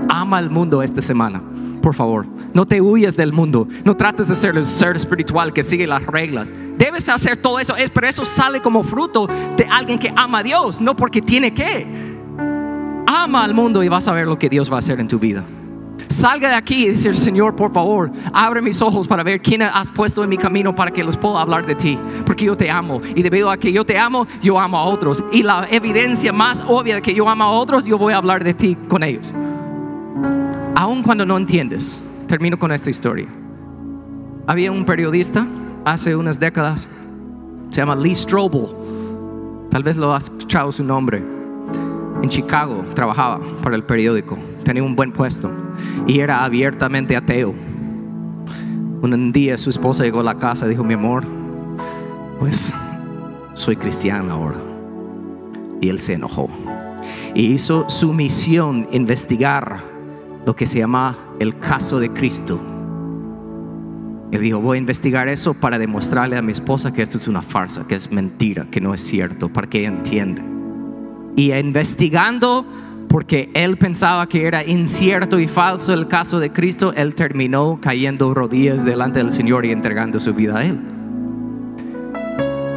Ama 0.08 0.38
al 0.38 0.50
mundo 0.50 0.82
esta 0.82 1.02
semana 1.02 1.42
por 1.80 1.94
favor. 1.94 2.26
No 2.54 2.64
te 2.64 2.80
huyas 2.80 3.16
del 3.16 3.32
mundo. 3.32 3.68
No 3.84 3.94
trates 3.94 4.28
de 4.28 4.36
ser 4.36 4.56
el 4.56 4.66
ser 4.66 4.96
espiritual 4.96 5.52
que 5.52 5.62
sigue 5.62 5.86
las 5.86 6.04
reglas. 6.06 6.52
Debes 6.76 7.08
hacer 7.08 7.36
todo 7.36 7.58
eso, 7.58 7.74
pero 7.92 8.08
eso 8.08 8.24
sale 8.24 8.60
como 8.60 8.82
fruto 8.82 9.26
de 9.56 9.64
alguien 9.64 9.98
que 9.98 10.12
ama 10.16 10.38
a 10.38 10.42
Dios, 10.42 10.80
no 10.80 10.96
porque 10.96 11.20
tiene 11.20 11.52
que. 11.52 11.86
Ama 13.06 13.44
al 13.44 13.54
mundo 13.54 13.82
y 13.82 13.88
vas 13.88 14.06
a 14.08 14.12
ver 14.12 14.26
lo 14.26 14.38
que 14.38 14.48
Dios 14.48 14.70
va 14.70 14.76
a 14.76 14.78
hacer 14.78 15.00
en 15.00 15.08
tu 15.08 15.18
vida. 15.18 15.44
Salga 16.08 16.48
de 16.48 16.54
aquí 16.54 16.84
y 16.84 16.88
decir, 16.88 17.14
Señor, 17.14 17.54
por 17.54 17.72
favor, 17.72 18.10
abre 18.32 18.62
mis 18.62 18.80
ojos 18.80 19.06
para 19.06 19.22
ver 19.22 19.42
quién 19.42 19.62
has 19.62 19.90
puesto 19.90 20.22
en 20.22 20.30
mi 20.30 20.38
camino 20.38 20.74
para 20.74 20.90
que 20.90 21.04
los 21.04 21.16
pueda 21.16 21.40
hablar 21.40 21.66
de 21.66 21.74
ti. 21.74 21.98
Porque 22.24 22.46
yo 22.46 22.56
te 22.56 22.70
amo. 22.70 23.00
Y 23.14 23.22
debido 23.22 23.50
a 23.50 23.56
que 23.56 23.72
yo 23.72 23.84
te 23.84 23.98
amo, 23.98 24.26
yo 24.40 24.58
amo 24.58 24.78
a 24.78 24.84
otros. 24.84 25.22
Y 25.32 25.42
la 25.42 25.66
evidencia 25.70 26.32
más 26.32 26.62
obvia 26.66 26.96
de 26.96 27.02
que 27.02 27.14
yo 27.14 27.28
amo 27.28 27.44
a 27.44 27.50
otros, 27.50 27.84
yo 27.84 27.98
voy 27.98 28.14
a 28.14 28.16
hablar 28.16 28.42
de 28.42 28.54
ti 28.54 28.76
con 28.88 29.02
ellos 29.02 29.34
aun 30.78 31.02
cuando 31.02 31.26
no 31.26 31.36
entiendes, 31.36 32.00
termino 32.28 32.56
con 32.56 32.70
esta 32.70 32.88
historia. 32.88 33.26
Había 34.46 34.70
un 34.70 34.84
periodista 34.84 35.44
hace 35.84 36.14
unas 36.14 36.38
décadas, 36.38 36.88
se 37.70 37.78
llama 37.78 37.96
Lee 37.96 38.14
Strobel, 38.14 38.68
tal 39.72 39.82
vez 39.82 39.96
lo 39.96 40.14
has 40.14 40.24
escuchado 40.24 40.70
su 40.70 40.84
nombre. 40.84 41.20
En 42.22 42.28
Chicago 42.28 42.84
trabajaba 42.94 43.40
para 43.60 43.74
el 43.74 43.82
periódico, 43.82 44.38
tenía 44.62 44.84
un 44.84 44.94
buen 44.94 45.10
puesto 45.10 45.50
y 46.06 46.20
era 46.20 46.44
abiertamente 46.44 47.16
ateo. 47.16 47.52
Un 49.02 49.32
día 49.32 49.58
su 49.58 49.70
esposa 49.70 50.04
llegó 50.04 50.20
a 50.20 50.24
la 50.24 50.38
casa 50.38 50.66
y 50.66 50.70
dijo, 50.70 50.84
mi 50.84 50.94
amor, 50.94 51.24
pues 52.38 52.72
soy 53.54 53.74
cristiano 53.74 54.32
ahora. 54.32 54.58
Y 55.80 55.88
él 55.88 55.98
se 55.98 56.12
enojó. 56.12 56.48
Y 57.34 57.46
hizo 57.46 57.90
su 57.90 58.12
misión 58.12 58.86
investigar 58.92 59.97
lo 60.48 60.56
que 60.56 60.66
se 60.66 60.78
llama 60.78 61.14
el 61.40 61.58
caso 61.58 62.00
de 62.00 62.08
Cristo. 62.08 62.58
Y 64.32 64.38
dijo, 64.38 64.60
voy 64.60 64.78
a 64.78 64.80
investigar 64.80 65.28
eso 65.28 65.52
para 65.52 65.78
demostrarle 65.78 66.38
a 66.38 66.42
mi 66.42 66.52
esposa 66.52 66.90
que 66.90 67.02
esto 67.02 67.18
es 67.18 67.28
una 67.28 67.42
farsa, 67.42 67.86
que 67.86 67.96
es 67.96 68.10
mentira, 68.10 68.66
que 68.70 68.80
no 68.80 68.94
es 68.94 69.02
cierto, 69.02 69.50
para 69.50 69.68
que 69.68 69.80
ella 69.80 69.88
entienda. 69.88 70.42
Y 71.36 71.52
investigando, 71.52 72.64
porque 73.10 73.50
él 73.52 73.76
pensaba 73.76 74.26
que 74.26 74.46
era 74.46 74.64
incierto 74.64 75.38
y 75.38 75.48
falso 75.48 75.92
el 75.92 76.08
caso 76.08 76.40
de 76.40 76.50
Cristo, 76.50 76.94
él 76.94 77.14
terminó 77.14 77.78
cayendo 77.78 78.32
rodillas 78.32 78.86
delante 78.86 79.18
del 79.18 79.32
Señor 79.32 79.66
y 79.66 79.70
entregando 79.70 80.18
su 80.18 80.32
vida 80.32 80.60
a 80.60 80.64
él. 80.64 80.80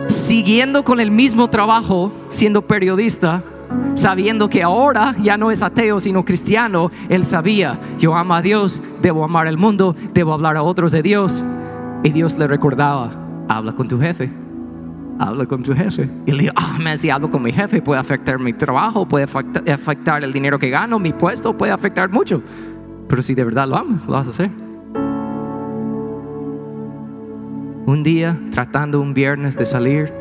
Siguiendo 0.10 0.84
con 0.84 1.00
el 1.00 1.10
mismo 1.10 1.50
trabajo, 1.50 2.12
siendo 2.32 2.64
periodista, 2.64 3.42
sabiendo 3.96 4.50
que 4.50 4.64
ahora 4.64 5.16
ya 5.22 5.38
no 5.38 5.52
es 5.52 5.62
ateo 5.62 6.00
sino 6.00 6.26
cristiano, 6.26 6.92
él 7.10 7.26
sabía, 7.26 7.80
yo 8.00 8.16
amo 8.16 8.36
a 8.36 8.42
Dios, 8.42 8.82
debo 9.02 9.24
amar 9.24 9.48
al 9.48 9.58
mundo, 9.58 9.96
debo 10.14 10.34
hablar 10.34 10.58
a 10.58 10.64
otros 10.64 10.92
de 10.92 11.02
Dios. 11.02 11.44
Y 12.04 12.10
Dios 12.10 12.38
le 12.38 12.48
recordaba, 12.48 13.12
habla 13.48 13.74
con 13.74 13.88
tu 13.88 14.00
jefe, 14.00 14.32
habla 15.20 15.46
con 15.46 15.62
tu 15.62 15.74
jefe. 15.74 16.10
Y 16.26 16.32
le 16.32 16.44
dijo, 16.44 16.54
ah, 16.56 16.98
si 16.98 17.10
hablo 17.10 17.30
con 17.30 17.44
mi 17.44 17.52
jefe 17.52 17.82
puede 17.82 18.00
afectar 18.00 18.40
mi 18.40 18.54
trabajo, 18.54 19.08
puede 19.08 19.24
afectar 19.24 20.24
el 20.24 20.34
dinero 20.34 20.58
que 20.58 20.70
gano, 20.70 20.98
mi 20.98 21.14
puesto, 21.14 21.56
puede 21.56 21.72
afectar 21.72 22.10
mucho. 22.10 22.42
Pero 23.08 23.22
si 23.22 23.36
de 23.36 23.44
verdad 23.44 23.68
lo 23.68 23.78
amas, 23.78 24.06
lo 24.06 24.14
vas 24.14 24.28
a 24.28 24.30
hacer. 24.32 24.50
Un 27.86 28.04
día, 28.04 28.38
tratando 28.52 29.02
un 29.02 29.14
viernes 29.14 29.58
de 29.58 29.66
salir, 29.66 30.14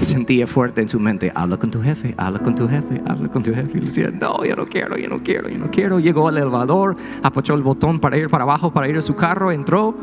sentía 0.00 0.46
fuerte 0.46 0.80
en 0.80 0.88
su 0.88 0.98
mente, 0.98 1.32
habla 1.34 1.56
con 1.56 1.70
tu 1.70 1.82
jefe, 1.82 2.14
habla 2.16 2.38
con 2.38 2.54
tu 2.54 2.68
jefe, 2.68 3.00
habla 3.06 3.28
con 3.28 3.42
tu 3.42 3.54
jefe. 3.54 3.70
Y 3.74 3.80
le 3.80 3.86
decía, 3.86 4.10
no, 4.10 4.44
yo 4.44 4.56
no 4.56 4.66
quiero, 4.66 4.96
yo 4.96 5.08
no 5.08 5.22
quiero, 5.22 5.48
yo 5.48 5.58
no 5.58 5.70
quiero. 5.70 6.00
Llegó 6.00 6.28
al 6.28 6.38
elevador, 6.38 6.96
apachó 7.22 7.54
el 7.54 7.62
botón 7.62 8.00
para 8.00 8.16
ir 8.16 8.28
para 8.28 8.44
abajo, 8.44 8.72
para 8.72 8.88
ir 8.88 8.96
a 8.96 9.02
su 9.02 9.14
carro, 9.14 9.52
entró. 9.52 9.94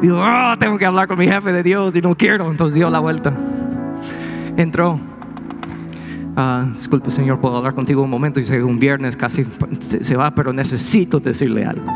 Dijo, 0.00 0.16
oh, 0.18 0.58
tengo 0.58 0.78
que 0.78 0.86
hablar 0.86 1.08
con 1.08 1.18
mi 1.18 1.26
jefe 1.26 1.52
de 1.52 1.62
Dios 1.62 1.96
y 1.96 2.00
no 2.00 2.14
quiero. 2.14 2.50
Entonces 2.50 2.74
dio 2.74 2.90
la 2.90 2.98
vuelta. 2.98 3.36
Entró. 4.56 4.98
Ah, 6.36 6.66
disculpe, 6.72 7.10
Señor, 7.10 7.40
puedo 7.40 7.56
hablar 7.56 7.74
contigo 7.74 8.02
un 8.02 8.10
momento. 8.10 8.40
Dice, 8.40 8.62
un 8.62 8.78
viernes 8.78 9.16
casi 9.16 9.46
se 10.00 10.16
va, 10.16 10.34
pero 10.34 10.52
necesito 10.52 11.18
decirle 11.18 11.64
algo. 11.64 11.86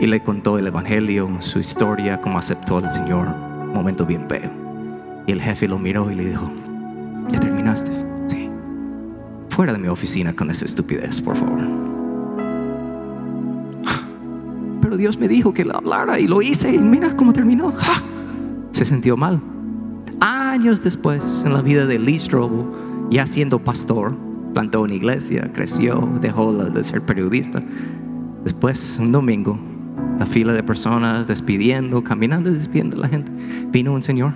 Y 0.00 0.06
le 0.06 0.20
contó 0.20 0.58
el 0.58 0.66
Evangelio, 0.66 1.28
su 1.40 1.58
historia, 1.58 2.20
cómo 2.20 2.38
aceptó 2.38 2.78
al 2.78 2.90
Señor. 2.90 3.28
Momento 3.74 4.04
bien 4.06 4.26
feo. 4.28 4.63
Y 5.26 5.32
el 5.32 5.40
jefe 5.40 5.66
lo 5.66 5.78
miró 5.78 6.10
y 6.10 6.14
le 6.14 6.26
dijo, 6.26 6.50
¿ya 7.28 7.40
terminaste? 7.40 7.90
Sí. 8.28 8.50
Fuera 9.48 9.72
de 9.72 9.78
mi 9.78 9.88
oficina 9.88 10.34
con 10.34 10.50
esa 10.50 10.64
estupidez, 10.64 11.20
por 11.20 11.36
favor. 11.36 11.60
Pero 14.82 14.96
Dios 14.96 15.18
me 15.18 15.28
dijo 15.28 15.54
que 15.54 15.64
lo 15.64 15.76
hablara 15.76 16.18
y 16.18 16.26
lo 16.26 16.42
hice 16.42 16.74
y 16.74 16.78
mira 16.78 17.16
cómo 17.16 17.32
terminó. 17.32 17.72
Se 18.72 18.84
sintió 18.84 19.16
mal. 19.16 19.40
Años 20.20 20.82
después, 20.82 21.42
en 21.44 21.54
la 21.54 21.62
vida 21.62 21.86
de 21.86 21.98
Lee 21.98 22.18
Strobel, 22.18 22.66
ya 23.10 23.26
siendo 23.26 23.58
pastor, 23.58 24.14
plantó 24.52 24.82
una 24.82 24.94
iglesia, 24.94 25.50
creció, 25.52 26.08
dejó 26.20 26.52
de 26.52 26.84
ser 26.84 27.02
periodista. 27.02 27.62
Después, 28.44 28.98
un 29.00 29.12
domingo, 29.12 29.58
la 30.18 30.26
fila 30.26 30.52
de 30.52 30.62
personas 30.62 31.26
despidiendo, 31.26 32.02
caminando 32.02 32.50
despidiendo 32.50 32.96
a 32.96 33.00
la 33.00 33.08
gente, 33.08 33.32
vino 33.70 33.92
un 33.92 34.02
señor. 34.02 34.32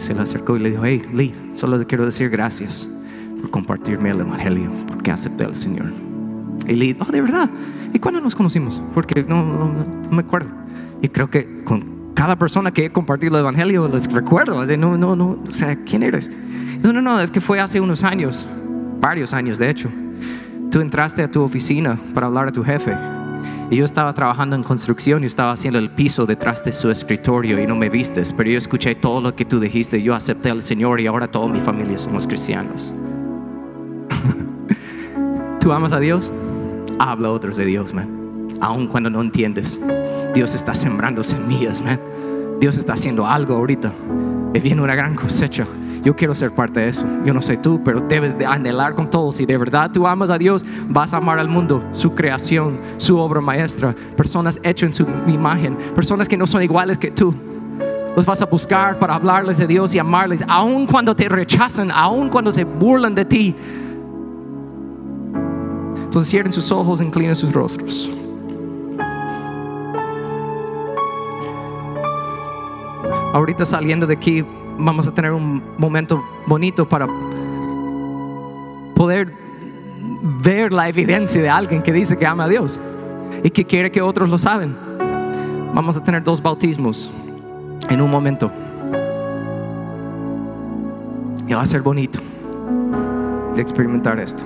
Se 0.00 0.14
le 0.14 0.22
acercó 0.22 0.56
y 0.56 0.60
le 0.60 0.70
dijo, 0.70 0.82
hey, 0.82 1.02
Lee, 1.12 1.34
solo 1.52 1.78
te 1.78 1.84
quiero 1.84 2.06
decir 2.06 2.30
gracias 2.30 2.88
por 3.38 3.50
compartirme 3.50 4.10
el 4.10 4.20
Evangelio, 4.20 4.70
porque 4.88 5.10
acepté 5.10 5.44
al 5.44 5.54
Señor. 5.54 5.92
Y 6.66 6.74
Lee, 6.74 6.96
oh, 6.98 7.12
de 7.12 7.20
verdad. 7.20 7.50
¿Y 7.92 7.98
cuándo 7.98 8.18
nos 8.18 8.34
conocimos? 8.34 8.80
Porque 8.94 9.22
no, 9.28 9.44
no, 9.44 9.68
no 9.68 10.10
me 10.10 10.22
acuerdo. 10.22 10.48
Y 11.02 11.08
creo 11.08 11.28
que 11.28 11.62
con 11.64 12.14
cada 12.14 12.34
persona 12.36 12.70
que 12.70 12.86
he 12.86 12.90
compartido 12.90 13.36
el 13.36 13.40
Evangelio 13.40 13.88
les 13.88 14.10
recuerdo. 14.10 14.64
No, 14.78 14.96
no, 14.96 15.14
no, 15.14 15.38
o 15.46 15.52
sea, 15.52 15.76
¿quién 15.84 16.02
eres? 16.02 16.30
No, 16.82 16.94
no, 16.94 17.02
no, 17.02 17.20
es 17.20 17.30
que 17.30 17.42
fue 17.42 17.60
hace 17.60 17.78
unos 17.78 18.02
años, 18.02 18.46
varios 19.00 19.34
años 19.34 19.58
de 19.58 19.68
hecho. 19.68 19.90
Tú 20.70 20.80
entraste 20.80 21.22
a 21.22 21.30
tu 21.30 21.42
oficina 21.42 21.98
para 22.14 22.26
hablar 22.26 22.48
a 22.48 22.52
tu 22.52 22.64
jefe. 22.64 22.96
Y 23.70 23.76
yo 23.76 23.84
estaba 23.84 24.12
trabajando 24.12 24.56
en 24.56 24.64
construcción 24.64 25.22
y 25.22 25.26
estaba 25.26 25.52
haciendo 25.52 25.78
el 25.78 25.90
piso 25.90 26.26
detrás 26.26 26.64
de 26.64 26.72
su 26.72 26.90
escritorio 26.90 27.62
y 27.62 27.68
no 27.68 27.76
me 27.76 27.88
vistes, 27.88 28.32
pero 28.32 28.50
yo 28.50 28.58
escuché 28.58 28.96
todo 28.96 29.20
lo 29.20 29.36
que 29.36 29.44
tú 29.44 29.60
dijiste, 29.60 30.02
yo 30.02 30.12
acepté 30.12 30.50
al 30.50 30.60
Señor 30.60 31.00
y 31.00 31.06
ahora 31.06 31.28
toda 31.28 31.46
mi 31.46 31.60
familia 31.60 31.96
somos 31.96 32.26
cristianos. 32.26 32.92
¿Tú 35.60 35.70
amas 35.70 35.92
a 35.92 36.00
Dios? 36.00 36.32
Habla 36.98 37.28
a 37.28 37.30
otros 37.30 37.56
de 37.56 37.64
Dios, 37.64 37.94
man. 37.94 38.58
Aun 38.60 38.88
cuando 38.88 39.08
no 39.08 39.20
entiendes. 39.20 39.80
Dios 40.34 40.56
está 40.56 40.74
sembrando 40.74 41.22
semillas, 41.22 41.80
man. 41.80 42.00
Dios 42.58 42.76
está 42.76 42.94
haciendo 42.94 43.24
algo 43.24 43.54
ahorita. 43.54 43.92
Viene 44.52 44.82
una 44.82 44.94
gran 44.94 45.14
cosecha. 45.14 45.66
Yo 46.02 46.16
quiero 46.16 46.34
ser 46.34 46.54
parte 46.54 46.80
de 46.80 46.88
eso. 46.88 47.06
Yo 47.24 47.32
no 47.34 47.42
sé 47.42 47.56
tú, 47.56 47.80
pero 47.84 48.00
debes 48.00 48.36
de 48.38 48.46
anhelar 48.46 48.94
con 48.94 49.10
todo. 49.10 49.32
Si 49.32 49.46
de 49.46 49.56
verdad 49.56 49.90
tú 49.92 50.06
amas 50.06 50.30
a 50.30 50.38
Dios, 50.38 50.64
vas 50.88 51.12
a 51.12 51.18
amar 51.18 51.38
al 51.38 51.48
mundo, 51.48 51.82
su 51.92 52.14
creación, 52.14 52.78
su 52.96 53.18
obra 53.18 53.40
maestra, 53.40 53.94
personas 54.16 54.58
hechas 54.62 54.88
en 54.88 54.94
su 54.94 55.06
imagen, 55.26 55.76
personas 55.94 56.28
que 56.28 56.36
no 56.36 56.46
son 56.46 56.62
iguales 56.62 56.98
que 56.98 57.10
tú. 57.10 57.34
Los 58.16 58.26
vas 58.26 58.42
a 58.42 58.46
buscar 58.46 58.98
para 58.98 59.14
hablarles 59.14 59.58
de 59.58 59.66
Dios 59.66 59.94
y 59.94 59.98
amarles, 59.98 60.42
aun 60.48 60.86
cuando 60.86 61.14
te 61.14 61.28
rechazan, 61.28 61.90
aun 61.90 62.28
cuando 62.28 62.50
se 62.50 62.64
burlan 62.64 63.14
de 63.14 63.24
ti. 63.24 63.54
Entonces 65.96 66.28
cierren 66.28 66.52
sus 66.52 66.72
ojos, 66.72 67.00
inclinen 67.00 67.36
sus 67.36 67.52
rostros. 67.52 68.10
Ahorita 73.32 73.64
saliendo 73.64 74.06
de 74.06 74.14
aquí, 74.14 74.44
vamos 74.78 75.06
a 75.06 75.14
tener 75.14 75.32
un 75.32 75.62
momento 75.78 76.22
bonito 76.46 76.88
para 76.88 77.06
poder 78.96 79.32
ver 80.42 80.72
la 80.72 80.88
evidencia 80.88 81.40
de 81.40 81.48
alguien 81.48 81.82
que 81.82 81.92
dice 81.92 82.16
que 82.16 82.26
ama 82.26 82.44
a 82.44 82.48
Dios 82.48 82.78
y 83.42 83.50
que 83.50 83.64
quiere 83.64 83.90
que 83.90 84.02
otros 84.02 84.28
lo 84.28 84.38
saben. 84.38 84.76
Vamos 85.74 85.96
a 85.96 86.02
tener 86.02 86.24
dos 86.24 86.42
bautismos 86.42 87.10
en 87.88 88.00
un 88.00 88.10
momento. 88.10 88.50
Y 91.46 91.54
va 91.54 91.62
a 91.62 91.66
ser 91.66 91.82
bonito 91.82 92.20
de 93.54 93.62
experimentar 93.62 94.18
esto. 94.18 94.44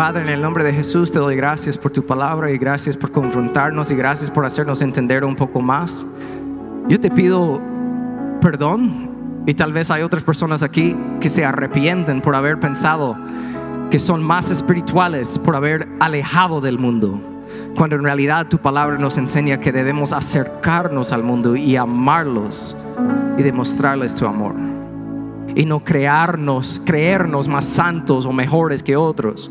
Padre, 0.00 0.22
en 0.22 0.30
el 0.30 0.40
nombre 0.40 0.64
de 0.64 0.72
Jesús 0.72 1.12
te 1.12 1.18
doy 1.18 1.36
gracias 1.36 1.76
por 1.76 1.90
tu 1.90 2.02
palabra 2.02 2.50
y 2.50 2.56
gracias 2.56 2.96
por 2.96 3.12
confrontarnos 3.12 3.90
y 3.90 3.94
gracias 3.94 4.30
por 4.30 4.46
hacernos 4.46 4.80
entender 4.80 5.26
un 5.26 5.36
poco 5.36 5.60
más. 5.60 6.06
Yo 6.88 6.98
te 6.98 7.10
pido 7.10 7.60
perdón 8.40 9.42
y 9.44 9.52
tal 9.52 9.74
vez 9.74 9.90
hay 9.90 10.00
otras 10.02 10.24
personas 10.24 10.62
aquí 10.62 10.96
que 11.20 11.28
se 11.28 11.44
arrepienten 11.44 12.22
por 12.22 12.34
haber 12.34 12.58
pensado 12.58 13.14
que 13.90 13.98
son 13.98 14.22
más 14.22 14.50
espirituales, 14.50 15.38
por 15.38 15.54
haber 15.54 15.86
alejado 16.00 16.62
del 16.62 16.78
mundo, 16.78 17.20
cuando 17.76 17.96
en 17.96 18.02
realidad 18.02 18.46
tu 18.48 18.56
palabra 18.56 18.96
nos 18.96 19.18
enseña 19.18 19.60
que 19.60 19.70
debemos 19.70 20.14
acercarnos 20.14 21.12
al 21.12 21.24
mundo 21.24 21.56
y 21.56 21.76
amarlos 21.76 22.74
y 23.36 23.42
demostrarles 23.42 24.14
tu 24.14 24.24
amor. 24.24 24.54
Y 25.54 25.66
no 25.66 25.84
crearnos, 25.84 26.80
creernos 26.86 27.48
más 27.48 27.66
santos 27.66 28.24
o 28.24 28.32
mejores 28.32 28.82
que 28.82 28.96
otros, 28.96 29.50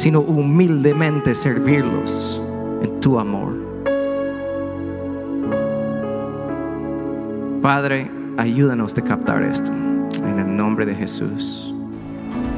sino 0.00 0.20
humildemente 0.20 1.34
servirlos 1.34 2.40
en 2.82 3.00
tu 3.00 3.18
amor. 3.18 3.52
Padre, 7.60 8.10
ayúdanos 8.38 8.96
a 8.96 9.02
captar 9.02 9.42
esto. 9.42 9.70
En 9.70 10.38
el 10.38 10.56
nombre 10.56 10.86
de 10.86 10.94
Jesús. 10.94 11.74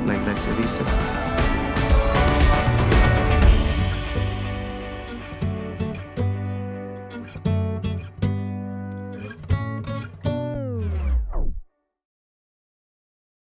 La 0.07 0.15
iglesia 0.15 0.53
dice. 0.57 1.32